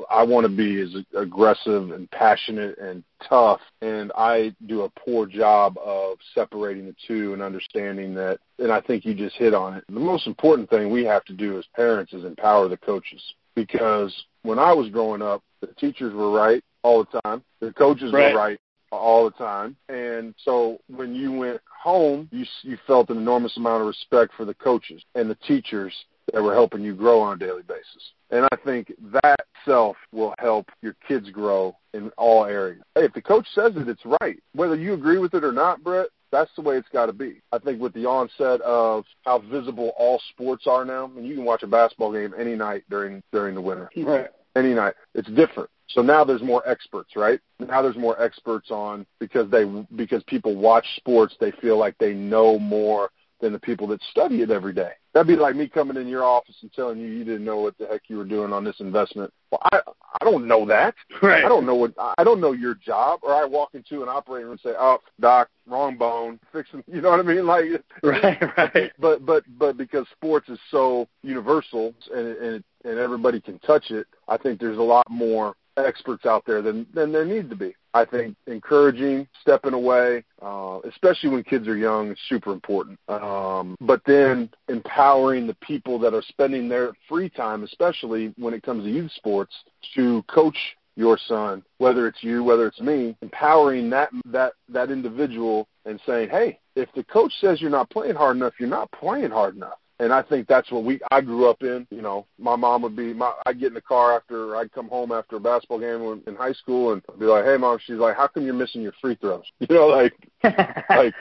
I 0.09 0.23
want 0.23 0.45
to 0.45 0.55
be 0.55 0.81
as 0.81 0.95
aggressive 1.15 1.91
and 1.91 2.09
passionate 2.11 2.77
and 2.77 3.03
tough, 3.27 3.61
and 3.81 4.11
I 4.17 4.55
do 4.67 4.81
a 4.83 4.89
poor 4.89 5.25
job 5.25 5.77
of 5.83 6.17
separating 6.33 6.85
the 6.85 6.95
two 7.07 7.33
and 7.33 7.41
understanding 7.41 8.13
that. 8.15 8.39
And 8.59 8.71
I 8.71 8.81
think 8.81 9.05
you 9.05 9.13
just 9.13 9.35
hit 9.35 9.53
on 9.53 9.75
it. 9.75 9.83
The 9.87 9.99
most 9.99 10.27
important 10.27 10.69
thing 10.69 10.91
we 10.91 11.03
have 11.05 11.25
to 11.25 11.33
do 11.33 11.57
as 11.57 11.65
parents 11.75 12.13
is 12.13 12.23
empower 12.23 12.67
the 12.67 12.77
coaches 12.77 13.21
because 13.55 14.13
when 14.43 14.59
I 14.59 14.73
was 14.73 14.89
growing 14.89 15.21
up, 15.21 15.41
the 15.61 15.67
teachers 15.67 16.13
were 16.13 16.31
right 16.31 16.63
all 16.83 17.03
the 17.03 17.21
time, 17.21 17.43
the 17.59 17.73
coaches 17.73 18.11
right. 18.13 18.33
were 18.33 18.39
right 18.39 18.59
all 18.91 19.25
the 19.25 19.31
time. 19.31 19.75
And 19.89 20.33
so 20.43 20.79
when 20.87 21.15
you 21.15 21.31
went 21.31 21.61
home, 21.67 22.29
you 22.31 22.45
you 22.61 22.77
felt 22.85 23.09
an 23.09 23.17
enormous 23.17 23.57
amount 23.57 23.81
of 23.81 23.87
respect 23.87 24.33
for 24.35 24.45
the 24.45 24.53
coaches 24.53 25.03
and 25.15 25.29
the 25.29 25.37
teachers 25.47 25.93
that 26.31 26.41
were 26.41 26.53
helping 26.53 26.81
you 26.81 26.93
grow 26.93 27.19
on 27.19 27.33
a 27.33 27.39
daily 27.39 27.63
basis. 27.63 28.11
And 28.31 28.45
I 28.51 28.55
think 28.63 28.93
that 29.11 29.41
self 29.65 29.97
will 30.11 30.33
help 30.39 30.69
your 30.81 30.95
kids 31.07 31.29
grow 31.29 31.75
in 31.93 32.11
all 32.17 32.45
areas. 32.45 32.81
Hey, 32.95 33.03
if 33.03 33.13
the 33.13 33.21
coach 33.21 33.45
says 33.53 33.73
it, 33.75 33.87
it's 33.87 34.03
right. 34.21 34.41
Whether 34.53 34.75
you 34.75 34.93
agree 34.93 35.17
with 35.17 35.33
it 35.33 35.43
or 35.43 35.51
not, 35.51 35.83
Brett, 35.83 36.07
that's 36.31 36.49
the 36.55 36.61
way 36.61 36.77
it's 36.77 36.89
got 36.89 37.07
to 37.07 37.13
be. 37.13 37.41
I 37.51 37.59
think 37.59 37.79
with 37.79 37.93
the 37.93 38.05
onset 38.05 38.61
of 38.61 39.05
how 39.23 39.39
visible 39.39 39.93
all 39.97 40.19
sports 40.31 40.65
are 40.65 40.85
now, 40.85 41.11
and 41.15 41.27
you 41.27 41.35
can 41.35 41.45
watch 41.45 41.61
a 41.63 41.67
basketball 41.67 42.11
game 42.11 42.33
any 42.37 42.55
night 42.55 42.83
during 42.89 43.21
during 43.31 43.53
the 43.53 43.61
winter. 43.61 43.89
Right. 43.97 44.29
Any 44.55 44.73
night. 44.73 44.93
It's 45.15 45.29
different. 45.31 45.69
So 45.87 46.01
now 46.01 46.23
there's 46.23 46.41
more 46.41 46.67
experts, 46.67 47.15
right? 47.15 47.39
Now 47.59 47.81
there's 47.81 47.97
more 47.97 48.21
experts 48.21 48.71
on 48.71 49.05
because 49.19 49.49
they 49.51 49.65
because 49.95 50.23
people 50.23 50.55
watch 50.55 50.85
sports, 50.97 51.35
they 51.39 51.51
feel 51.51 51.77
like 51.77 51.97
they 51.97 52.13
know 52.13 52.57
more 52.57 53.09
than 53.43 53.51
the 53.51 53.59
people 53.59 53.87
that 53.87 54.01
study 54.09 54.41
it 54.41 54.49
every 54.49 54.71
day. 54.71 54.91
That'd 55.13 55.27
be 55.27 55.35
like 55.35 55.55
me 55.55 55.67
coming 55.67 55.97
in 55.97 56.07
your 56.07 56.23
office 56.23 56.55
and 56.61 56.71
telling 56.71 56.97
you 56.97 57.07
you 57.07 57.25
didn't 57.25 57.43
know 57.43 57.59
what 57.59 57.77
the 57.77 57.85
heck 57.85 58.03
you 58.07 58.17
were 58.17 58.23
doing 58.23 58.53
on 58.53 58.63
this 58.63 58.79
investment. 58.79 59.33
Well, 59.51 59.59
I 59.73 59.81
I 60.21 60.23
don't 60.23 60.47
know 60.47 60.65
that. 60.65 60.95
Right. 61.21 61.45
I 61.45 61.47
don't 61.47 61.65
know 61.65 61.75
what 61.75 61.93
I 62.17 62.23
don't 62.23 62.41
know 62.41 62.53
your 62.53 62.75
job. 62.75 63.19
Or 63.21 63.33
I 63.33 63.45
walk 63.45 63.75
into 63.75 64.01
an 64.01 64.09
operating 64.09 64.45
room 64.45 64.53
and 64.53 64.61
say, 64.61 64.75
"Oh, 64.77 64.99
doc, 65.19 65.49
wrong 65.67 65.97
bone, 65.97 66.39
fixing." 66.53 66.83
You 66.87 67.01
know 67.01 67.11
what 67.11 67.19
I 67.19 67.23
mean? 67.23 67.45
Like, 67.45 67.65
right, 68.03 68.41
right. 68.57 68.91
But 68.99 69.25
but 69.25 69.43
but 69.57 69.77
because 69.77 70.05
sports 70.11 70.49
is 70.49 70.59
so 70.71 71.07
universal 71.21 71.93
and 72.13 72.27
and 72.37 72.63
and 72.85 72.97
everybody 72.97 73.39
can 73.41 73.59
touch 73.59 73.91
it, 73.91 74.07
I 74.27 74.37
think 74.37 74.59
there's 74.59 74.77
a 74.77 74.81
lot 74.81 75.09
more 75.09 75.55
experts 75.77 76.25
out 76.25 76.43
there 76.45 76.61
than 76.61 76.85
than 76.93 77.11
there 77.11 77.25
need 77.25 77.49
to 77.49 77.55
be. 77.55 77.75
I 77.93 78.05
think 78.05 78.35
encouraging, 78.47 79.27
stepping 79.41 79.73
away, 79.73 80.23
uh, 80.41 80.79
especially 80.89 81.29
when 81.29 81.43
kids 81.43 81.67
are 81.67 81.77
young, 81.77 82.11
is 82.11 82.17
super 82.27 82.51
important. 82.51 82.99
Um, 83.07 83.75
but 83.81 84.01
then 84.05 84.49
empowering 84.67 85.45
the 85.45 85.55
people 85.55 85.99
that 85.99 86.13
are 86.13 86.23
spending 86.23 86.67
their 86.67 86.93
free 87.07 87.29
time, 87.29 87.63
especially 87.63 88.33
when 88.37 88.53
it 88.53 88.63
comes 88.63 88.83
to 88.83 88.89
youth 88.89 89.11
sports, 89.11 89.53
to 89.95 90.23
coach 90.23 90.57
your 90.95 91.17
son, 91.27 91.63
whether 91.77 92.07
it's 92.07 92.23
you, 92.23 92.43
whether 92.43 92.67
it's 92.67 92.81
me, 92.81 93.15
empowering 93.21 93.89
that 93.89 94.09
that 94.25 94.53
that 94.69 94.91
individual 94.91 95.67
and 95.85 95.99
saying, 96.05 96.29
hey, 96.29 96.59
if 96.75 96.89
the 96.95 97.03
coach 97.03 97.33
says 97.41 97.61
you're 97.61 97.69
not 97.69 97.89
playing 97.89 98.15
hard 98.15 98.37
enough, 98.37 98.53
you're 98.59 98.69
not 98.69 98.91
playing 98.91 99.31
hard 99.31 99.55
enough 99.55 99.77
and 99.99 100.11
I 100.11 100.21
think 100.21 100.47
that's 100.47 100.71
what 100.71 100.83
we 100.83 100.99
I 101.11 101.21
grew 101.21 101.49
up 101.49 101.61
in. 101.61 101.87
You 101.91 102.01
know, 102.01 102.25
my 102.37 102.55
mom 102.55 102.81
would 102.81 102.95
be 102.95 103.13
my 103.13 103.31
I'd 103.45 103.59
get 103.59 103.67
in 103.67 103.73
the 103.73 103.81
car 103.81 104.15
after 104.15 104.55
I'd 104.55 104.71
come 104.71 104.89
home 104.89 105.11
after 105.11 105.35
a 105.37 105.39
basketball 105.39 105.79
game 105.79 106.23
in 106.27 106.35
high 106.35 106.53
school 106.53 106.93
and 106.93 107.01
be 107.19 107.25
like, 107.25 107.45
"Hey, 107.45 107.57
mom," 107.57 107.77
she's 107.85 107.97
like, 107.97 108.15
"How 108.15 108.27
come 108.27 108.45
you're 108.45 108.53
missing 108.53 108.81
your 108.81 108.93
free 109.01 109.15
throws?" 109.15 109.45
You 109.59 109.75
know, 109.75 109.87
like 109.87 110.13
like 110.89 111.13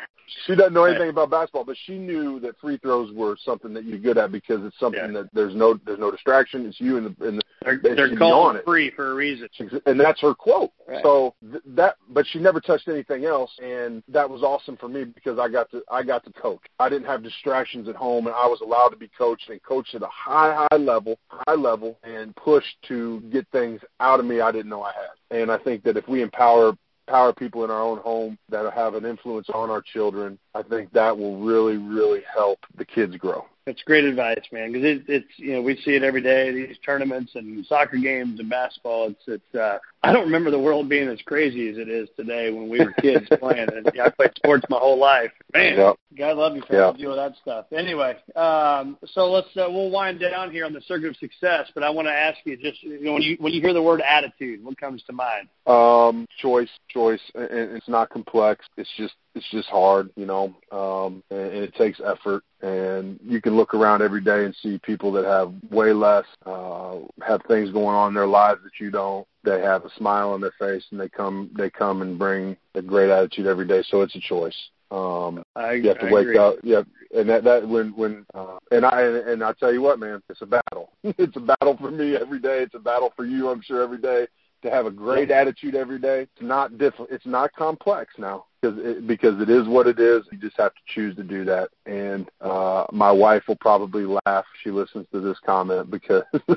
she 0.46 0.54
doesn't 0.54 0.72
know 0.72 0.84
anything 0.84 1.08
about 1.08 1.30
basketball, 1.30 1.64
but 1.64 1.76
she 1.86 1.98
knew 1.98 2.40
that 2.40 2.58
free 2.60 2.78
throws 2.78 3.12
were 3.12 3.36
something 3.44 3.72
that 3.74 3.84
you're 3.84 3.98
good 3.98 4.18
at 4.18 4.32
because 4.32 4.64
it's 4.64 4.78
something 4.78 5.12
yeah. 5.12 5.22
that 5.22 5.30
there's 5.32 5.54
no 5.54 5.78
there's 5.86 5.98
no 5.98 6.10
distraction. 6.10 6.66
It's 6.66 6.80
you 6.80 6.96
and 6.96 7.06
the 7.16 7.28
and 7.28 7.38
the 7.38 7.42
they're, 7.64 7.78
they're 7.78 8.12
it 8.12 8.64
free 8.64 8.90
for 8.90 9.12
a 9.12 9.14
reason, 9.14 9.48
and 9.86 9.98
that's 9.98 10.20
her 10.20 10.34
quote. 10.34 10.72
Right. 10.86 11.02
So 11.02 11.34
th- 11.50 11.62
that, 11.66 11.96
but 12.08 12.26
she 12.26 12.38
never 12.38 12.60
touched 12.60 12.88
anything 12.88 13.24
else, 13.24 13.50
and 13.62 14.02
that 14.08 14.28
was 14.28 14.42
awesome 14.42 14.76
for 14.76 14.88
me 14.88 15.04
because 15.04 15.38
I 15.38 15.48
got 15.48 15.70
to 15.70 15.82
I 15.90 16.02
got 16.02 16.24
to 16.24 16.32
coach. 16.32 16.60
I 16.78 16.88
didn't 16.88 17.06
have 17.06 17.22
distractions 17.22 17.88
at 17.88 17.96
home, 17.96 18.26
and 18.26 18.34
I 18.34 18.46
was 18.46 18.60
allowed 18.60 18.88
to 18.88 18.96
be 18.96 19.10
coached 19.16 19.48
and 19.48 19.62
coached 19.62 19.94
at 19.94 20.02
a 20.02 20.08
high 20.08 20.66
high 20.70 20.76
level, 20.76 21.18
high 21.28 21.54
level, 21.54 21.98
and 22.02 22.34
pushed 22.36 22.76
to 22.88 23.20
get 23.32 23.46
things 23.52 23.80
out 24.00 24.20
of 24.20 24.26
me 24.26 24.40
I 24.40 24.52
didn't 24.52 24.70
know 24.70 24.82
I 24.82 24.92
had. 24.92 25.40
And 25.40 25.50
I 25.50 25.58
think 25.58 25.82
that 25.84 25.96
if 25.96 26.08
we 26.08 26.22
empower 26.22 26.76
empower 27.06 27.32
people 27.32 27.64
in 27.64 27.70
our 27.70 27.82
own 27.82 27.98
home 27.98 28.38
that 28.48 28.72
have 28.72 28.94
an 28.94 29.04
influence 29.04 29.48
on 29.50 29.70
our 29.70 29.82
children, 29.82 30.38
I 30.54 30.62
think 30.62 30.92
that 30.92 31.16
will 31.16 31.38
really, 31.38 31.76
really 31.76 32.22
help 32.32 32.60
the 32.76 32.84
kids 32.84 33.16
grow. 33.16 33.46
That's 33.64 33.82
great 33.84 34.04
advice, 34.04 34.42
man. 34.50 34.72
Because 34.72 34.84
it, 34.84 35.02
it's 35.06 35.38
you 35.38 35.52
know 35.52 35.62
we 35.62 35.76
see 35.76 35.92
it 35.92 36.02
every 36.02 36.20
day. 36.20 36.52
These 36.52 36.78
tournaments 36.84 37.32
and 37.36 37.64
soccer 37.66 37.96
games 37.96 38.40
and 38.40 38.50
basketball. 38.50 39.08
It's 39.08 39.22
it's. 39.28 39.54
Uh, 39.54 39.78
I 40.02 40.12
don't 40.12 40.24
remember 40.24 40.50
the 40.50 40.58
world 40.58 40.88
being 40.88 41.08
as 41.08 41.20
crazy 41.22 41.68
as 41.68 41.78
it 41.78 41.88
is 41.88 42.08
today 42.16 42.50
when 42.50 42.68
we 42.68 42.80
were 42.80 42.92
kids 43.00 43.26
playing. 43.38 43.68
And 43.72 43.88
yeah, 43.94 44.06
I 44.06 44.10
played 44.10 44.32
sports 44.34 44.64
my 44.68 44.78
whole 44.78 44.98
life. 44.98 45.30
Man, 45.54 45.76
yep. 45.76 45.96
God 46.18 46.36
love 46.36 46.56
you 46.56 46.62
for 46.66 46.74
yep. 46.74 46.96
deal 46.96 47.10
with 47.10 47.18
that 47.18 47.34
stuff. 47.40 47.66
Anyway, 47.72 48.16
um, 48.34 48.98
so 49.06 49.30
let's 49.30 49.48
uh, 49.56 49.66
we'll 49.68 49.90
wind 49.90 50.18
down 50.18 50.50
here 50.50 50.66
on 50.66 50.72
the 50.72 50.80
circuit 50.82 51.10
of 51.10 51.16
success. 51.18 51.70
But 51.72 51.84
I 51.84 51.90
want 51.90 52.08
to 52.08 52.12
ask 52.12 52.38
you 52.44 52.56
just 52.56 52.82
you 52.82 53.04
know 53.04 53.12
when 53.12 53.22
you 53.22 53.36
when 53.38 53.52
you 53.52 53.60
hear 53.60 53.72
the 53.72 53.82
word 53.82 54.00
attitude, 54.00 54.64
what 54.64 54.76
comes 54.76 55.04
to 55.04 55.12
mind? 55.12 55.48
Um, 55.68 56.26
choice, 56.40 56.70
choice, 56.88 57.20
and 57.36 57.76
it's 57.76 57.88
not 57.88 58.10
complex. 58.10 58.66
It's 58.76 58.90
just 58.96 59.14
it's 59.34 59.48
just 59.50 59.68
hard, 59.68 60.10
you 60.16 60.26
know, 60.26 60.54
um, 60.70 61.22
and, 61.30 61.40
and 61.40 61.64
it 61.64 61.74
takes 61.74 62.00
effort. 62.04 62.42
And 62.62 63.18
you 63.24 63.42
can 63.42 63.56
look 63.56 63.74
around 63.74 64.02
every 64.02 64.20
day 64.20 64.44
and 64.44 64.54
see 64.62 64.78
people 64.78 65.10
that 65.12 65.24
have 65.24 65.52
way 65.70 65.92
less, 65.92 66.24
uh, 66.46 66.98
have 67.26 67.42
things 67.48 67.70
going 67.70 67.94
on 67.96 68.08
in 68.08 68.14
their 68.14 68.26
lives 68.26 68.60
that 68.62 68.78
you 68.78 68.90
don't. 68.90 69.26
They 69.44 69.60
have 69.60 69.84
a 69.84 69.90
smile 69.96 70.30
on 70.30 70.40
their 70.40 70.54
face, 70.58 70.84
and 70.92 71.00
they 71.00 71.08
come 71.08 71.50
they 71.58 71.68
come 71.68 72.02
and 72.02 72.16
bring 72.18 72.56
a 72.76 72.82
great 72.82 73.10
attitude 73.10 73.46
every 73.46 73.66
day. 73.66 73.82
So 73.88 74.02
it's 74.02 74.14
a 74.14 74.20
choice. 74.20 74.56
Um, 74.92 75.42
I, 75.56 75.72
you 75.72 75.88
have 75.88 75.98
to 75.98 76.06
I 76.06 76.12
wake 76.12 76.28
agree. 76.28 76.38
up. 76.38 76.56
Yeah, 76.62 76.82
and 77.16 77.28
that 77.28 77.42
that 77.42 77.66
when 77.66 77.96
when 77.96 78.24
uh, 78.34 78.58
and 78.70 78.86
I 78.86 79.00
and 79.02 79.42
I 79.42 79.52
tell 79.54 79.72
you 79.72 79.82
what, 79.82 79.98
man, 79.98 80.22
it's 80.28 80.42
a 80.42 80.46
battle. 80.46 80.92
it's 81.02 81.36
a 81.36 81.40
battle 81.40 81.76
for 81.76 81.90
me 81.90 82.14
every 82.14 82.38
day. 82.38 82.60
It's 82.60 82.76
a 82.76 82.78
battle 82.78 83.12
for 83.16 83.24
you, 83.24 83.48
I'm 83.48 83.62
sure, 83.62 83.82
every 83.82 83.98
day 83.98 84.28
to 84.62 84.70
have 84.70 84.86
a 84.86 84.90
great 84.90 85.30
attitude 85.30 85.74
every 85.74 85.98
day. 85.98 86.22
It's 86.22 86.42
not 86.42 86.78
diff- 86.78 86.94
It's 87.10 87.26
not 87.26 87.52
complex 87.52 88.14
now 88.18 88.46
because 88.60 88.78
it, 88.78 89.06
because 89.06 89.40
it 89.40 89.50
is 89.50 89.66
what 89.66 89.86
it 89.86 89.98
is. 89.98 90.22
You 90.30 90.38
just 90.38 90.56
have 90.56 90.74
to 90.74 90.80
choose 90.86 91.16
to 91.16 91.22
do 91.22 91.44
that. 91.44 91.70
And 91.86 92.30
uh, 92.40 92.86
my 92.92 93.10
wife 93.10 93.44
will 93.48 93.56
probably 93.56 94.04
laugh 94.04 94.20
if 94.26 94.60
she 94.62 94.70
listens 94.70 95.06
to 95.12 95.20
this 95.20 95.38
comment 95.44 95.90
because 95.90 96.22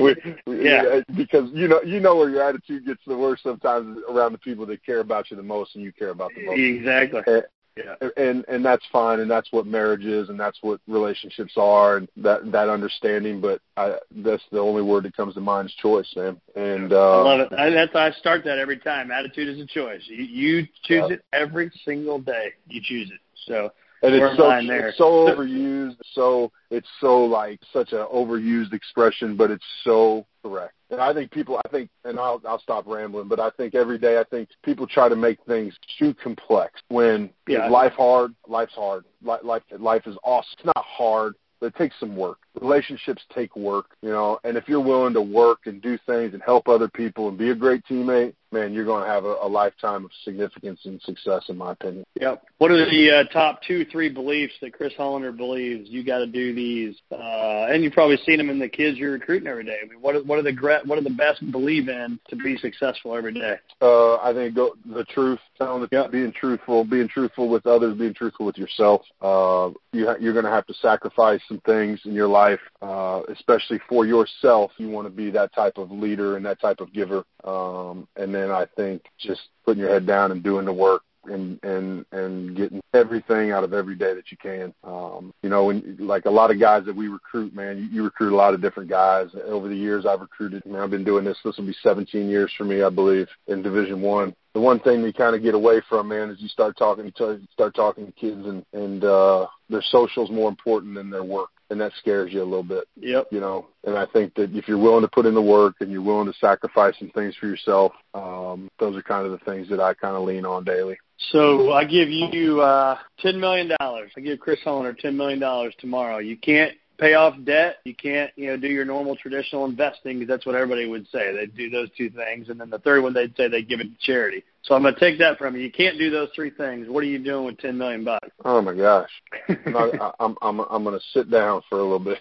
we, 0.00 0.16
yeah. 0.46 1.00
because 1.16 1.50
you 1.52 1.68
know 1.68 1.80
you 1.82 2.00
know 2.00 2.16
where 2.16 2.30
your 2.30 2.42
attitude 2.42 2.86
gets 2.86 3.00
the 3.06 3.16
worst 3.16 3.42
sometimes 3.42 3.98
around 4.08 4.32
the 4.32 4.38
people 4.38 4.66
that 4.66 4.84
care 4.84 5.00
about 5.00 5.30
you 5.30 5.36
the 5.36 5.42
most 5.42 5.74
and 5.76 5.84
you 5.84 5.92
care 5.92 6.10
about 6.10 6.32
the 6.34 6.44
most. 6.44 6.58
Exactly. 6.58 7.22
And, 7.26 7.44
yeah. 7.76 8.08
And 8.16 8.44
and 8.46 8.64
that's 8.64 8.84
fine, 8.92 9.20
and 9.20 9.30
that's 9.30 9.50
what 9.50 9.66
marriage 9.66 10.04
is, 10.04 10.28
and 10.28 10.38
that's 10.38 10.58
what 10.62 10.80
relationships 10.86 11.54
are, 11.56 11.96
and 11.96 12.08
that 12.16 12.50
that 12.52 12.68
understanding. 12.68 13.40
But 13.40 13.60
I, 13.76 13.96
that's 14.16 14.42
the 14.52 14.60
only 14.60 14.82
word 14.82 15.04
that 15.04 15.16
comes 15.16 15.34
to 15.34 15.40
mind 15.40 15.68
is 15.68 15.74
choice, 15.74 16.12
man. 16.14 16.40
And 16.54 16.92
uh, 16.92 17.22
I 17.22 17.22
love 17.22 17.40
it. 17.40 17.52
I, 17.58 17.70
that's 17.70 17.94
I 17.94 18.12
start 18.12 18.44
that 18.44 18.58
every 18.58 18.78
time. 18.78 19.10
Attitude 19.10 19.48
is 19.48 19.60
a 19.60 19.66
choice. 19.66 20.02
You, 20.06 20.24
you 20.24 20.62
choose 20.84 21.04
yeah. 21.08 21.14
it 21.14 21.24
every 21.32 21.70
single 21.84 22.20
day. 22.20 22.52
You 22.68 22.80
choose 22.82 23.10
it. 23.10 23.20
So 23.46 23.72
and 24.04 24.14
it's 24.14 24.36
so 24.36 24.50
it's 24.50 24.98
so 24.98 25.04
overused. 25.04 25.96
So 26.12 26.52
it's 26.70 26.88
so 27.00 27.24
like 27.24 27.60
such 27.72 27.92
an 27.92 28.06
overused 28.12 28.72
expression, 28.72 29.36
but 29.36 29.50
it's 29.50 29.64
so 29.82 30.26
correct. 30.44 30.74
And 30.90 31.00
I 31.00 31.12
think 31.12 31.30
people, 31.30 31.60
I 31.64 31.68
think, 31.68 31.90
and 32.04 32.18
I'll 32.18 32.40
I'll 32.46 32.60
stop 32.60 32.86
rambling, 32.86 33.28
but 33.28 33.40
I 33.40 33.50
think 33.50 33.74
every 33.74 33.98
day 33.98 34.18
I 34.18 34.24
think 34.24 34.48
people 34.62 34.86
try 34.86 35.08
to 35.08 35.16
make 35.16 35.38
things 35.46 35.74
too 35.98 36.14
complex. 36.14 36.80
When 36.88 37.30
yeah. 37.48 37.68
life 37.68 37.94
hard? 37.94 38.34
Life's 38.46 38.74
hard. 38.74 39.04
Life 39.22 39.40
life 39.42 39.62
life 39.78 40.06
is 40.06 40.16
awesome. 40.22 40.52
It's 40.58 40.66
not 40.66 40.84
hard 40.84 41.34
but 41.64 41.74
it 41.74 41.78
takes 41.78 41.98
some 41.98 42.14
work. 42.14 42.38
Relationships 42.60 43.22
take 43.34 43.54
work, 43.56 43.86
you 44.00 44.10
know, 44.10 44.38
and 44.44 44.56
if 44.56 44.68
you're 44.68 44.80
willing 44.80 45.14
to 45.14 45.22
work 45.22 45.60
and 45.66 45.82
do 45.82 45.98
things 46.06 46.34
and 46.34 46.42
help 46.42 46.68
other 46.68 46.88
people 46.88 47.28
and 47.28 47.36
be 47.36 47.50
a 47.50 47.54
great 47.54 47.84
teammate, 47.86 48.34
man, 48.54 48.72
you're 48.72 48.84
going 48.84 49.02
to 49.02 49.10
have 49.10 49.24
a, 49.24 49.36
a 49.42 49.48
lifetime 49.48 50.04
of 50.04 50.10
significance 50.24 50.80
and 50.84 51.02
success, 51.02 51.42
in 51.48 51.58
my 51.58 51.72
opinion. 51.72 52.04
Yep. 52.20 52.44
What 52.58 52.70
are 52.70 52.88
the 52.88 53.10
uh, 53.10 53.24
top 53.32 53.60
two, 53.66 53.84
three 53.84 54.08
beliefs 54.08 54.54
that 54.62 54.72
Chris 54.72 54.92
Hollender 54.98 55.36
believes 55.36 55.90
you 55.90 56.04
got 56.04 56.18
to 56.18 56.26
do 56.26 56.54
these? 56.54 56.94
Uh, 57.10 57.66
and 57.68 57.82
you've 57.82 57.92
probably 57.92 58.18
seen 58.24 58.38
them 58.38 58.48
in 58.48 58.58
the 58.58 58.68
kids 58.68 58.96
you're 58.96 59.12
recruiting 59.12 59.48
every 59.48 59.64
day. 59.64 59.78
I 59.82 59.88
mean, 59.88 60.00
what 60.00 60.14
are, 60.14 60.22
what 60.22 60.38
are 60.38 60.42
the 60.42 60.54
what 60.86 60.98
are 60.98 61.02
the 61.02 61.10
best 61.10 61.50
believe 61.50 61.88
in 61.88 62.18
to 62.28 62.36
be 62.36 62.56
successful 62.58 63.16
every 63.16 63.34
day? 63.34 63.56
Uh, 63.82 64.16
I 64.16 64.32
think 64.32 64.54
go, 64.54 64.76
the 64.86 65.04
truth, 65.04 65.40
telling 65.58 65.82
the 65.82 65.88
yep. 65.90 66.12
being 66.12 66.32
truthful, 66.32 66.84
being 66.84 67.08
truthful 67.08 67.48
with 67.48 67.66
others, 67.66 67.98
being 67.98 68.14
truthful 68.14 68.46
with 68.46 68.56
yourself. 68.56 69.02
Uh, 69.20 69.70
you 69.92 70.06
ha- 70.06 70.16
you're 70.20 70.32
going 70.32 70.44
to 70.44 70.50
have 70.50 70.66
to 70.66 70.74
sacrifice 70.74 71.40
some 71.48 71.60
things 71.66 72.00
in 72.04 72.12
your 72.12 72.28
life, 72.28 72.43
uh, 72.82 73.22
especially 73.28 73.80
for 73.88 74.06
yourself. 74.06 74.72
You 74.78 74.88
want 74.88 75.06
to 75.06 75.10
be 75.10 75.30
that 75.30 75.54
type 75.54 75.78
of 75.78 75.90
leader 75.90 76.36
and 76.36 76.44
that 76.46 76.60
type 76.60 76.80
of 76.80 76.92
giver. 76.92 77.24
Um, 77.44 78.08
and 78.16 78.34
then 78.34 78.50
I 78.50 78.66
think 78.76 79.02
just 79.18 79.42
putting 79.64 79.80
your 79.80 79.90
head 79.90 80.06
down 80.06 80.32
and 80.32 80.42
doing 80.42 80.64
the 80.64 80.72
work 80.72 81.02
and 81.26 81.62
and 81.62 82.04
and 82.12 82.56
getting 82.56 82.80
everything 82.92 83.50
out 83.50 83.64
of 83.64 83.72
every 83.72 83.94
day 83.94 84.14
that 84.14 84.30
you 84.30 84.36
can. 84.36 84.74
Um, 84.84 85.32
you 85.42 85.48
know, 85.48 85.66
when 85.66 85.96
like 85.98 86.26
a 86.26 86.30
lot 86.30 86.50
of 86.50 86.60
guys 86.60 86.84
that 86.86 86.96
we 86.96 87.08
recruit, 87.08 87.54
man, 87.54 87.78
you, 87.78 87.84
you 87.84 88.04
recruit 88.04 88.32
a 88.32 88.36
lot 88.36 88.54
of 88.54 88.60
different 88.60 88.88
guys. 88.88 89.28
Over 89.46 89.68
the 89.68 89.76
years, 89.76 90.06
I've 90.06 90.20
recruited. 90.20 90.62
I 90.64 90.68
mean, 90.68 90.78
I've 90.78 90.90
been 90.90 91.04
doing 91.04 91.24
this. 91.24 91.38
This 91.44 91.56
will 91.56 91.66
be 91.66 91.76
17 91.82 92.28
years 92.28 92.52
for 92.56 92.64
me, 92.64 92.82
I 92.82 92.90
believe, 92.90 93.28
in 93.46 93.62
Division 93.62 94.00
One. 94.00 94.34
The 94.54 94.60
one 94.60 94.80
thing 94.80 95.02
you 95.02 95.12
kind 95.12 95.34
of 95.34 95.42
get 95.42 95.54
away 95.54 95.82
from, 95.88 96.08
man, 96.08 96.30
is 96.30 96.40
you 96.40 96.48
start 96.48 96.76
talking 96.76 97.10
to 97.16 97.40
start 97.52 97.74
talking 97.74 98.06
to 98.06 98.12
kids, 98.12 98.46
and 98.46 98.64
and 98.72 99.04
uh, 99.04 99.46
their 99.68 99.82
social's 99.82 100.30
more 100.30 100.48
important 100.48 100.94
than 100.94 101.10
their 101.10 101.24
work 101.24 101.50
and 101.74 101.80
that 101.80 101.92
scares 101.98 102.32
you 102.32 102.40
a 102.40 102.44
little 102.44 102.62
bit. 102.62 102.84
Yep. 103.00 103.26
You 103.32 103.40
know, 103.40 103.66
and 103.82 103.98
I 103.98 104.06
think 104.06 104.32
that 104.36 104.54
if 104.54 104.68
you're 104.68 104.78
willing 104.78 105.02
to 105.02 105.08
put 105.08 105.26
in 105.26 105.34
the 105.34 105.42
work 105.42 105.74
and 105.80 105.90
you're 105.90 106.02
willing 106.02 106.32
to 106.32 106.38
sacrifice 106.38 106.94
some 107.00 107.10
things 107.10 107.34
for 107.34 107.48
yourself, 107.48 107.92
um, 108.14 108.70
those 108.78 108.96
are 108.96 109.02
kind 109.02 109.26
of 109.26 109.32
the 109.32 109.44
things 109.44 109.68
that 109.70 109.80
I 109.80 109.92
kind 109.92 110.16
of 110.16 110.22
lean 110.22 110.46
on 110.46 110.62
daily. 110.62 110.96
So 111.32 111.72
I 111.72 111.84
give 111.84 112.08
you 112.08 112.60
uh, 112.60 112.96
ten 113.18 113.40
million 113.40 113.72
dollars. 113.80 114.12
I 114.16 114.20
give 114.20 114.38
Chris 114.38 114.60
Hollender 114.64 114.96
ten 114.96 115.16
million 115.16 115.40
dollars 115.40 115.74
tomorrow. 115.80 116.18
You 116.18 116.36
can't 116.36 116.76
pay 116.98 117.14
off 117.14 117.34
debt. 117.44 117.76
You 117.84 117.94
can't, 117.94 118.30
you 118.36 118.48
know, 118.48 118.56
do 118.56 118.68
your 118.68 118.84
normal 118.84 119.16
traditional 119.16 119.64
investing 119.64 120.18
because 120.18 120.28
that's 120.28 120.46
what 120.46 120.54
everybody 120.54 120.86
would 120.86 121.06
say. 121.08 121.34
They'd 121.34 121.56
do 121.56 121.70
those 121.70 121.88
two 121.96 122.10
things, 122.10 122.48
and 122.48 122.60
then 122.60 122.70
the 122.70 122.78
third 122.78 123.02
one 123.02 123.12
they'd 123.12 123.36
say 123.36 123.48
they'd 123.48 123.68
give 123.68 123.80
it 123.80 123.84
to 123.84 124.06
charity. 124.06 124.44
So 124.62 124.74
I'm 124.74 124.82
going 124.82 124.94
to 124.94 125.00
take 125.00 125.18
that 125.18 125.38
from 125.38 125.56
you. 125.56 125.62
You 125.62 125.72
can't 125.72 125.98
do 125.98 126.10
those 126.10 126.30
three 126.34 126.50
things. 126.50 126.88
What 126.88 127.04
are 127.04 127.08
you 127.08 127.18
doing 127.18 127.44
with 127.46 127.58
ten 127.58 127.76
million 127.76 128.04
bucks? 128.04 128.28
Oh 128.44 128.62
my 128.62 128.74
gosh, 128.74 129.10
I'm 129.48 129.72
not, 129.72 130.16
I'm 130.20 130.36
I'm 130.42 130.60
I'm 130.60 130.84
going 130.84 130.98
to 130.98 131.04
sit 131.12 131.30
down 131.30 131.62
for 131.68 131.78
a 131.78 131.82
little 131.82 131.98
bit. 131.98 132.18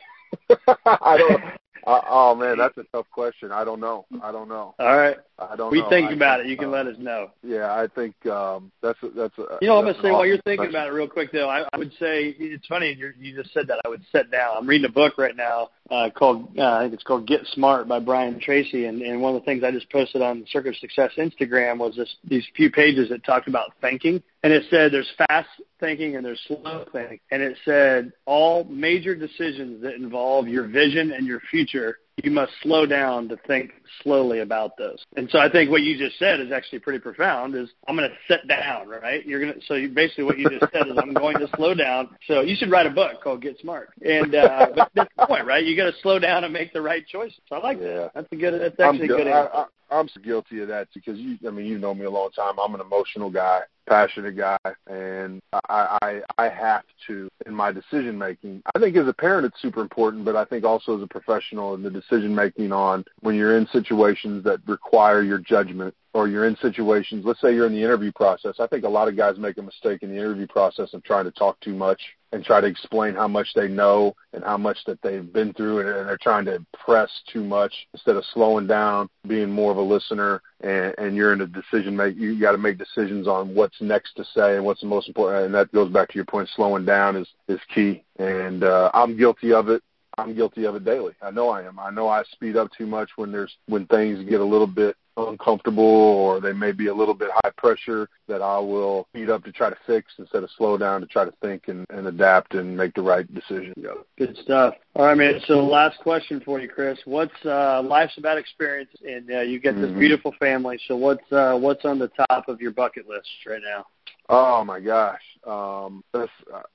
I 0.85 1.17
don't 1.17 1.43
Uh, 1.85 2.01
oh 2.07 2.35
man, 2.35 2.57
that's 2.57 2.77
a 2.77 2.83
tough 2.93 3.07
question. 3.11 3.51
I 3.51 3.63
don't 3.63 3.79
know. 3.79 4.05
I 4.21 4.31
don't 4.31 4.47
know. 4.47 4.73
All 4.79 4.97
right. 4.97 5.17
I 5.37 5.55
don't. 5.55 5.71
We 5.71 5.81
know. 5.81 5.89
think 5.89 6.09
I 6.09 6.13
about 6.13 6.39
think, 6.39 6.47
it. 6.47 6.51
You 6.51 6.57
can 6.57 6.67
uh, 6.67 6.71
let 6.71 6.87
us 6.87 6.95
know. 6.97 7.31
Yeah, 7.43 7.73
I 7.73 7.87
think 7.93 8.13
um, 8.25 8.71
that's 8.81 8.97
a, 9.03 9.09
that's 9.09 9.37
a. 9.37 9.57
You 9.61 9.67
know, 9.67 9.77
I'm 9.77 9.85
gonna 9.85 10.01
say 10.01 10.07
an 10.07 10.13
while 10.13 10.25
you're 10.25 10.37
thinking 10.37 10.57
question. 10.57 10.75
about 10.75 10.87
it 10.87 10.91
real 10.91 11.07
quick 11.07 11.31
though, 11.31 11.49
I, 11.49 11.65
I 11.73 11.77
would 11.77 11.91
say 11.99 12.35
it's 12.39 12.65
funny 12.67 12.93
you 12.93 13.11
you 13.19 13.35
just 13.35 13.53
said 13.53 13.67
that. 13.67 13.81
I 13.85 13.89
would 13.89 14.03
sit 14.11 14.31
down. 14.31 14.57
I'm 14.57 14.67
reading 14.67 14.85
a 14.85 14.93
book 14.93 15.17
right 15.17 15.35
now 15.35 15.71
uh, 15.91 16.09
called 16.09 16.47
uh, 16.57 16.63
I 16.63 16.83
think 16.83 16.93
it's 16.93 17.03
called 17.03 17.27
Get 17.27 17.45
Smart 17.47 17.87
by 17.87 17.99
Brian 17.99 18.39
Tracy, 18.39 18.85
and, 18.85 19.01
and 19.01 19.21
one 19.21 19.35
of 19.35 19.41
the 19.41 19.45
things 19.45 19.63
I 19.63 19.71
just 19.71 19.89
posted 19.91 20.21
on 20.21 20.45
Circuit 20.49 20.69
of 20.69 20.77
Success 20.77 21.11
Instagram 21.17 21.79
was 21.79 21.95
this 21.95 22.15
these 22.23 22.45
few 22.55 22.71
pages 22.71 23.09
that 23.09 23.23
talked 23.23 23.47
about 23.47 23.73
thinking, 23.81 24.23
and 24.43 24.51
it 24.51 24.63
said 24.69 24.91
there's 24.91 25.11
fast 25.17 25.49
thinking 25.79 26.15
and 26.15 26.25
there's 26.25 26.41
slow 26.47 26.85
thinking, 26.91 27.19
and 27.31 27.41
it 27.41 27.57
said 27.65 28.11
all 28.25 28.65
major 28.65 29.15
decisions 29.15 29.81
that 29.81 29.95
involve 29.95 30.47
your 30.47 30.67
vision 30.67 31.11
and 31.11 31.25
your 31.25 31.39
future 31.49 31.97
you 32.21 32.31
must 32.31 32.51
slow 32.61 32.85
down 32.85 33.27
to 33.29 33.37
think 33.47 33.71
slowly 34.03 34.39
about 34.39 34.77
those. 34.77 35.03
And 35.17 35.29
so 35.29 35.39
I 35.39 35.49
think 35.49 35.71
what 35.71 35.81
you 35.81 35.97
just 35.97 36.19
said 36.19 36.39
is 36.39 36.51
actually 36.51 36.79
pretty 36.79 36.99
profound 36.99 37.55
is 37.55 37.69
I'm 37.87 37.95
going 37.95 38.09
to 38.09 38.15
sit 38.27 38.47
down, 38.47 38.87
right? 38.87 39.25
You're 39.25 39.39
going 39.39 39.53
to, 39.53 39.59
so 39.65 39.73
you, 39.73 39.89
basically 39.89 40.25
what 40.25 40.37
you 40.37 40.49
just 40.49 40.71
said 40.71 40.87
is 40.87 40.97
I'm 40.97 41.13
going 41.13 41.37
to 41.39 41.49
slow 41.55 41.73
down. 41.73 42.09
So 42.27 42.41
you 42.41 42.55
should 42.55 42.69
write 42.69 42.85
a 42.85 42.91
book 42.91 43.21
called 43.23 43.41
Get 43.41 43.59
Smart. 43.59 43.89
And, 44.05 44.35
uh, 44.35 44.67
but 44.75 44.91
that's 44.93 45.11
the 45.17 45.25
point, 45.25 45.45
right? 45.45 45.65
You 45.65 45.75
got 45.75 45.91
to 45.91 46.01
slow 46.01 46.19
down 46.19 46.43
and 46.43 46.53
make 46.53 46.71
the 46.71 46.81
right 46.81 47.05
choices. 47.07 47.39
I 47.51 47.57
like 47.57 47.79
Yeah. 47.79 47.93
that. 47.93 48.11
That's 48.13 48.27
a 48.31 48.35
good, 48.35 48.61
that's 48.61 48.75
I'm, 48.79 48.95
actually 48.95 49.05
a 49.05 49.07
good 49.07 49.27
I, 49.27 49.39
answer. 49.39 49.51
I, 49.53 49.65
I'm 49.91 50.07
so 50.07 50.19
guilty 50.21 50.61
of 50.61 50.67
that 50.69 50.87
because 50.93 51.19
you. 51.19 51.37
I 51.47 51.51
mean, 51.51 51.67
you 51.67 51.77
know 51.77 51.93
me 51.93 52.05
a 52.05 52.09
long 52.09 52.31
time. 52.31 52.55
I'm 52.59 52.73
an 52.73 52.81
emotional 52.81 53.29
guy, 53.29 53.61
passionate 53.87 54.35
guy, 54.35 54.57
and 54.87 55.39
I 55.69 55.99
I, 56.01 56.21
I 56.39 56.49
have 56.49 56.83
to 57.07 57.29
in 57.45 57.53
my 57.53 57.71
decision 57.71 58.17
making. 58.17 58.63
I 58.73 58.79
think 58.79 58.95
as 58.97 59.07
a 59.07 59.13
parent 59.13 59.45
it's 59.45 59.61
super 59.61 59.81
important, 59.81 60.25
but 60.25 60.35
I 60.35 60.45
think 60.45 60.63
also 60.63 60.97
as 60.97 61.03
a 61.03 61.07
professional 61.07 61.75
in 61.75 61.83
the 61.83 61.91
decision 62.09 62.33
making 62.33 62.71
on 62.71 63.05
when 63.21 63.35
you're 63.35 63.57
in 63.57 63.67
situations 63.67 64.43
that 64.43 64.59
require 64.67 65.21
your 65.21 65.39
judgment 65.39 65.93
or 66.13 66.27
you're 66.27 66.45
in 66.45 66.55
situations. 66.57 67.25
Let's 67.25 67.41
say 67.41 67.53
you're 67.53 67.65
in 67.65 67.73
the 67.73 67.83
interview 67.83 68.11
process. 68.11 68.55
I 68.59 68.67
think 68.67 68.83
a 68.83 68.89
lot 68.89 69.07
of 69.07 69.17
guys 69.17 69.37
make 69.37 69.57
a 69.57 69.63
mistake 69.63 70.03
in 70.03 70.09
the 70.09 70.17
interview 70.17 70.47
process 70.47 70.93
of 70.93 71.03
trying 71.03 71.25
to 71.25 71.31
talk 71.31 71.59
too 71.59 71.73
much 71.73 71.99
and 72.31 72.43
try 72.43 72.61
to 72.61 72.67
explain 72.67 73.13
how 73.13 73.27
much 73.27 73.47
they 73.55 73.67
know 73.67 74.15
and 74.33 74.43
how 74.43 74.57
much 74.57 74.77
that 74.85 75.01
they've 75.01 75.31
been 75.33 75.53
through 75.53 75.79
and, 75.79 75.89
and 75.89 76.07
they're 76.07 76.17
trying 76.21 76.45
to 76.45 76.55
impress 76.55 77.09
too 77.31 77.43
much 77.43 77.73
instead 77.93 78.15
of 78.15 78.23
slowing 78.33 78.67
down, 78.67 79.09
being 79.27 79.49
more 79.49 79.71
of 79.71 79.77
a 79.77 79.81
listener 79.81 80.41
and, 80.61 80.95
and 80.97 81.15
you're 81.15 81.33
in 81.33 81.41
a 81.41 81.47
decision 81.47 81.95
make 81.95 82.15
you 82.15 82.39
got 82.39 82.53
to 82.53 82.57
make 82.57 82.77
decisions 82.77 83.27
on 83.27 83.53
what's 83.53 83.79
next 83.81 84.15
to 84.15 84.23
say 84.33 84.55
and 84.55 84.65
what's 84.65 84.81
the 84.81 84.87
most 84.87 85.07
important 85.07 85.45
and 85.45 85.53
that 85.53 85.71
goes 85.73 85.91
back 85.91 86.07
to 86.09 86.15
your 86.15 86.25
point 86.25 86.49
slowing 86.55 86.85
down 86.85 87.15
is 87.15 87.27
is 87.47 87.59
key 87.73 88.03
and 88.17 88.63
uh 88.63 88.89
I'm 88.93 89.17
guilty 89.17 89.53
of 89.53 89.69
it 89.69 89.83
I'm 90.17 90.35
guilty 90.35 90.65
of 90.65 90.75
it 90.75 90.85
daily. 90.85 91.13
I 91.21 91.31
know 91.31 91.49
I 91.49 91.63
am. 91.63 91.79
I 91.79 91.89
know 91.89 92.07
I 92.07 92.23
speed 92.31 92.55
up 92.55 92.69
too 92.77 92.85
much 92.85 93.11
when 93.15 93.31
there's 93.31 93.55
when 93.67 93.85
things 93.87 94.27
get 94.29 94.41
a 94.41 94.45
little 94.45 94.67
bit 94.67 94.95
uncomfortable 95.17 95.83
or 95.83 96.41
they 96.41 96.53
may 96.53 96.71
be 96.71 96.87
a 96.87 96.93
little 96.93 97.13
bit 97.13 97.29
high 97.43 97.51
pressure 97.57 98.09
that 98.27 98.41
I 98.41 98.57
will 98.57 99.07
speed 99.13 99.29
up 99.29 99.43
to 99.43 99.51
try 99.51 99.69
to 99.69 99.77
fix 99.85 100.11
instead 100.17 100.43
of 100.43 100.49
slow 100.57 100.77
down 100.77 101.01
to 101.01 101.07
try 101.07 101.23
to 101.23 101.33
think 101.41 101.67
and, 101.67 101.85
and 101.91 102.07
adapt 102.07 102.55
and 102.55 102.75
make 102.75 102.93
the 102.95 103.01
right 103.03 103.31
decision. 103.33 103.73
Good 104.17 104.37
stuff. 104.43 104.75
All 104.95 105.05
right, 105.05 105.17
man. 105.17 105.39
So 105.47 105.63
last 105.65 105.99
question 105.99 106.41
for 106.43 106.59
you, 106.59 106.67
Chris. 106.67 106.97
What's 107.05 107.33
uh, 107.45 107.81
life's 107.83 108.17
about 108.17 108.37
experience, 108.37 108.89
and 109.07 109.29
uh, 109.31 109.41
you 109.41 109.59
get 109.59 109.75
this 109.75 109.91
Mhm. 109.91 109.99
beautiful 109.99 110.31
family. 110.39 110.79
So 110.87 110.95
what's 110.95 111.31
uh, 111.31 111.57
what's 111.59 111.85
on 111.85 111.99
the 111.99 112.09
top 112.29 112.47
of 112.47 112.61
your 112.61 112.71
bucket 112.71 113.07
list 113.07 113.27
right 113.45 113.61
now? 113.63 113.85
Oh 114.29 114.63
my 114.63 114.79
gosh, 114.79 115.21
um, 115.45 116.03
that's, 116.13 116.31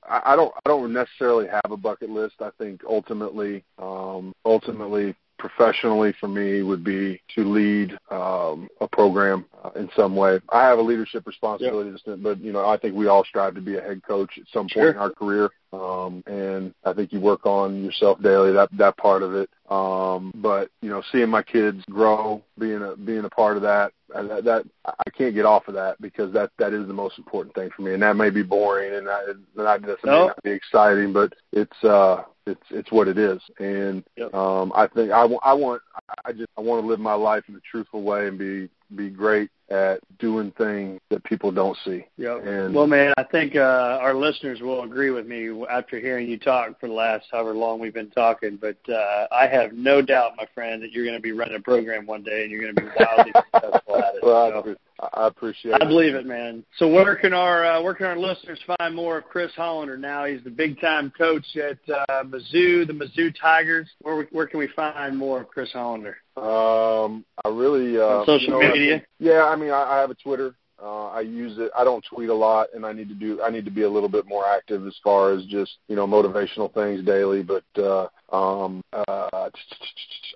I, 0.07 0.21
I 0.33 0.35
don't 0.35 0.53
I 0.63 0.69
don't 0.69 0.93
necessarily 0.93 1.47
have 1.47 1.71
a 1.71 1.77
bucket 1.77 2.09
list. 2.09 2.35
I 2.41 2.51
think 2.59 2.81
ultimately, 2.87 3.63
um, 3.79 4.33
ultimately, 4.45 5.15
professionally 5.39 6.13
for 6.19 6.27
me 6.27 6.61
would 6.61 6.83
be 6.83 7.19
to 7.35 7.43
lead 7.43 7.97
um, 8.11 8.67
a 8.81 8.87
program 8.91 9.45
uh, 9.63 9.71
in 9.75 9.89
some 9.95 10.15
way. 10.15 10.39
I 10.49 10.67
have 10.67 10.77
a 10.77 10.81
leadership 10.81 11.25
responsibility, 11.25 11.97
but 12.17 12.39
you 12.41 12.51
know 12.51 12.67
I 12.67 12.77
think 12.77 12.95
we 12.95 13.07
all 13.07 13.23
strive 13.23 13.55
to 13.55 13.61
be 13.61 13.77
a 13.77 13.81
head 13.81 14.01
coach 14.07 14.31
at 14.37 14.43
some 14.53 14.63
point 14.63 14.71
Sure. 14.73 14.91
in 14.91 14.97
our 14.97 15.09
career, 15.09 15.49
um, 15.73 16.23
and 16.27 16.73
I 16.85 16.93
think 16.93 17.11
you 17.11 17.19
work 17.19 17.45
on 17.45 17.83
yourself 17.83 18.21
daily. 18.21 18.51
That 18.53 18.69
that 18.77 18.97
part 18.97 19.23
of 19.23 19.33
it. 19.33 19.49
Um, 19.69 20.31
but 20.35 20.69
you 20.81 20.89
know, 20.89 21.01
seeing 21.11 21.29
my 21.29 21.43
kids 21.43 21.83
grow, 21.89 22.43
being 22.59 22.81
a 22.83 22.95
being 22.95 23.25
a 23.25 23.29
part 23.29 23.55
of 23.55 23.63
that, 23.63 23.93
uh, 24.13 24.23
that, 24.23 24.43
that 24.43 24.65
I 24.85 25.09
can't 25.17 25.35
get 25.35 25.45
off 25.45 25.67
of 25.67 25.75
that 25.75 25.99
because 26.01 26.33
that 26.33 26.51
that 26.59 26.73
is 26.73 26.87
the 26.87 26.93
most 26.93 27.17
important 27.17 27.55
thing 27.55 27.69
for 27.75 27.83
me. 27.83 27.93
And 27.93 28.03
that 28.03 28.15
may 28.15 28.29
be 28.29 28.43
boring, 28.43 28.93
and 28.93 29.07
that, 29.07 29.25
that 29.55 29.81
that 29.83 30.03
may 30.03 30.11
No. 30.11 30.27
not 30.27 30.43
be 30.43 30.51
exciting, 30.51 31.13
but 31.13 31.33
it's 31.53 31.83
uh 31.83 32.23
it's 32.49 32.63
it's 32.71 32.91
what 32.91 33.07
it 33.07 33.17
is. 33.17 33.39
And 33.59 34.03
Yep. 34.17 34.33
um, 34.33 34.71
I 34.75 34.87
think 34.87 35.11
I, 35.11 35.23
wa- 35.25 35.39
I 35.43 35.53
want 35.53 35.81
I 36.25 36.31
just 36.33 36.49
I 36.57 36.61
want 36.61 36.81
to 36.83 36.87
live 36.87 36.99
my 36.99 37.13
life 37.13 37.43
in 37.47 37.55
a 37.55 37.59
truthful 37.61 38.03
way 38.03 38.27
and 38.27 38.37
be 38.37 38.69
be 38.95 39.09
great 39.09 39.51
at 39.69 39.99
doing 40.17 40.51
things 40.57 40.99
that 41.11 41.23
people 41.23 41.51
don't 41.51 41.77
see. 41.85 42.03
Yep. 42.17 42.43
And 42.45 42.73
Well, 42.73 42.87
man, 42.87 43.13
I 43.17 43.23
think 43.23 43.55
uh, 43.55 43.99
our 44.01 44.15
listeners 44.15 44.61
will 44.61 44.81
agree 44.83 45.11
with 45.11 45.27
me 45.27 45.63
after 45.69 45.99
hearing 45.99 46.27
you 46.27 46.39
talk 46.39 46.79
for 46.79 46.87
the 46.87 46.93
last 46.93 47.27
however 47.31 47.53
long 47.53 47.79
we've 47.79 47.93
been 47.93 48.09
talking. 48.09 48.57
But 48.59 48.77
uh, 48.91 49.27
I 49.31 49.45
have 49.47 49.73
no 49.73 50.01
doubt, 50.01 50.31
my 50.37 50.47
friend, 50.55 50.81
that 50.81 50.91
you're 50.91 51.05
going 51.05 51.17
to 51.17 51.21
be 51.21 51.33
running 51.33 51.55
a 51.55 51.59
program 51.61 52.07
one 52.07 52.23
day 52.23 52.41
and 52.41 52.51
you're 52.51 52.61
going 52.63 52.73
to 52.75 52.81
be 52.81 52.87
wildly 52.99 53.31
successful 53.53 53.95
at 53.97 54.15
it. 54.15 54.23
well, 54.23 54.63
So- 54.63 54.75
I 55.13 55.27
appreciate 55.27 55.75
it. 55.75 55.81
I 55.81 55.85
believe 55.85 56.13
it, 56.13 56.25
man. 56.25 56.65
So 56.77 56.87
where 56.87 57.15
can 57.15 57.33
our 57.33 57.65
uh, 57.65 57.81
where 57.81 57.93
can 57.93 58.05
our 58.07 58.17
listeners 58.17 58.59
find 58.77 58.93
more 58.93 59.17
of 59.19 59.23
Chris 59.25 59.51
Hollender 59.57 59.97
now? 59.97 60.25
He's 60.25 60.43
the 60.43 60.49
big 60.49 60.79
time 60.81 61.11
coach 61.17 61.45
at 61.55 61.77
uh, 61.89 62.23
Mizzou, 62.25 62.85
the 62.85 62.93
Mizzou 62.93 63.33
Tigers. 63.39 63.87
Where 64.01 64.23
where 64.31 64.45
can 64.47 64.59
we 64.59 64.67
find 64.75 65.17
more 65.17 65.41
of 65.41 65.47
Chris 65.47 65.69
Hollender? 65.73 66.15
Um, 66.35 67.23
I 67.45 67.49
really 67.49 67.97
uh, 67.97 68.01
On 68.01 68.25
social 68.25 68.41
you 68.41 68.49
know, 68.49 68.61
I 68.61 68.71
media? 68.73 68.91
think- 68.95 69.05
yeah, 69.19 69.43
I 69.45 69.55
mean, 69.55 69.71
I, 69.71 69.83
I 69.83 69.97
have 69.99 70.09
a 70.11 70.15
Twitter. 70.15 70.55
Uh, 70.81 71.07
I 71.07 71.21
use 71.21 71.57
it. 71.57 71.71
I 71.77 71.83
don't 71.83 72.03
tweet 72.05 72.29
a 72.29 72.33
lot, 72.33 72.67
and 72.73 72.85
I 72.85 72.93
need 72.93 73.09
to 73.09 73.15
do. 73.15 73.41
I 73.41 73.49
need 73.49 73.65
to 73.65 73.71
be 73.71 73.83
a 73.83 73.89
little 73.89 74.09
bit 74.09 74.25
more 74.27 74.45
active 74.47 74.87
as 74.87 74.95
far 75.03 75.31
as 75.33 75.45
just 75.45 75.77
you 75.87 75.95
know 75.95 76.07
motivational 76.07 76.73
things 76.73 77.03
daily. 77.05 77.43
But 77.43 77.63
uh, 77.77 78.07
um, 78.31 78.81
uh, 78.93 79.49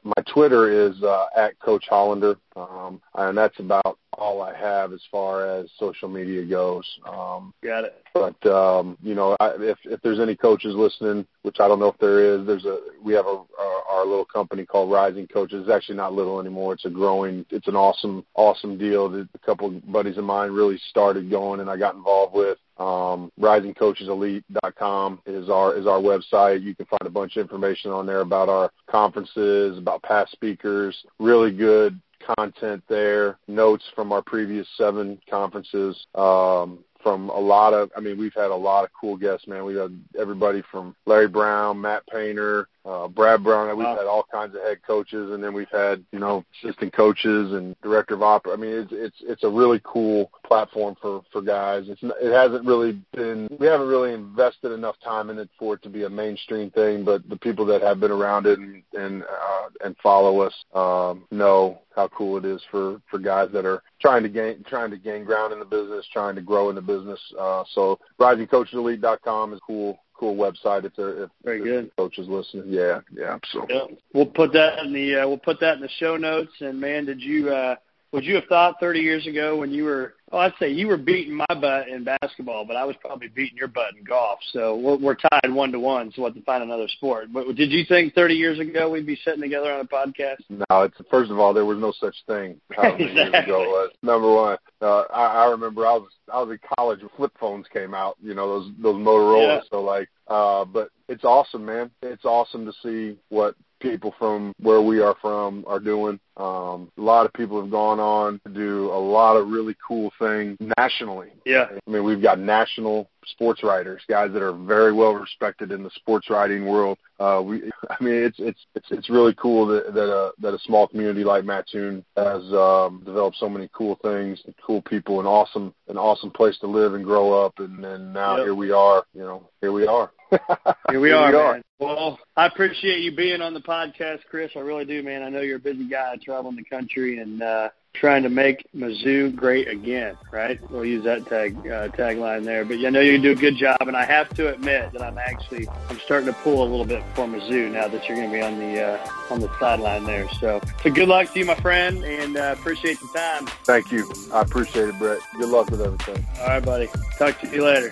my 0.04 0.24
Twitter 0.34 0.88
is 0.88 1.02
uh, 1.04 1.26
at 1.38 1.58
Coach 1.60 1.86
Hollender, 1.90 2.38
um, 2.56 3.02
and 3.16 3.38
that's 3.38 3.60
about 3.60 3.98
all 4.18 4.42
I 4.42 4.56
have 4.56 4.94
as 4.94 5.02
far 5.12 5.50
as 5.50 5.70
social 5.80 6.10
media 6.10 6.46
goes. 6.46 6.86
Um, 7.08 7.54
Got 7.64 7.86
it. 7.86 8.03
But 8.14 8.46
um, 8.46 8.98
you 9.02 9.16
know, 9.16 9.36
I, 9.40 9.52
if 9.60 9.78
if 9.86 10.02
there's 10.02 10.20
any 10.20 10.36
coaches 10.36 10.76
listening, 10.76 11.26
which 11.42 11.58
I 11.60 11.68
don't 11.68 11.80
know 11.80 11.88
if 11.88 11.98
there 11.98 12.36
is, 12.36 12.46
there's 12.46 12.66
a 12.66 12.80
we 13.04 13.14
have 13.14 13.26
a 13.26 13.42
our, 13.60 13.84
our 13.90 14.06
little 14.06 14.26
company 14.26 14.66
called 14.66 14.92
Rising 14.92 15.28
Coaches. 15.28 15.62
It's 15.62 15.72
actually 15.72 15.98
not 15.98 16.14
little 16.14 16.40
anymore. 16.40 16.74
It's 16.74 16.86
a 16.86 16.90
growing. 16.90 17.46
It's 17.50 17.68
an 17.68 17.76
awesome 17.76 18.24
awesome 18.36 18.78
deal 18.78 19.10
that 19.10 19.28
a 19.34 19.40
couple 19.40 19.70
buddies 19.88 20.18
of 20.18 20.26
mine 20.26 20.52
really 20.52 20.80
started 20.90 21.30
going, 21.30 21.60
and 21.60 21.70
I 21.70 21.78
got 21.78 21.96
involved 21.96 22.36
with. 22.36 22.58
Um, 22.78 23.32
RisingCoachesElite.com 23.40 25.22
is 25.26 25.50
our 25.50 25.76
is 25.76 25.88
our 25.88 26.00
website. 26.00 26.62
You 26.62 26.76
can 26.76 26.86
find 26.86 27.06
a 27.06 27.10
bunch 27.10 27.38
of 27.38 27.42
information 27.42 27.92
on 27.92 28.06
there 28.06 28.22
about 28.22 28.50
our 28.50 28.72
conferences, 28.88 29.78
about 29.78 30.04
past 30.04 30.32
speakers. 30.32 30.96
Really 31.20 31.52
good 31.52 32.00
content 32.38 32.84
there. 32.88 33.38
Notes 33.48 33.84
from 33.96 34.12
our 34.12 34.22
previous 34.22 34.68
seven 34.78 35.20
conferences. 35.30 36.06
Um, 36.16 36.80
from 37.04 37.30
a 37.30 37.40
lot 37.40 37.74
of, 37.74 37.92
I 37.96 38.00
mean, 38.00 38.18
we've 38.18 38.34
had 38.34 38.50
a 38.50 38.56
lot 38.56 38.86
of 38.86 38.90
cool 39.00 39.18
guests, 39.18 39.48
man. 39.48 39.66
We've 39.66 39.78
had 39.78 40.00
everybody 40.18 40.64
from 40.72 40.96
Larry 41.06 41.28
Brown, 41.28 41.80
Matt 41.80 42.08
Painter, 42.08 42.70
uh, 42.86 43.08
Brad 43.08 43.44
Brown. 43.44 43.70
We've 43.78 43.86
Wow. 43.86 43.96
had 43.96 44.06
all 44.06 44.26
kinds 44.32 44.56
of 44.56 44.62
head 44.62 44.80
coaches, 44.86 45.32
and 45.32 45.44
then 45.44 45.54
we've 45.54 45.70
had, 45.70 46.04
you 46.12 46.20
know, 46.20 46.44
assistant 46.62 46.94
coaches 46.94 47.54
and 47.54 47.76
director 47.82 48.14
of 48.14 48.22
opera. 48.24 48.54
I 48.54 48.56
mean, 48.58 48.72
it's 48.72 48.92
it's 48.92 49.16
it's 49.22 49.44
a 49.44 49.50
really 49.50 49.80
cool 49.84 50.30
platform 50.46 50.96
for 51.02 51.24
for 51.32 51.42
guys. 51.42 51.86
It's 51.88 52.02
it 52.04 52.34
hasn't 52.34 52.66
really 52.66 53.02
been, 53.14 53.48
we 53.60 53.68
haven't 53.68 53.88
really 53.88 54.14
invested 54.14 54.72
enough 54.74 54.96
time 55.04 55.30
in 55.30 55.40
it 55.40 55.50
for 55.58 55.76
it 55.76 55.84
to 55.84 55.90
be 55.90 56.04
a 56.04 56.10
mainstream 56.10 56.70
thing. 56.72 57.06
But 57.06 57.28
the 57.30 57.38
people 57.38 57.66
that 57.68 57.82
have 57.82 58.00
been 58.00 58.12
around 58.12 58.48
it 58.48 58.60
and 58.60 58.84
and 58.94 59.24
uh, 59.24 59.70
and 59.84 59.96
follow 60.04 60.42
us 60.42 60.54
um, 60.74 61.26
know 61.32 61.80
how 61.96 62.10
cool 62.10 62.38
it 62.38 62.46
is 62.46 62.62
for 62.70 63.00
for 63.10 63.18
guys 63.20 63.50
that 63.54 63.66
are 63.66 63.82
trying 64.02 64.24
to 64.24 64.30
gain 64.30 64.64
trying 64.68 64.92
to 64.92 64.98
gain 64.98 65.24
ground 65.24 65.54
in 65.54 65.60
the 65.60 65.66
business, 65.66 66.06
trying 66.12 66.36
to 66.36 66.42
grow 66.42 66.70
in 66.70 66.76
the 66.76 66.82
business. 66.82 67.20
Uh, 67.40 67.64
so 67.74 67.98
risingcoacheselite.com 68.20 69.54
is 69.54 69.60
cool 69.66 70.00
cool 70.14 70.36
website 70.36 70.86
if 70.86 70.96
they're 70.96 71.24
if, 71.24 71.30
Very 71.44 71.60
if 71.60 71.64
good. 71.64 71.92
coaches 71.98 72.28
listening. 72.28 72.66
Yeah, 72.68 73.02
yeah. 73.12 73.38
So 73.52 73.66
Yeah. 73.70 73.86
We'll 74.14 74.26
put 74.26 74.54
that 74.54 74.80
in 74.80 74.94
the 74.94 75.22
uh, 75.22 75.28
we'll 75.28 75.38
put 75.38 75.60
that 75.62 75.76
in 75.76 75.82
the 75.82 75.90
show 76.00 76.18
notes. 76.18 76.52
And 76.60 76.80
man, 76.80 77.06
did 77.06 77.22
you 77.22 77.50
uh, 77.50 77.76
would 78.14 78.24
you 78.24 78.36
have 78.36 78.46
thought 78.46 78.80
30 78.80 79.00
years 79.00 79.28
ago 79.28 79.58
when 79.58 79.72
you 79.72 79.84
were 79.84 80.14
oh 80.32 80.38
I'd 80.38 80.54
say 80.60 80.70
you 80.70 80.88
were 80.88 80.98
beating 80.98 81.34
my 81.34 81.46
butt 81.60 81.88
in 81.90 82.04
basketball, 82.04 82.64
but 82.66 82.76
I 82.76 82.86
was 82.86 82.96
probably 83.02 83.28
beating 83.28 83.58
your 83.58 83.68
butt 83.68 83.96
in 83.98 84.04
golf. 84.04 84.40
So 84.52 84.76
we're, 84.78 84.98
we're 84.98 85.16
tied 85.16 85.52
one 85.54 85.72
to 85.72 85.80
one. 85.80 86.12
So 86.12 86.22
we'll 86.22 86.32
have 86.32 86.40
to 86.40 86.46
find 86.46 86.64
another 86.64 86.88
sport. 86.88 87.34
But 87.34 87.56
did 87.56 87.72
you 87.72 87.84
think 87.86 88.14
30 88.14 88.36
years 88.36 88.60
ago 88.60 88.90
we'd 88.90 89.06
be 89.06 89.20
sitting 89.26 89.42
together 89.42 89.72
on 89.74 89.82
a 89.82 89.86
podcast? 89.86 90.38
No, 90.50 90.82
it's 90.84 90.96
first 91.10 91.32
of 91.32 91.40
all 91.40 91.54
there 91.54 91.66
was 91.66 91.80
no 91.80 91.92
such 92.00 92.16
thing. 92.28 92.60
How 92.72 92.84
many 92.84 93.06
years 93.06 93.18
ago 93.18 93.28
Exactly. 93.28 93.54
it 93.54 93.68
was? 93.68 93.92
Number 94.04 94.32
one, 94.32 94.58
uh, 94.82 95.02
I, 95.14 95.46
I 95.46 95.52
remember 95.52 95.86
I 95.86 95.94
was 95.94 96.12
I 96.32 96.42
was 96.42 96.52
in 96.52 96.60
college 96.78 97.00
when 97.02 97.10
flip 97.18 97.34
phones 97.40 97.66
came 97.74 97.94
out. 97.94 98.18
You 98.22 98.36
know 98.36 98.48
those 98.48 98.72
those 98.82 98.96
Motorola. 98.96 99.58
Yeah. 99.58 99.62
So 99.72 99.82
like, 99.82 100.10
uh, 100.28 100.66
but 100.66 100.90
it's 101.10 101.24
awesome, 101.24 101.66
man. 101.66 101.92
It's 102.02 102.26
awesome 102.26 102.66
to 102.66 102.74
see 102.84 103.18
what 103.30 103.56
people 103.84 104.16
from 104.18 104.54
where 104.60 104.82
we 104.82 105.02
are 105.02 105.16
from 105.22 105.66
are 105.68 105.80
doing. 105.80 106.20
Um, 106.38 106.90
a 106.98 107.02
lot 107.02 107.28
of 107.28 107.34
people 107.34 107.62
have 107.62 107.70
gone 107.70 108.00
on 108.00 108.40
to 108.48 108.52
do 108.52 108.90
a 108.92 108.98
lot 108.98 109.36
of 109.36 109.50
really 109.50 109.76
cool 109.86 110.12
things 110.18 110.58
nationally. 110.78 111.30
Yeah. 111.46 111.66
I 111.70 111.92
mean, 111.92 112.04
we've 112.04 112.22
got 112.22 112.40
national 112.40 113.10
sports 113.28 113.62
writers, 113.62 114.02
guys 114.08 114.32
that 114.34 114.42
are 114.42 114.54
very 114.54 114.94
well 114.94 115.14
respected 115.14 115.72
in 115.72 115.84
the 115.84 115.92
sports 115.92 116.30
writing 116.30 116.66
world. 116.66 116.98
Uh, 117.20 117.42
we, 117.46 117.72
I 117.90 118.04
mean, 118.04 118.16
it's 118.16 118.40
it's 118.40 118.60
it's 118.74 118.88
it's 118.90 119.10
really 119.10 119.36
cool 119.36 119.68
that 119.68 119.94
that 119.94 120.10
a 120.10 120.32
that 120.40 120.54
a 120.54 120.60
small 120.60 120.88
community 120.88 121.24
like 121.24 121.44
Mattoon 121.44 122.04
has 122.16 122.42
um, 122.54 123.04
developed 123.06 123.38
so 123.38 123.50
many 123.50 123.70
cool 123.74 124.00
things, 124.02 124.42
and 124.46 124.56
cool 124.66 124.82
people, 124.82 125.20
an 125.20 125.26
awesome 125.26 125.74
an 125.90 125.98
awesome 125.98 126.32
place 126.32 126.58
to 126.60 126.68
live 126.68 126.94
and 126.94 127.04
grow 127.04 127.46
up, 127.46 127.60
and, 127.60 127.84
and 127.86 128.14
now 128.14 128.38
yep. 128.38 128.46
here 128.46 128.56
we 128.56 128.72
are. 128.72 129.04
You 129.14 129.22
know, 129.22 129.50
here 129.62 129.74
we 129.74 129.86
are. 129.86 130.12
Here 130.90 131.00
we 131.00 131.12
are, 131.12 131.32
we 131.32 131.38
are. 131.38 131.62
Well, 131.80 132.20
I 132.36 132.46
appreciate 132.46 133.00
you 133.00 133.16
being 133.16 133.42
on 133.42 133.54
the 133.54 133.60
podcast, 133.60 134.22
Chris. 134.30 134.52
I 134.56 134.60
really 134.60 134.86
do, 134.86 135.04
man. 135.04 135.22
I 135.22 135.30
know 135.30 135.42
you're 135.42 135.58
a 135.58 135.60
busy 135.60 135.88
guy 135.88 136.16
traveling 136.24 136.56
the 136.56 136.64
country 136.64 137.20
and 137.20 137.42
uh, 137.42 137.70
trying 137.94 138.24
to 138.24 138.30
make 138.30 138.66
Mizzou 138.76 139.36
great 139.36 139.68
again, 139.68 140.18
right? 140.32 140.60
We'll 140.72 140.86
use 140.86 141.04
that 141.04 141.28
tag 141.28 141.56
uh, 141.58 141.90
tagline 141.90 142.46
there. 142.46 142.66
But 142.66 142.78
I 142.86 142.90
know 142.90 143.02
you 143.02 143.20
do 143.20 143.32
a 143.32 143.36
good 143.36 143.58
job, 143.58 143.78
and 143.82 143.96
I 143.96 144.06
have 144.06 144.30
to 144.36 144.54
admit 144.54 144.94
that 144.94 145.02
I'm 145.02 145.18
actually 145.18 145.68
I'm 145.90 146.00
starting 146.00 146.28
to 146.28 146.40
pull 146.40 146.64
a 146.64 146.68
little 146.68 146.86
bit 146.86 147.04
for 147.16 147.26
Mizzou 147.26 147.72
now 147.72 147.88
that 147.88 148.08
you're 148.08 148.18
going 148.18 148.32
to 148.32 148.38
be 148.38 148.42
on 148.42 148.60
the 148.60 148.82
uh, 148.82 149.10
on 149.30 149.40
the 149.40 149.60
sideline 149.60 150.06
there. 150.06 150.28
So, 150.40 150.62
so 150.82 150.92
good 150.92 151.10
luck 151.10 151.32
to 151.34 151.40
you, 151.40 151.46
my 151.46 151.56
friend, 151.56 152.04
and 152.04 152.38
uh, 152.38 152.56
appreciate 152.58 153.00
the 153.00 153.10
time. 153.14 153.46
Thank 153.66 153.92
you. 153.92 154.12
I 154.34 154.42
appreciate 154.42 154.90
it, 154.90 154.98
Brett. 154.98 155.20
Good 155.38 155.50
luck 155.50 155.70
with 155.70 155.82
everything. 155.82 156.26
All 156.40 156.48
right, 156.48 156.64
buddy. 156.64 156.90
Talk 157.18 157.40
to 157.42 157.48
you 157.50 157.64
later. 157.64 157.92